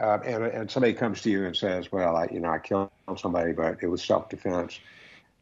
uh, 0.00 0.18
and 0.24 0.44
and 0.44 0.70
somebody 0.70 0.94
comes 0.94 1.22
to 1.22 1.30
you 1.30 1.44
and 1.44 1.56
says, 1.56 1.90
"Well, 1.90 2.16
I, 2.16 2.28
you 2.30 2.38
know, 2.38 2.50
I 2.50 2.58
killed 2.58 2.90
somebody, 3.16 3.52
but 3.52 3.78
it 3.82 3.88
was 3.88 4.02
self 4.02 4.28
defense." 4.28 4.78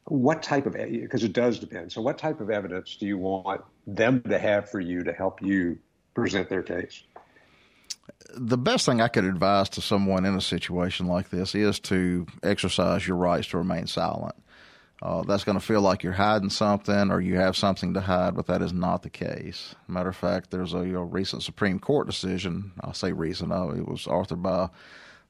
What 0.09 0.43
type 0.43 0.65
of 0.65 0.73
because 0.73 1.23
it 1.23 1.35
does 1.35 1.59
depend. 1.59 1.93
So, 1.93 2.01
what 2.01 2.17
type 2.17 2.41
of 2.41 2.51
evidence 2.51 2.97
do 2.97 3.07
you 3.07 3.19
want 3.19 3.63
them 3.87 4.23
to 4.23 4.39
have 4.39 4.71
for 4.71 4.81
you 4.81 5.05
to 5.05 5.13
help 5.13 5.43
you 5.43 5.79
present 6.15 6.49
their 6.49 6.63
case? 6.63 7.03
The 8.35 8.57
best 8.57 8.87
thing 8.87 9.01
I 9.01 9.09
could 9.09 9.25
advise 9.25 9.69
to 9.71 9.81
someone 9.83 10.25
in 10.25 10.35
a 10.35 10.41
situation 10.41 11.07
like 11.07 11.29
this 11.29 11.55
is 11.55 11.79
to 11.81 12.27
exercise 12.43 13.07
your 13.07 13.17
rights 13.17 13.49
to 13.49 13.59
remain 13.59 13.87
silent. 13.87 14.35
Uh, 15.01 15.23
that's 15.23 15.45
going 15.45 15.59
to 15.59 15.65
feel 15.65 15.81
like 15.81 16.03
you're 16.03 16.13
hiding 16.13 16.51
something 16.51 17.11
or 17.11 17.21
you 17.21 17.37
have 17.37 17.57
something 17.57 17.95
to 17.95 18.01
hide, 18.01 18.35
but 18.35 18.47
that 18.47 18.63
is 18.63 18.73
not 18.73 19.03
the 19.03 19.11
case. 19.11 19.75
Matter 19.87 20.09
of 20.09 20.17
fact, 20.17 20.51
there's 20.51 20.75
a, 20.75 20.79
a 20.79 21.05
recent 21.05 21.43
Supreme 21.43 21.79
Court 21.79 22.07
decision. 22.07 22.73
I'll 22.81 22.95
say 22.95 23.13
recent. 23.13 23.53
Uh, 23.53 23.69
it 23.71 23.87
was 23.87 24.07
authored 24.07 24.43
by 24.43 24.71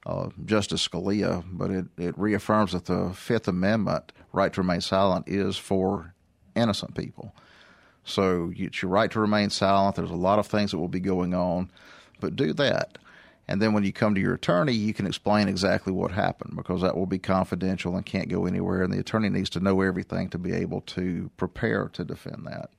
uh, 0.05 0.29
Justice 0.45 0.87
Scalia, 0.87 1.43
but 1.51 1.71
it, 1.71 1.85
it 1.97 2.17
reaffirms 2.17 2.71
that 2.71 2.85
the 2.85 3.11
Fifth 3.13 3.47
Amendment 3.47 4.11
right 4.31 4.51
to 4.53 4.61
remain 4.61 4.81
silent 4.81 5.27
is 5.27 5.57
for 5.57 6.13
innocent 6.55 6.95
people. 6.95 7.35
So 8.03 8.51
it's 8.55 8.81
your 8.81 8.91
right 8.91 9.11
to 9.11 9.19
remain 9.19 9.49
silent. 9.49 9.95
There's 9.95 10.09
a 10.09 10.15
lot 10.15 10.39
of 10.39 10.47
things 10.47 10.71
that 10.71 10.79
will 10.79 10.87
be 10.87 10.99
going 10.99 11.33
on, 11.33 11.69
but 12.19 12.35
do 12.35 12.53
that. 12.53 12.97
And 13.47 13.59
then 13.59 13.73
when 13.73 13.83
you 13.83 13.91
come 13.91 14.13
to 14.13 14.21
your 14.21 14.35
attorney, 14.35 14.73
you 14.73 14.93
can 14.93 15.07
explain 15.07 15.47
exactly 15.47 15.91
what 15.91 16.11
happened 16.11 16.55
because 16.55 16.81
that 16.81 16.95
will 16.95 17.07
be 17.07 17.17
confidential 17.17 17.95
and 17.95 18.05
can't 18.05 18.29
go 18.29 18.45
anywhere. 18.45 18.83
And 18.83 18.93
the 18.93 18.99
attorney 18.99 19.29
needs 19.29 19.49
to 19.51 19.59
know 19.59 19.81
everything 19.81 20.29
to 20.29 20.37
be 20.37 20.53
able 20.53 20.81
to 20.81 21.31
prepare 21.35 21.89
to 21.89 22.03
defend 22.05 22.45
that. 22.45 22.69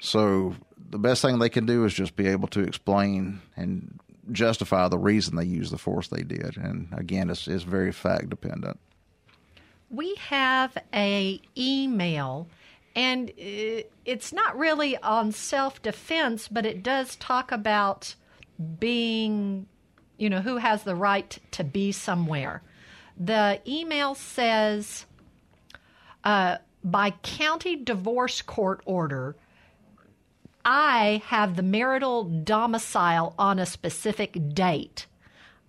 So 0.00 0.56
the 0.90 0.98
best 0.98 1.20
thing 1.20 1.38
they 1.38 1.50
can 1.50 1.66
do 1.66 1.84
is 1.84 1.92
just 1.92 2.16
be 2.16 2.26
able 2.26 2.48
to 2.48 2.60
explain 2.60 3.42
and 3.54 4.00
justify 4.30 4.88
the 4.88 4.98
reason 4.98 5.36
they 5.36 5.44
used 5.44 5.72
the 5.72 5.78
force 5.78 6.08
they 6.08 6.22
did. 6.22 6.56
And 6.56 6.88
again, 6.92 7.30
it's, 7.30 7.48
it's 7.48 7.64
very 7.64 7.92
fact 7.92 8.30
dependent. 8.30 8.78
We 9.90 10.14
have 10.16 10.76
a 10.94 11.40
email 11.56 12.46
and 12.94 13.30
uh, 13.30 13.82
it's 14.04 14.32
not 14.32 14.58
really 14.58 14.96
on 14.98 15.32
self 15.32 15.82
defense, 15.82 16.48
but 16.48 16.64
it 16.66 16.82
does 16.82 17.16
talk 17.16 17.52
about 17.52 18.14
being 18.78 19.66
you 20.22 20.30
know, 20.30 20.40
who 20.40 20.58
has 20.58 20.84
the 20.84 20.94
right 20.94 21.36
to 21.50 21.64
be 21.64 21.90
somewhere. 21.90 22.62
The 23.18 23.60
email 23.66 24.14
says, 24.14 25.04
uh, 26.22 26.58
by 26.84 27.10
county 27.24 27.74
divorce 27.74 28.40
court 28.40 28.82
order, 28.84 29.34
I 30.64 31.22
have 31.26 31.56
the 31.56 31.62
marital 31.62 32.24
domicile 32.24 33.34
on 33.38 33.58
a 33.58 33.66
specific 33.66 34.54
date. 34.54 35.06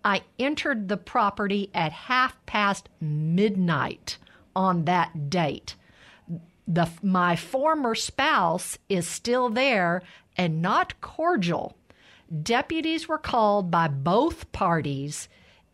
I 0.06 0.22
entered 0.38 0.88
the 0.88 0.98
property 0.98 1.70
at 1.74 1.92
half 1.92 2.44
past 2.46 2.90
midnight 3.00 4.18
on 4.56 4.86
that 4.86 5.30
date. 5.30 5.76
The, 6.68 6.90
my 7.02 7.36
former 7.36 7.96
spouse 7.96 8.78
is 8.90 9.08
still 9.08 9.50
there 9.50 10.02
and 10.38 10.62
not 10.62 11.00
cordial 11.02 11.76
deputies 12.42 13.08
were 13.08 13.18
called 13.18 13.70
by 13.70 13.88
both 13.88 14.52
parties. 14.52 15.30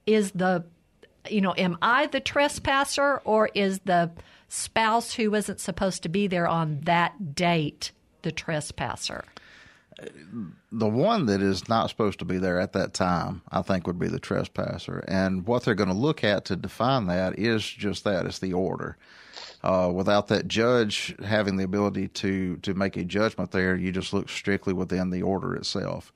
Is 0.06 0.32
the, 0.32 0.66
you 1.30 1.42
know, 1.42 1.54
am 1.58 1.78
I 1.82 2.08
the 2.08 2.20
trespasser 2.20 3.22
or 3.24 3.50
is 3.54 3.80
the 3.80 4.12
spouse 4.48 5.14
who 5.14 5.32
wasn't 5.32 5.60
supposed 5.60 6.04
to 6.04 6.10
be 6.10 6.28
there 6.28 6.48
on 6.48 6.82
that 6.82 7.36
date 7.36 7.92
the 8.22 8.32
trespasser? 8.32 9.26
The 10.72 10.88
one 10.88 11.26
that 11.26 11.42
is 11.42 11.68
not 11.68 11.90
supposed 11.90 12.20
to 12.20 12.26
be 12.26 12.38
there 12.38 12.60
at 12.60 12.72
that 12.74 12.94
time, 12.94 13.42
I 13.52 13.62
think, 13.62 13.86
would 13.86 14.00
be 14.00 14.08
the 14.08 14.20
trespasser. 14.20 15.04
And 15.08 15.46
what 15.46 15.64
they're 15.64 15.76
going 15.76 15.90
to 15.90 15.96
look 15.96 16.24
at 16.24 16.46
to 16.46 16.56
define 16.56 17.08
that 17.08 17.38
is 17.38 17.64
just 17.64 18.06
that 18.06 18.26
it's 18.26 18.40
the 18.40 18.54
order. 18.54 18.98
Uh, 19.62 19.92
without 19.94 20.28
that 20.28 20.48
judge 20.48 21.16
having 21.26 21.58
the 21.58 21.66
ability 21.66 22.08
to 22.08 22.56
to 22.58 22.74
make 22.74 22.96
a 22.96 23.04
judgment 23.04 23.52
there, 23.52 23.76
you 23.76 23.92
just 23.92 24.14
look 24.14 24.30
strictly 24.30 24.72
within 24.72 25.10
the 25.10 25.22
order 25.22 25.54
itself 25.54 26.14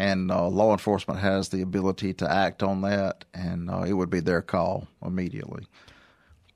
and 0.00 0.30
uh, 0.30 0.48
law 0.48 0.72
enforcement 0.72 1.20
has 1.20 1.50
the 1.50 1.60
ability 1.60 2.14
to 2.14 2.30
act 2.30 2.62
on 2.62 2.80
that, 2.80 3.26
and 3.34 3.70
uh, 3.70 3.82
it 3.82 3.92
would 3.92 4.08
be 4.08 4.20
their 4.20 4.40
call 4.40 4.88
immediately. 5.04 5.66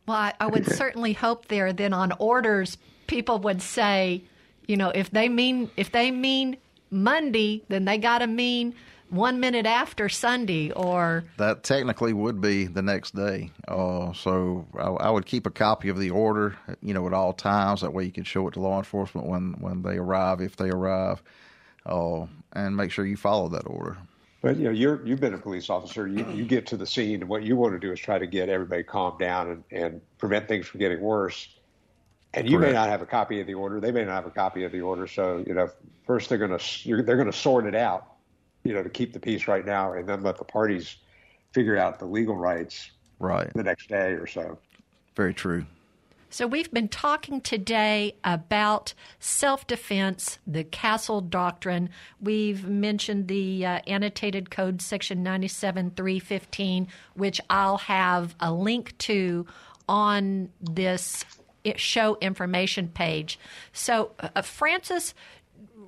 Well, 0.06 0.16
I, 0.16 0.32
I 0.40 0.46
would 0.46 0.64
certainly 0.66 1.12
hope 1.12 1.48
there. 1.48 1.70
Then 1.74 1.92
on 1.92 2.12
orders, 2.18 2.78
people 3.06 3.38
would 3.40 3.60
say, 3.60 4.24
you 4.66 4.76
know, 4.76 4.90
if 4.90 5.10
they 5.10 5.28
mean 5.28 5.70
if 5.76 5.92
they 5.92 6.10
mean 6.10 6.56
Monday, 6.90 7.62
then 7.68 7.84
they 7.84 7.98
got 7.98 8.18
to 8.18 8.26
mean 8.26 8.74
one 9.10 9.38
minute 9.38 9.66
after 9.66 10.08
Sunday, 10.08 10.70
or 10.72 11.24
that 11.36 11.62
technically 11.62 12.12
would 12.12 12.40
be 12.40 12.66
the 12.66 12.82
next 12.82 13.14
day. 13.14 13.50
Uh, 13.68 14.12
so 14.12 14.66
I, 14.76 15.06
I, 15.06 15.10
would 15.10 15.26
keep 15.26 15.46
a 15.46 15.50
copy 15.50 15.88
of 15.88 15.98
the 15.98 16.10
order, 16.10 16.56
you 16.82 16.94
know, 16.94 17.06
at 17.06 17.12
all 17.12 17.32
times. 17.32 17.82
That 17.82 17.92
way, 17.92 18.04
you 18.04 18.12
can 18.12 18.24
show 18.24 18.48
it 18.48 18.54
to 18.54 18.60
law 18.60 18.78
enforcement 18.78 19.26
when 19.26 19.52
when 19.60 19.82
they 19.82 19.96
arrive, 19.96 20.40
if 20.40 20.56
they 20.56 20.70
arrive 20.70 21.22
uh, 21.86 22.26
and 22.52 22.76
make 22.76 22.90
sure 22.90 23.06
you 23.06 23.16
follow 23.16 23.48
that 23.48 23.66
order. 23.66 23.96
But 24.42 24.56
you 24.56 24.64
know, 24.64 24.70
you're 24.70 25.04
you've 25.06 25.20
been 25.20 25.34
a 25.34 25.38
police 25.38 25.70
officer. 25.70 26.06
You 26.06 26.30
you 26.30 26.44
get 26.44 26.66
to 26.66 26.76
the 26.76 26.86
scene, 26.86 27.22
and 27.22 27.28
what 27.28 27.44
you 27.44 27.56
want 27.56 27.72
to 27.72 27.78
do 27.78 27.92
is 27.92 28.00
try 28.00 28.18
to 28.18 28.26
get 28.26 28.48
everybody 28.48 28.82
calmed 28.82 29.18
down 29.18 29.50
and, 29.50 29.64
and 29.70 30.00
prevent 30.18 30.48
things 30.48 30.66
from 30.66 30.80
getting 30.80 31.00
worse. 31.00 31.48
And 32.34 32.50
you 32.50 32.58
Correct. 32.58 32.72
may 32.72 32.78
not 32.78 32.88
have 32.88 33.00
a 33.00 33.06
copy 33.06 33.40
of 33.40 33.46
the 33.46 33.54
order. 33.54 33.80
They 33.80 33.92
may 33.92 34.04
not 34.04 34.14
have 34.14 34.26
a 34.26 34.30
copy 34.30 34.64
of 34.64 34.72
the 34.72 34.80
order. 34.80 35.06
So 35.06 35.44
you 35.46 35.54
know, 35.54 35.70
first 36.06 36.28
they're 36.28 36.38
going 36.38 36.56
to 36.58 37.02
they're 37.02 37.16
going 37.16 37.30
to 37.30 37.32
sort 37.32 37.66
it 37.66 37.74
out, 37.74 38.14
you 38.64 38.74
know, 38.74 38.82
to 38.82 38.90
keep 38.90 39.12
the 39.12 39.20
peace 39.20 39.46
right 39.46 39.64
now, 39.64 39.92
and 39.92 40.08
then 40.08 40.22
let 40.22 40.38
the 40.38 40.44
parties 40.44 40.96
figure 41.52 41.78
out 41.78 41.98
the 41.98 42.06
legal 42.06 42.36
rights 42.36 42.90
right 43.20 43.52
the 43.54 43.62
next 43.62 43.88
day 43.88 44.12
or 44.12 44.26
so. 44.26 44.58
Very 45.14 45.32
true. 45.32 45.64
So, 46.34 46.48
we've 46.48 46.72
been 46.72 46.88
talking 46.88 47.40
today 47.40 48.16
about 48.24 48.92
self 49.20 49.68
defense, 49.68 50.38
the 50.44 50.64
Castle 50.64 51.20
Doctrine. 51.20 51.90
We've 52.20 52.68
mentioned 52.68 53.28
the 53.28 53.64
uh, 53.64 53.80
annotated 53.86 54.50
code, 54.50 54.82
section 54.82 55.22
97315, 55.22 56.88
which 57.14 57.40
I'll 57.48 57.78
have 57.78 58.34
a 58.40 58.52
link 58.52 58.98
to 58.98 59.46
on 59.88 60.48
this 60.60 61.24
show 61.76 62.16
information 62.20 62.88
page. 62.88 63.38
So, 63.72 64.12
uh, 64.20 64.42
Francis, 64.42 65.14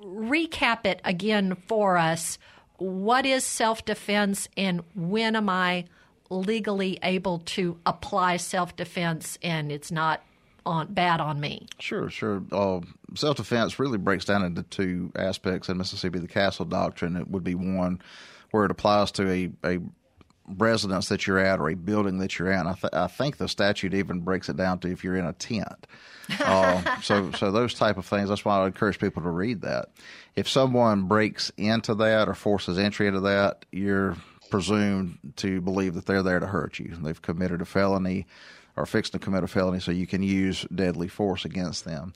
recap 0.02 0.86
it 0.86 1.00
again 1.04 1.56
for 1.66 1.96
us. 1.96 2.38
What 2.78 3.24
is 3.26 3.44
self 3.44 3.84
defense 3.84 4.48
and 4.56 4.82
when 4.94 5.36
am 5.36 5.48
I 5.48 5.86
legally 6.30 6.98
able 7.02 7.38
to 7.38 7.78
apply 7.86 8.36
self 8.36 8.76
defense 8.76 9.38
and 9.42 9.70
it's 9.70 9.90
not 9.90 10.22
on 10.66 10.92
bad 10.92 11.20
on 11.20 11.40
me. 11.40 11.66
Sure, 11.78 12.10
sure. 12.10 12.42
Uh, 12.50 12.80
Self 13.14 13.36
defense 13.36 13.78
really 13.78 13.98
breaks 13.98 14.24
down 14.24 14.42
into 14.42 14.64
two 14.64 15.12
aspects 15.14 15.68
in 15.68 15.78
Mississippi. 15.78 16.18
The 16.18 16.26
Castle 16.26 16.64
Doctrine 16.64 17.16
it 17.16 17.28
would 17.28 17.44
be 17.44 17.54
one 17.54 18.02
where 18.50 18.64
it 18.64 18.70
applies 18.70 19.12
to 19.12 19.30
a, 19.30 19.50
a 19.64 19.78
residence 20.48 21.08
that 21.08 21.26
you're 21.26 21.38
at 21.38 21.58
or 21.60 21.70
a 21.70 21.74
building 21.74 22.18
that 22.18 22.38
you're 22.38 22.50
in. 22.50 22.66
I, 22.66 22.74
th- 22.74 22.92
I 22.92 23.06
think 23.06 23.36
the 23.36 23.48
statute 23.48 23.94
even 23.94 24.20
breaks 24.20 24.48
it 24.48 24.56
down 24.56 24.78
to 24.80 24.88
if 24.88 25.04
you're 25.04 25.16
in 25.16 25.26
a 25.26 25.32
tent. 25.32 25.86
Uh, 26.40 27.00
so, 27.02 27.30
so 27.30 27.52
those 27.52 27.72
type 27.72 27.96
of 27.96 28.04
things. 28.04 28.28
That's 28.28 28.44
why 28.44 28.58
I 28.58 28.66
encourage 28.66 28.98
people 28.98 29.22
to 29.22 29.30
read 29.30 29.60
that. 29.60 29.90
If 30.34 30.48
someone 30.48 31.04
breaks 31.04 31.52
into 31.56 31.94
that 31.94 32.28
or 32.28 32.34
forces 32.34 32.78
entry 32.78 33.06
into 33.06 33.20
that, 33.20 33.64
you're 33.70 34.16
presumed 34.50 35.18
to 35.36 35.60
believe 35.60 35.94
that 35.94 36.06
they're 36.06 36.24
there 36.24 36.40
to 36.40 36.46
hurt 36.46 36.80
you. 36.80 36.96
They've 37.00 37.22
committed 37.22 37.62
a 37.62 37.64
felony 37.64 38.26
are 38.76 38.86
fixing 38.86 39.18
to 39.18 39.24
commit 39.24 39.44
a 39.44 39.48
felony, 39.48 39.80
so 39.80 39.90
you 39.90 40.06
can 40.06 40.22
use 40.22 40.66
deadly 40.74 41.08
force 41.08 41.44
against 41.44 41.84
them. 41.84 42.12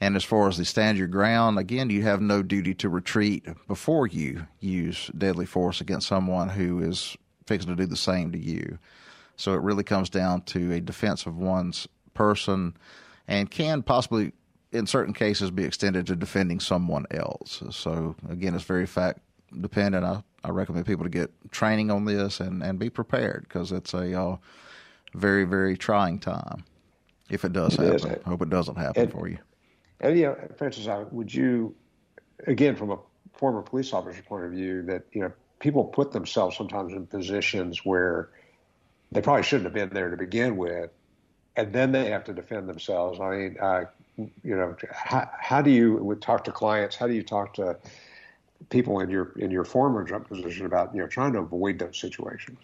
And 0.00 0.16
as 0.16 0.24
far 0.24 0.48
as 0.48 0.56
the 0.56 0.64
stand 0.64 0.96
your 0.96 1.06
ground, 1.06 1.58
again, 1.58 1.90
you 1.90 2.02
have 2.02 2.22
no 2.22 2.42
duty 2.42 2.74
to 2.76 2.88
retreat 2.88 3.46
before 3.68 4.06
you 4.06 4.46
use 4.58 5.10
deadly 5.16 5.44
force 5.44 5.80
against 5.82 6.08
someone 6.08 6.48
who 6.48 6.80
is 6.80 7.16
fixing 7.50 7.68
to 7.68 7.82
do 7.82 7.86
the 7.86 7.96
same 7.96 8.30
to 8.30 8.38
you. 8.38 8.78
So 9.34 9.54
it 9.54 9.60
really 9.60 9.82
comes 9.82 10.08
down 10.08 10.42
to 10.42 10.72
a 10.72 10.80
defense 10.80 11.26
of 11.26 11.36
one's 11.36 11.88
person 12.14 12.76
and 13.26 13.50
can 13.50 13.82
possibly, 13.82 14.32
in 14.70 14.86
certain 14.86 15.12
cases, 15.14 15.50
be 15.50 15.64
extended 15.64 16.06
to 16.06 16.14
defending 16.14 16.60
someone 16.60 17.06
else. 17.10 17.60
So 17.70 18.14
again, 18.28 18.54
it's 18.54 18.62
very 18.62 18.86
fact 18.86 19.18
dependent. 19.60 20.04
I, 20.04 20.22
I 20.44 20.50
recommend 20.50 20.86
people 20.86 21.04
to 21.04 21.10
get 21.10 21.30
training 21.50 21.90
on 21.90 22.04
this 22.04 22.38
and, 22.38 22.62
and 22.62 22.78
be 22.78 22.88
prepared 22.88 23.46
because 23.48 23.72
it's 23.72 23.94
a 23.94 24.16
uh, 24.16 24.36
very, 25.14 25.44
very 25.44 25.76
trying 25.76 26.20
time 26.20 26.62
if 27.30 27.44
it 27.44 27.52
does 27.52 27.74
it 27.74 27.80
happen. 27.80 27.94
Is. 27.96 28.04
I 28.24 28.28
hope 28.28 28.42
it 28.42 28.50
doesn't 28.50 28.76
happen 28.76 29.02
and, 29.02 29.12
for 29.12 29.26
you. 29.26 29.38
And, 30.00 30.16
you 30.16 30.26
know, 30.26 30.36
Francis, 30.56 30.86
would 31.10 31.34
you, 31.34 31.74
again, 32.46 32.76
from 32.76 32.90
a 32.92 32.98
former 33.32 33.62
police 33.62 33.92
officer 33.92 34.22
point 34.22 34.44
of 34.44 34.52
view, 34.52 34.82
that, 34.82 35.02
you 35.12 35.22
know, 35.22 35.32
people 35.60 35.84
put 35.84 36.10
themselves 36.12 36.56
sometimes 36.56 36.92
in 36.92 37.06
positions 37.06 37.84
where 37.84 38.30
they 39.12 39.20
probably 39.20 39.42
shouldn't 39.42 39.66
have 39.66 39.74
been 39.74 39.90
there 39.90 40.10
to 40.10 40.16
begin 40.16 40.56
with, 40.56 40.90
and 41.56 41.72
then 41.72 41.92
they 41.92 42.10
have 42.10 42.24
to 42.24 42.32
defend 42.32 42.68
themselves. 42.68 43.20
I 43.20 43.30
mean, 43.30 43.56
uh, 43.60 43.84
you 44.16 44.56
know, 44.56 44.76
how, 44.92 45.30
how 45.38 45.62
do 45.62 45.70
you 45.70 46.16
talk 46.20 46.44
to 46.44 46.52
clients? 46.52 46.96
How 46.96 47.06
do 47.06 47.14
you 47.14 47.22
talk 47.22 47.54
to 47.54 47.76
people 48.68 49.00
in 49.00 49.10
your 49.10 49.32
in 49.38 49.50
your 49.50 49.64
former 49.64 50.04
job 50.04 50.28
position 50.28 50.66
about 50.66 50.94
you 50.94 51.00
know 51.00 51.06
trying 51.06 51.32
to 51.34 51.38
avoid 51.38 51.78
those 51.78 51.98
situations? 51.98 52.58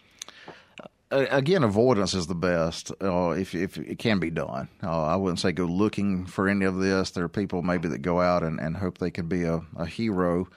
again, 1.10 1.62
avoidance 1.62 2.14
is 2.14 2.26
the 2.26 2.34
best 2.34 2.90
uh, 3.00 3.30
if 3.30 3.54
if 3.54 3.78
it 3.78 3.98
can 3.98 4.18
be 4.18 4.30
done. 4.30 4.68
Uh, 4.82 5.04
I 5.04 5.16
wouldn't 5.16 5.40
say 5.40 5.52
go 5.52 5.64
looking 5.64 6.26
for 6.26 6.48
any 6.48 6.64
of 6.64 6.76
this. 6.76 7.10
There 7.10 7.24
are 7.24 7.28
people 7.28 7.62
maybe 7.62 7.88
that 7.88 7.98
go 7.98 8.20
out 8.20 8.42
and, 8.42 8.60
and 8.60 8.76
hope 8.76 8.98
they 8.98 9.10
can 9.10 9.28
be 9.28 9.44
a, 9.44 9.62
a 9.76 9.86
hero. 9.86 10.48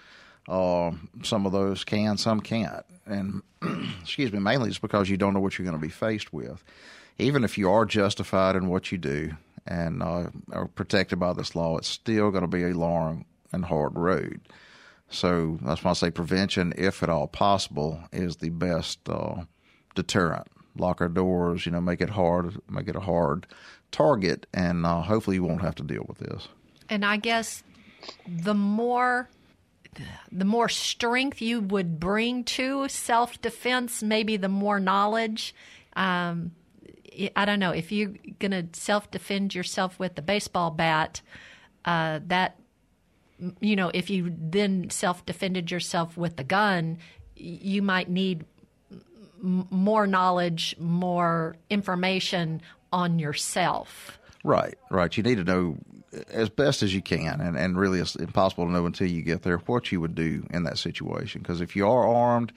Uh, 0.50 0.92
some 1.24 1.46
of 1.46 1.52
those 1.52 1.84
can, 1.84 2.18
some 2.18 2.40
can't, 2.40 2.84
and 3.06 3.44
excuse 4.02 4.34
me, 4.34 4.40
mainly 4.40 4.70
it's 4.70 4.80
because 4.80 5.10
you 5.10 5.16
don't 5.16 5.34
know 5.34 5.40
what 5.40 5.58
you're 5.58 5.66
going 5.66 5.80
to 5.80 5.82
be 5.82 5.92
faced 5.92 6.34
with. 6.34 6.64
Even 7.20 7.44
if 7.44 7.58
you 7.58 7.70
are 7.70 7.86
justified 7.86 8.56
in 8.56 8.68
what 8.68 8.92
you 8.92 8.98
do 8.98 9.32
and 9.68 10.02
uh, 10.02 10.30
are 10.52 10.68
protected 10.68 11.20
by 11.20 11.34
this 11.34 11.56
law, 11.56 11.78
it's 11.78 11.88
still 11.88 12.32
going 12.32 12.42
to 12.42 12.48
be 12.48 12.64
a 12.64 12.74
long 12.74 13.26
and 13.52 13.66
hard 13.66 13.96
road. 13.96 14.42
So 15.10 15.60
that's 15.62 15.84
why 15.84 15.92
I 15.92 15.94
say 15.94 16.12
prevention, 16.12 16.74
if 16.78 17.04
at 17.04 17.10
all 17.10 17.28
possible, 17.28 18.00
is 18.12 18.38
the 18.38 18.50
best 18.50 19.08
uh, 19.10 19.44
deterrent. 19.96 20.48
Lock 20.78 21.02
our 21.02 21.10
doors, 21.10 21.66
you 21.66 21.72
know, 21.72 21.82
make 21.82 22.00
it 22.00 22.12
hard, 22.12 22.58
make 22.70 22.88
it 22.88 22.96
a 22.96 23.02
hard 23.02 23.48
target, 23.92 24.46
and 24.54 24.86
uh, 24.86 25.02
hopefully 25.02 25.38
you 25.38 25.44
won't 25.44 25.62
have 25.62 25.76
to 25.76 25.84
deal 25.84 26.06
with 26.08 26.20
this. 26.20 26.48
And 26.90 27.04
I 27.04 27.18
guess 27.18 27.64
the 28.28 28.54
more 28.54 29.30
the 30.32 30.46
more 30.46 30.70
strength 30.70 31.42
you 31.42 31.62
would 31.62 32.00
bring 32.00 32.44
to 32.44 32.88
self 32.88 33.42
defense, 33.42 34.04
maybe 34.04 34.38
the 34.38 34.50
more 34.50 34.80
knowledge. 34.80 35.56
Um, 35.96 36.52
I 37.36 37.46
don't 37.46 37.60
know 37.60 37.72
if 37.72 37.92
you're 37.92 38.14
going 38.40 38.52
to 38.52 38.68
self 38.80 39.10
defend 39.12 39.56
yourself 39.56 40.00
with 40.00 40.16
the 40.16 40.22
baseball 40.22 40.72
bat. 40.72 41.22
Uh, 41.86 42.20
that 42.28 42.60
you 43.60 43.76
know, 43.76 43.90
if 43.94 44.10
you 44.10 44.36
then 44.38 44.90
self 44.90 45.26
defended 45.26 45.72
yourself 45.72 46.18
with 46.18 46.36
the 46.36 46.44
gun, 46.44 46.98
you 47.36 47.82
might 47.82 48.10
need 48.10 48.46
m- 49.42 49.68
more 49.70 50.06
knowledge, 50.08 50.76
more 50.80 51.56
information 51.70 52.62
on 52.92 53.20
yourself. 53.20 54.20
Right, 54.44 54.78
right. 54.90 55.16
You 55.16 55.24
need 55.24 55.36
to 55.36 55.44
know 55.44 55.78
as 56.32 56.50
best 56.50 56.84
as 56.84 56.94
you 56.94 57.02
can, 57.02 57.40
and, 57.42 57.58
and 57.58 57.78
really 57.78 58.00
it's 58.00 58.16
impossible 58.16 58.66
to 58.66 58.72
know 58.72 58.86
until 58.86 59.08
you 59.08 59.22
get 59.22 59.44
there 59.44 59.58
what 59.60 59.92
you 59.92 60.02
would 60.02 60.16
do 60.16 60.46
in 60.52 60.64
that 60.64 60.78
situation. 60.78 61.42
Because 61.42 61.62
if 61.62 61.76
you 61.76 61.88
are 61.88 62.08
armed 62.08 62.52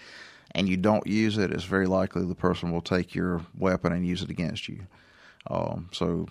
and 0.53 0.69
you 0.69 0.77
don't 0.77 1.07
use 1.07 1.39
it, 1.39 1.51
it's 1.51 1.65
very 1.65 1.87
likely 1.87 2.25
the 2.25 2.35
person 2.35 2.71
will 2.71 2.81
take 2.81 3.15
your 3.15 3.45
weapon 3.59 3.93
and 3.93 4.07
use 4.07 4.23
it 4.23 4.31
against 4.31 4.69
you. 4.69 4.87
Um, 5.49 5.89
so 5.93 6.29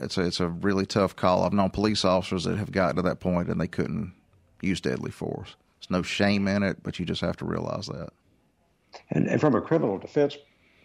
it's 0.00 0.18
a, 0.18 0.22
it's 0.22 0.40
a 0.40 0.48
really 0.48 0.86
tough 0.86 1.16
call. 1.16 1.44
I've 1.44 1.52
known 1.52 1.70
police 1.70 2.04
officers 2.04 2.44
that 2.44 2.58
have 2.58 2.72
gotten 2.72 2.96
to 2.96 3.02
that 3.02 3.20
point 3.20 3.48
and 3.48 3.60
they 3.60 3.68
couldn't 3.68 4.12
use 4.60 4.80
deadly 4.80 5.10
force. 5.10 5.56
There's 5.80 5.90
no 5.90 6.02
shame 6.02 6.48
in 6.48 6.62
it, 6.62 6.82
but 6.82 6.98
you 6.98 7.06
just 7.06 7.20
have 7.20 7.36
to 7.38 7.44
realize 7.44 7.86
that. 7.86 8.10
And, 9.10 9.28
and 9.28 9.40
from 9.40 9.54
a 9.54 9.60
criminal 9.60 9.98
defense 9.98 10.36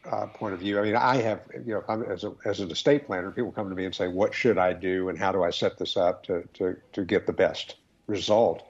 uh, 0.09 0.27
point 0.27 0.53
of 0.53 0.59
view, 0.59 0.79
I 0.79 0.83
mean, 0.83 0.95
I 0.95 1.17
have, 1.17 1.41
you 1.65 1.73
know, 1.73 1.83
I'm, 1.87 2.03
as, 2.03 2.23
a, 2.23 2.33
as 2.45 2.59
an 2.59 2.71
estate 2.71 3.05
planner, 3.05 3.31
people 3.31 3.51
come 3.51 3.69
to 3.69 3.75
me 3.75 3.85
and 3.85 3.93
say, 3.93 4.07
what 4.07 4.33
should 4.33 4.57
I 4.57 4.73
do 4.73 5.09
and 5.09 5.17
how 5.17 5.31
do 5.31 5.43
I 5.43 5.49
set 5.49 5.77
this 5.77 5.97
up 5.97 6.23
to, 6.25 6.47
to, 6.55 6.75
to 6.93 7.03
get 7.03 7.27
the 7.27 7.33
best 7.33 7.75
result? 8.07 8.63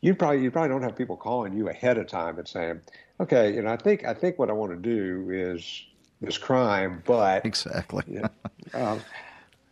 You 0.00 0.14
probably, 0.14 0.42
you 0.42 0.50
probably 0.50 0.70
don't 0.70 0.82
have 0.82 0.96
people 0.96 1.16
calling 1.16 1.56
you 1.56 1.68
ahead 1.68 1.98
of 1.98 2.06
time 2.06 2.38
and 2.38 2.46
saying, 2.46 2.80
okay, 3.20 3.54
you 3.54 3.62
know, 3.62 3.70
I 3.70 3.76
think, 3.76 4.04
I 4.04 4.14
think 4.14 4.38
what 4.38 4.50
I 4.50 4.52
want 4.52 4.72
to 4.72 4.78
do 4.78 5.30
is 5.30 5.84
this 6.20 6.38
crime, 6.38 7.02
but 7.06 7.44
exactly. 7.46 8.04
You 8.08 8.20
know, 8.22 8.30
um, 8.74 9.00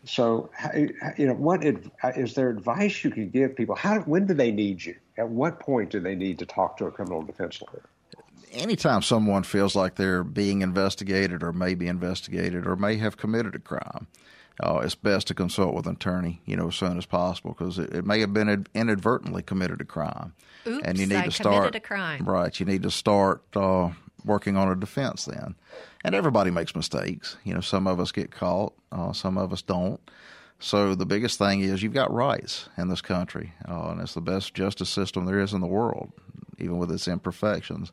so, 0.05 0.51
you 1.17 1.27
know, 1.27 1.35
what 1.35 1.65
is 1.65 2.35
there 2.35 2.51
advice 2.51 3.05
you 3.05 3.11
can 3.11 3.31
give 3.31 3.55
people? 3.55 3.77
How, 3.77 4.01
when 4.01 4.27
do 4.27 4.35
they 4.35 4.51
need 4.51 4.85
you? 4.85 4.97
At 5.17 5.29
what 5.29 5.61
point 5.61 5.91
do 5.91 6.01
they 6.01 6.17
need 6.17 6.39
to 6.41 6.47
talk 6.47 6.77
to 6.79 6.87
a 6.87 6.91
criminal 6.91 7.23
defense 7.23 7.63
lawyer? 7.63 7.85
Anytime 8.53 9.03
someone 9.03 9.43
feels 9.45 9.75
like 9.75 9.95
they're 9.95 10.25
being 10.25 10.63
investigated 10.63 11.43
or 11.43 11.53
may 11.53 11.75
be 11.75 11.89
investigated 11.89 12.67
or 12.67 12.77
may 12.77 12.97
have 12.97 13.17
committed 13.17 13.55
a 13.55 13.59
crime, 13.59 14.07
uh, 14.61 14.81
it's 14.85 14.95
best 14.95 15.27
to 15.29 15.35
consult 15.35 15.75
with 15.75 15.87
an 15.87 15.95
attorney, 15.95 16.43
you 16.45 16.57
know, 16.57 16.69
as 16.69 16.77
soon 16.77 16.99
as 16.99 17.07
possible 17.07 17.55
because 17.57 17.79
it, 17.79 17.95
it, 17.95 18.05
may 18.05 18.21
have 18.21 18.35
been 18.35 18.67
inadvertently 18.75 19.43
committed 19.43 19.81
a 19.81 19.85
crime. 19.85 20.35
Oops, 20.67 20.87
and 20.87 20.99
you 20.99 21.07
need 21.07 21.17
I 21.17 21.25
to 21.25 21.31
start, 21.31 21.75
a 21.75 21.81
crime. 21.81 22.25
Right. 22.25 22.59
You 22.61 22.67
need 22.67 22.83
to 22.83 22.91
start 22.91 23.43
uh, 23.57 23.91
working 24.25 24.57
on 24.57 24.69
a 24.69 24.77
defense 24.77 25.25
then. 25.25 25.55
And 26.05 26.15
everybody 26.15 26.51
makes 26.51 26.77
mistakes. 26.77 27.37
You 27.45 27.55
know, 27.55 27.61
some 27.61 27.87
of 27.87 27.99
us 27.99 28.13
get 28.13 28.31
caught, 28.31 28.75
uh, 28.91 29.13
some 29.13 29.39
of 29.39 29.53
us 29.53 29.63
don't. 29.63 30.01
So 30.59 30.95
the 30.95 31.07
biggest 31.07 31.39
thing 31.39 31.61
is 31.61 31.83
you've 31.83 31.93
got 31.93 32.13
rights 32.13 32.69
in 32.79 32.89
this 32.89 33.01
country, 33.01 33.53
uh, 33.69 33.89
and 33.89 34.01
it's 34.01 34.15
the 34.15 34.21
best 34.21 34.55
justice 34.55 34.91
system 34.91 35.25
there 35.25 35.41
is 35.41 35.53
in 35.53 35.61
the 35.61 35.67
world, 35.67 36.13
even 36.59 36.79
with 36.79 36.93
its 36.93 37.09
imperfections. 37.09 37.91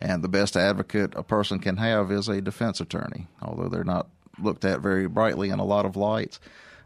And 0.00 0.22
the 0.22 0.28
best 0.28 0.56
advocate 0.56 1.14
a 1.16 1.22
person 1.22 1.58
can 1.58 1.78
have 1.78 2.10
is 2.10 2.28
a 2.28 2.40
defense 2.40 2.80
attorney, 2.80 3.28
although 3.40 3.68
they're 3.68 3.84
not 3.84 4.08
looked 4.38 4.64
at 4.64 4.80
very 4.80 5.06
brightly 5.06 5.50
in 5.50 5.58
a 5.58 5.64
lot 5.64 5.86
of 5.86 5.96
lights. 5.96 6.38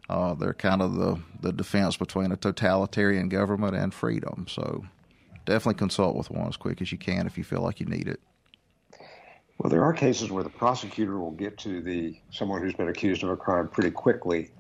Uh, 0.08 0.34
they're 0.34 0.54
kind 0.54 0.82
of 0.82 0.94
the, 0.94 1.20
the 1.40 1.52
defense 1.52 1.96
between 1.96 2.32
a 2.32 2.36
totalitarian 2.36 3.28
government 3.28 3.76
and 3.76 3.92
freedom. 3.92 4.46
So 4.48 4.84
definitely 5.44 5.78
consult 5.78 6.16
with 6.16 6.30
one 6.30 6.48
as 6.48 6.56
quick 6.56 6.80
as 6.80 6.92
you 6.92 6.98
can 6.98 7.26
if 7.26 7.38
you 7.38 7.44
feel 7.44 7.62
like 7.62 7.80
you 7.80 7.86
need 7.86 8.08
it. 8.08 8.20
Well, 9.58 9.70
there 9.70 9.84
are 9.84 9.92
cases 9.92 10.30
where 10.30 10.42
the 10.42 10.50
prosecutor 10.50 11.18
will 11.18 11.32
get 11.32 11.58
to 11.58 11.82
the 11.82 12.16
someone 12.30 12.62
who's 12.62 12.74
been 12.74 12.88
accused 12.88 13.22
of 13.22 13.28
a 13.28 13.36
crime 13.36 13.68
pretty 13.68 13.90
quickly 13.90 14.50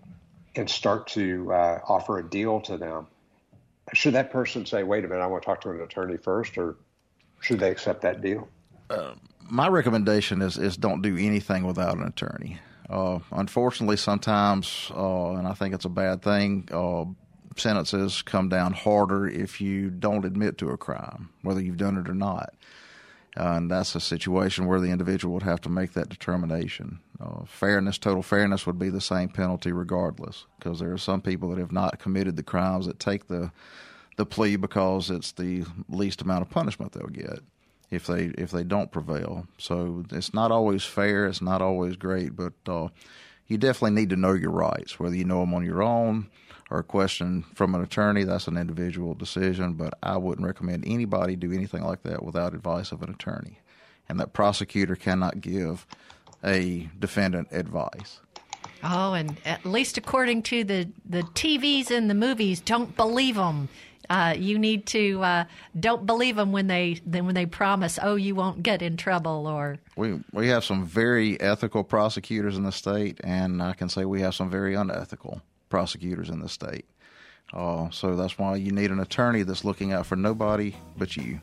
and 0.54 0.68
start 0.68 1.06
to 1.08 1.50
uh, 1.52 1.80
offer 1.88 2.18
a 2.18 2.28
deal 2.28 2.60
to 2.62 2.76
them. 2.76 3.06
Should 3.94 4.12
that 4.14 4.30
person 4.30 4.66
say, 4.66 4.82
"Wait 4.82 5.04
a 5.04 5.08
minute, 5.08 5.22
I 5.22 5.26
want 5.26 5.42
to 5.42 5.46
talk 5.46 5.62
to 5.62 5.70
an 5.70 5.80
attorney 5.80 6.18
first, 6.18 6.58
or 6.58 6.76
should 7.40 7.58
they 7.58 7.70
accept 7.70 8.02
that 8.02 8.20
deal? 8.20 8.48
Uh, 8.88 9.14
my 9.48 9.68
recommendation 9.68 10.42
is 10.42 10.56
is 10.58 10.76
don't 10.76 11.02
do 11.02 11.16
anything 11.16 11.64
without 11.64 11.96
an 11.96 12.04
attorney. 12.04 12.58
Uh, 12.88 13.20
unfortunately, 13.32 13.96
sometimes, 13.96 14.90
uh, 14.96 15.32
and 15.32 15.46
I 15.46 15.54
think 15.54 15.74
it's 15.74 15.84
a 15.84 15.90
bad 15.90 16.22
thing, 16.22 16.68
uh, 16.72 17.04
sentences 17.56 18.22
come 18.22 18.48
down 18.48 18.72
harder 18.72 19.28
if 19.28 19.60
you 19.60 19.90
don't 19.90 20.24
admit 20.24 20.58
to 20.58 20.70
a 20.70 20.76
crime, 20.76 21.30
whether 21.42 21.60
you've 21.60 21.76
done 21.76 21.96
it 21.96 22.08
or 22.08 22.14
not. 22.14 22.54
Uh, 23.36 23.52
and 23.54 23.70
that's 23.70 23.94
a 23.94 24.00
situation 24.00 24.66
where 24.66 24.80
the 24.80 24.90
individual 24.90 25.34
would 25.34 25.44
have 25.44 25.60
to 25.60 25.68
make 25.68 25.92
that 25.92 26.08
determination. 26.08 26.98
Uh, 27.20 27.44
fairness, 27.44 27.96
total 27.96 28.24
fairness, 28.24 28.66
would 28.66 28.78
be 28.78 28.90
the 28.90 29.00
same 29.00 29.28
penalty 29.28 29.70
regardless, 29.70 30.46
because 30.58 30.80
there 30.80 30.92
are 30.92 30.98
some 30.98 31.20
people 31.20 31.50
that 31.50 31.58
have 31.58 31.70
not 31.70 32.00
committed 32.00 32.34
the 32.34 32.42
crimes 32.42 32.86
that 32.86 32.98
take 32.98 33.28
the 33.28 33.52
the 34.16 34.26
plea 34.26 34.56
because 34.56 35.10
it's 35.10 35.32
the 35.32 35.64
least 35.88 36.22
amount 36.22 36.42
of 36.42 36.50
punishment 36.50 36.92
they'll 36.92 37.06
get 37.06 37.40
if 37.90 38.06
they 38.06 38.26
if 38.38 38.50
they 38.50 38.64
don't 38.64 38.92
prevail. 38.92 39.46
So 39.58 40.04
it's 40.10 40.32
not 40.32 40.52
always 40.52 40.84
fair. 40.84 41.26
It's 41.26 41.42
not 41.42 41.62
always 41.62 41.96
great, 41.96 42.36
but 42.36 42.52
uh, 42.66 42.88
you 43.46 43.58
definitely 43.58 44.00
need 44.00 44.10
to 44.10 44.16
know 44.16 44.32
your 44.32 44.52
rights, 44.52 44.98
whether 44.98 45.14
you 45.14 45.24
know 45.24 45.40
them 45.40 45.54
on 45.54 45.64
your 45.64 45.82
own 45.82 46.28
or 46.70 46.78
a 46.78 46.84
question 46.84 47.44
from 47.54 47.74
an 47.74 47.82
attorney. 47.82 48.24
That's 48.24 48.46
an 48.46 48.56
individual 48.56 49.14
decision, 49.14 49.74
but 49.74 49.94
I 50.02 50.16
wouldn't 50.16 50.46
recommend 50.46 50.84
anybody 50.86 51.34
do 51.34 51.52
anything 51.52 51.82
like 51.82 52.04
that 52.04 52.22
without 52.22 52.54
advice 52.54 52.92
of 52.92 53.02
an 53.02 53.10
attorney. 53.10 53.58
And 54.08 54.20
that 54.20 54.32
prosecutor 54.32 54.96
cannot 54.96 55.40
give 55.40 55.86
a 56.44 56.88
defendant 56.98 57.48
advice. 57.50 58.20
Oh, 58.82 59.12
and 59.12 59.36
at 59.44 59.64
least 59.66 59.98
according 59.98 60.42
to 60.44 60.64
the, 60.64 60.88
the 61.04 61.22
TVs 61.22 61.90
and 61.90 62.08
the 62.08 62.14
movies, 62.14 62.60
don't 62.60 62.96
believe 62.96 63.34
them. 63.34 63.68
Uh, 64.10 64.34
you 64.36 64.58
need 64.58 64.86
to 64.86 65.22
uh, 65.22 65.44
don't 65.78 66.04
believe 66.04 66.34
them 66.34 66.50
when 66.50 66.66
they 66.66 67.00
then 67.06 67.26
when 67.26 67.34
they 67.36 67.46
promise, 67.46 67.96
oh, 68.02 68.16
you 68.16 68.34
won't 68.34 68.60
get 68.62 68.82
in 68.82 68.96
trouble 68.96 69.46
or. 69.46 69.78
We 69.96 70.20
we 70.32 70.48
have 70.48 70.64
some 70.64 70.84
very 70.84 71.40
ethical 71.40 71.84
prosecutors 71.84 72.56
in 72.56 72.64
the 72.64 72.72
state, 72.72 73.20
and 73.22 73.62
I 73.62 73.72
can 73.72 73.88
say 73.88 74.04
we 74.04 74.20
have 74.22 74.34
some 74.34 74.50
very 74.50 74.74
unethical 74.74 75.40
prosecutors 75.68 76.28
in 76.28 76.40
the 76.40 76.48
state. 76.48 76.86
Uh, 77.52 77.88
so 77.90 78.16
that's 78.16 78.36
why 78.36 78.56
you 78.56 78.72
need 78.72 78.90
an 78.90 79.00
attorney 79.00 79.44
that's 79.44 79.64
looking 79.64 79.92
out 79.92 80.06
for 80.06 80.16
nobody 80.16 80.74
but 80.96 81.16
you. 81.16 81.40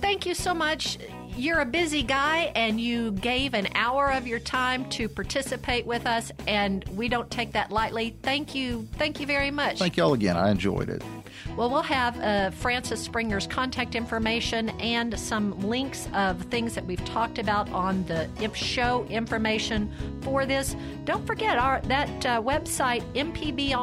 Thank 0.00 0.24
you 0.24 0.34
so 0.34 0.54
much. 0.54 0.98
You're 1.36 1.60
a 1.60 1.66
busy 1.66 2.02
guy, 2.02 2.52
and 2.54 2.80
you 2.80 3.12
gave 3.12 3.52
an 3.52 3.68
hour 3.74 4.10
of 4.10 4.26
your 4.26 4.38
time 4.38 4.88
to 4.90 5.08
participate 5.08 5.86
with 5.86 6.06
us, 6.06 6.32
and 6.46 6.84
we 6.96 7.08
don't 7.08 7.30
take 7.30 7.52
that 7.52 7.70
lightly. 7.70 8.16
Thank 8.22 8.54
you. 8.54 8.88
Thank 8.94 9.20
you 9.20 9.26
very 9.26 9.50
much. 9.50 9.78
Thank 9.78 9.98
y'all 9.98 10.14
again. 10.14 10.36
I 10.36 10.50
enjoyed 10.50 10.88
it. 10.88 11.02
Well, 11.54 11.68
we'll 11.68 11.82
have 11.82 12.18
uh, 12.18 12.50
Francis 12.50 13.06
Springer's 13.06 13.46
contact 13.46 13.94
information 13.94 14.70
and 14.80 15.18
some 15.20 15.60
links 15.60 16.08
of 16.14 16.40
things 16.44 16.74
that 16.74 16.86
we've 16.86 17.04
talked 17.04 17.38
about 17.38 17.70
on 17.72 18.04
the 18.06 18.26
show 18.54 19.04
information 19.10 19.92
for 20.22 20.46
this. 20.46 20.74
Don't 21.04 21.26
forget 21.26 21.58
our 21.58 21.82
that 21.82 22.26
uh, 22.26 22.40
website, 22.40 23.02
MPB 23.12 23.74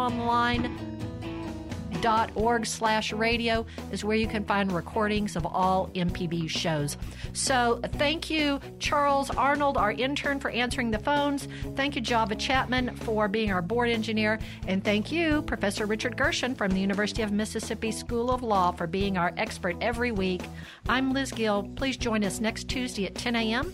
Online 2.06 2.32
org 2.36 2.66
slash 2.66 3.14
radio 3.14 3.66
is 3.92 4.04
where 4.04 4.16
you 4.16 4.28
can 4.28 4.44
find 4.44 4.72
recordings 4.72 5.36
of 5.36 5.46
all 5.46 5.90
MPB 5.96 6.50
shows. 6.50 6.98
So 7.34 7.80
thank 7.94 8.30
you, 8.30 8.60
Charles 8.80 9.30
Arnold, 9.32 9.78
our 9.78 9.92
intern, 9.92 10.40
for 10.40 10.50
answering 10.50 10.92
the 10.92 11.00
phones. 11.00 11.48
Thank 11.76 11.96
you, 11.96 12.02
Java 12.02 12.36
Chapman, 12.36 12.96
for 12.98 13.28
being 13.28 13.52
our 13.52 13.62
board 13.62 13.90
engineer. 13.90 14.40
And 14.68 14.84
thank 14.84 15.12
you, 15.12 15.42
Professor 15.44 15.86
Richard 15.86 16.18
Gershon 16.18 16.56
from 16.56 16.72
the 16.72 16.80
University 16.80 17.22
of 17.22 17.32
Mississippi 17.32 17.92
School 17.92 18.32
of 18.32 18.44
Law, 18.44 18.72
for 18.72 18.88
being 18.88 19.18
our 19.18 19.34
expert 19.38 19.76
every 19.82 20.12
week. 20.12 20.42
I'm 20.88 21.14
Liz 21.14 21.32
Gill. 21.32 21.70
Please 21.76 21.98
join 21.98 22.24
us 22.24 22.40
next 22.40 22.68
Tuesday 22.68 23.06
at 23.06 23.16
10 23.16 23.36
a.m. 23.36 23.74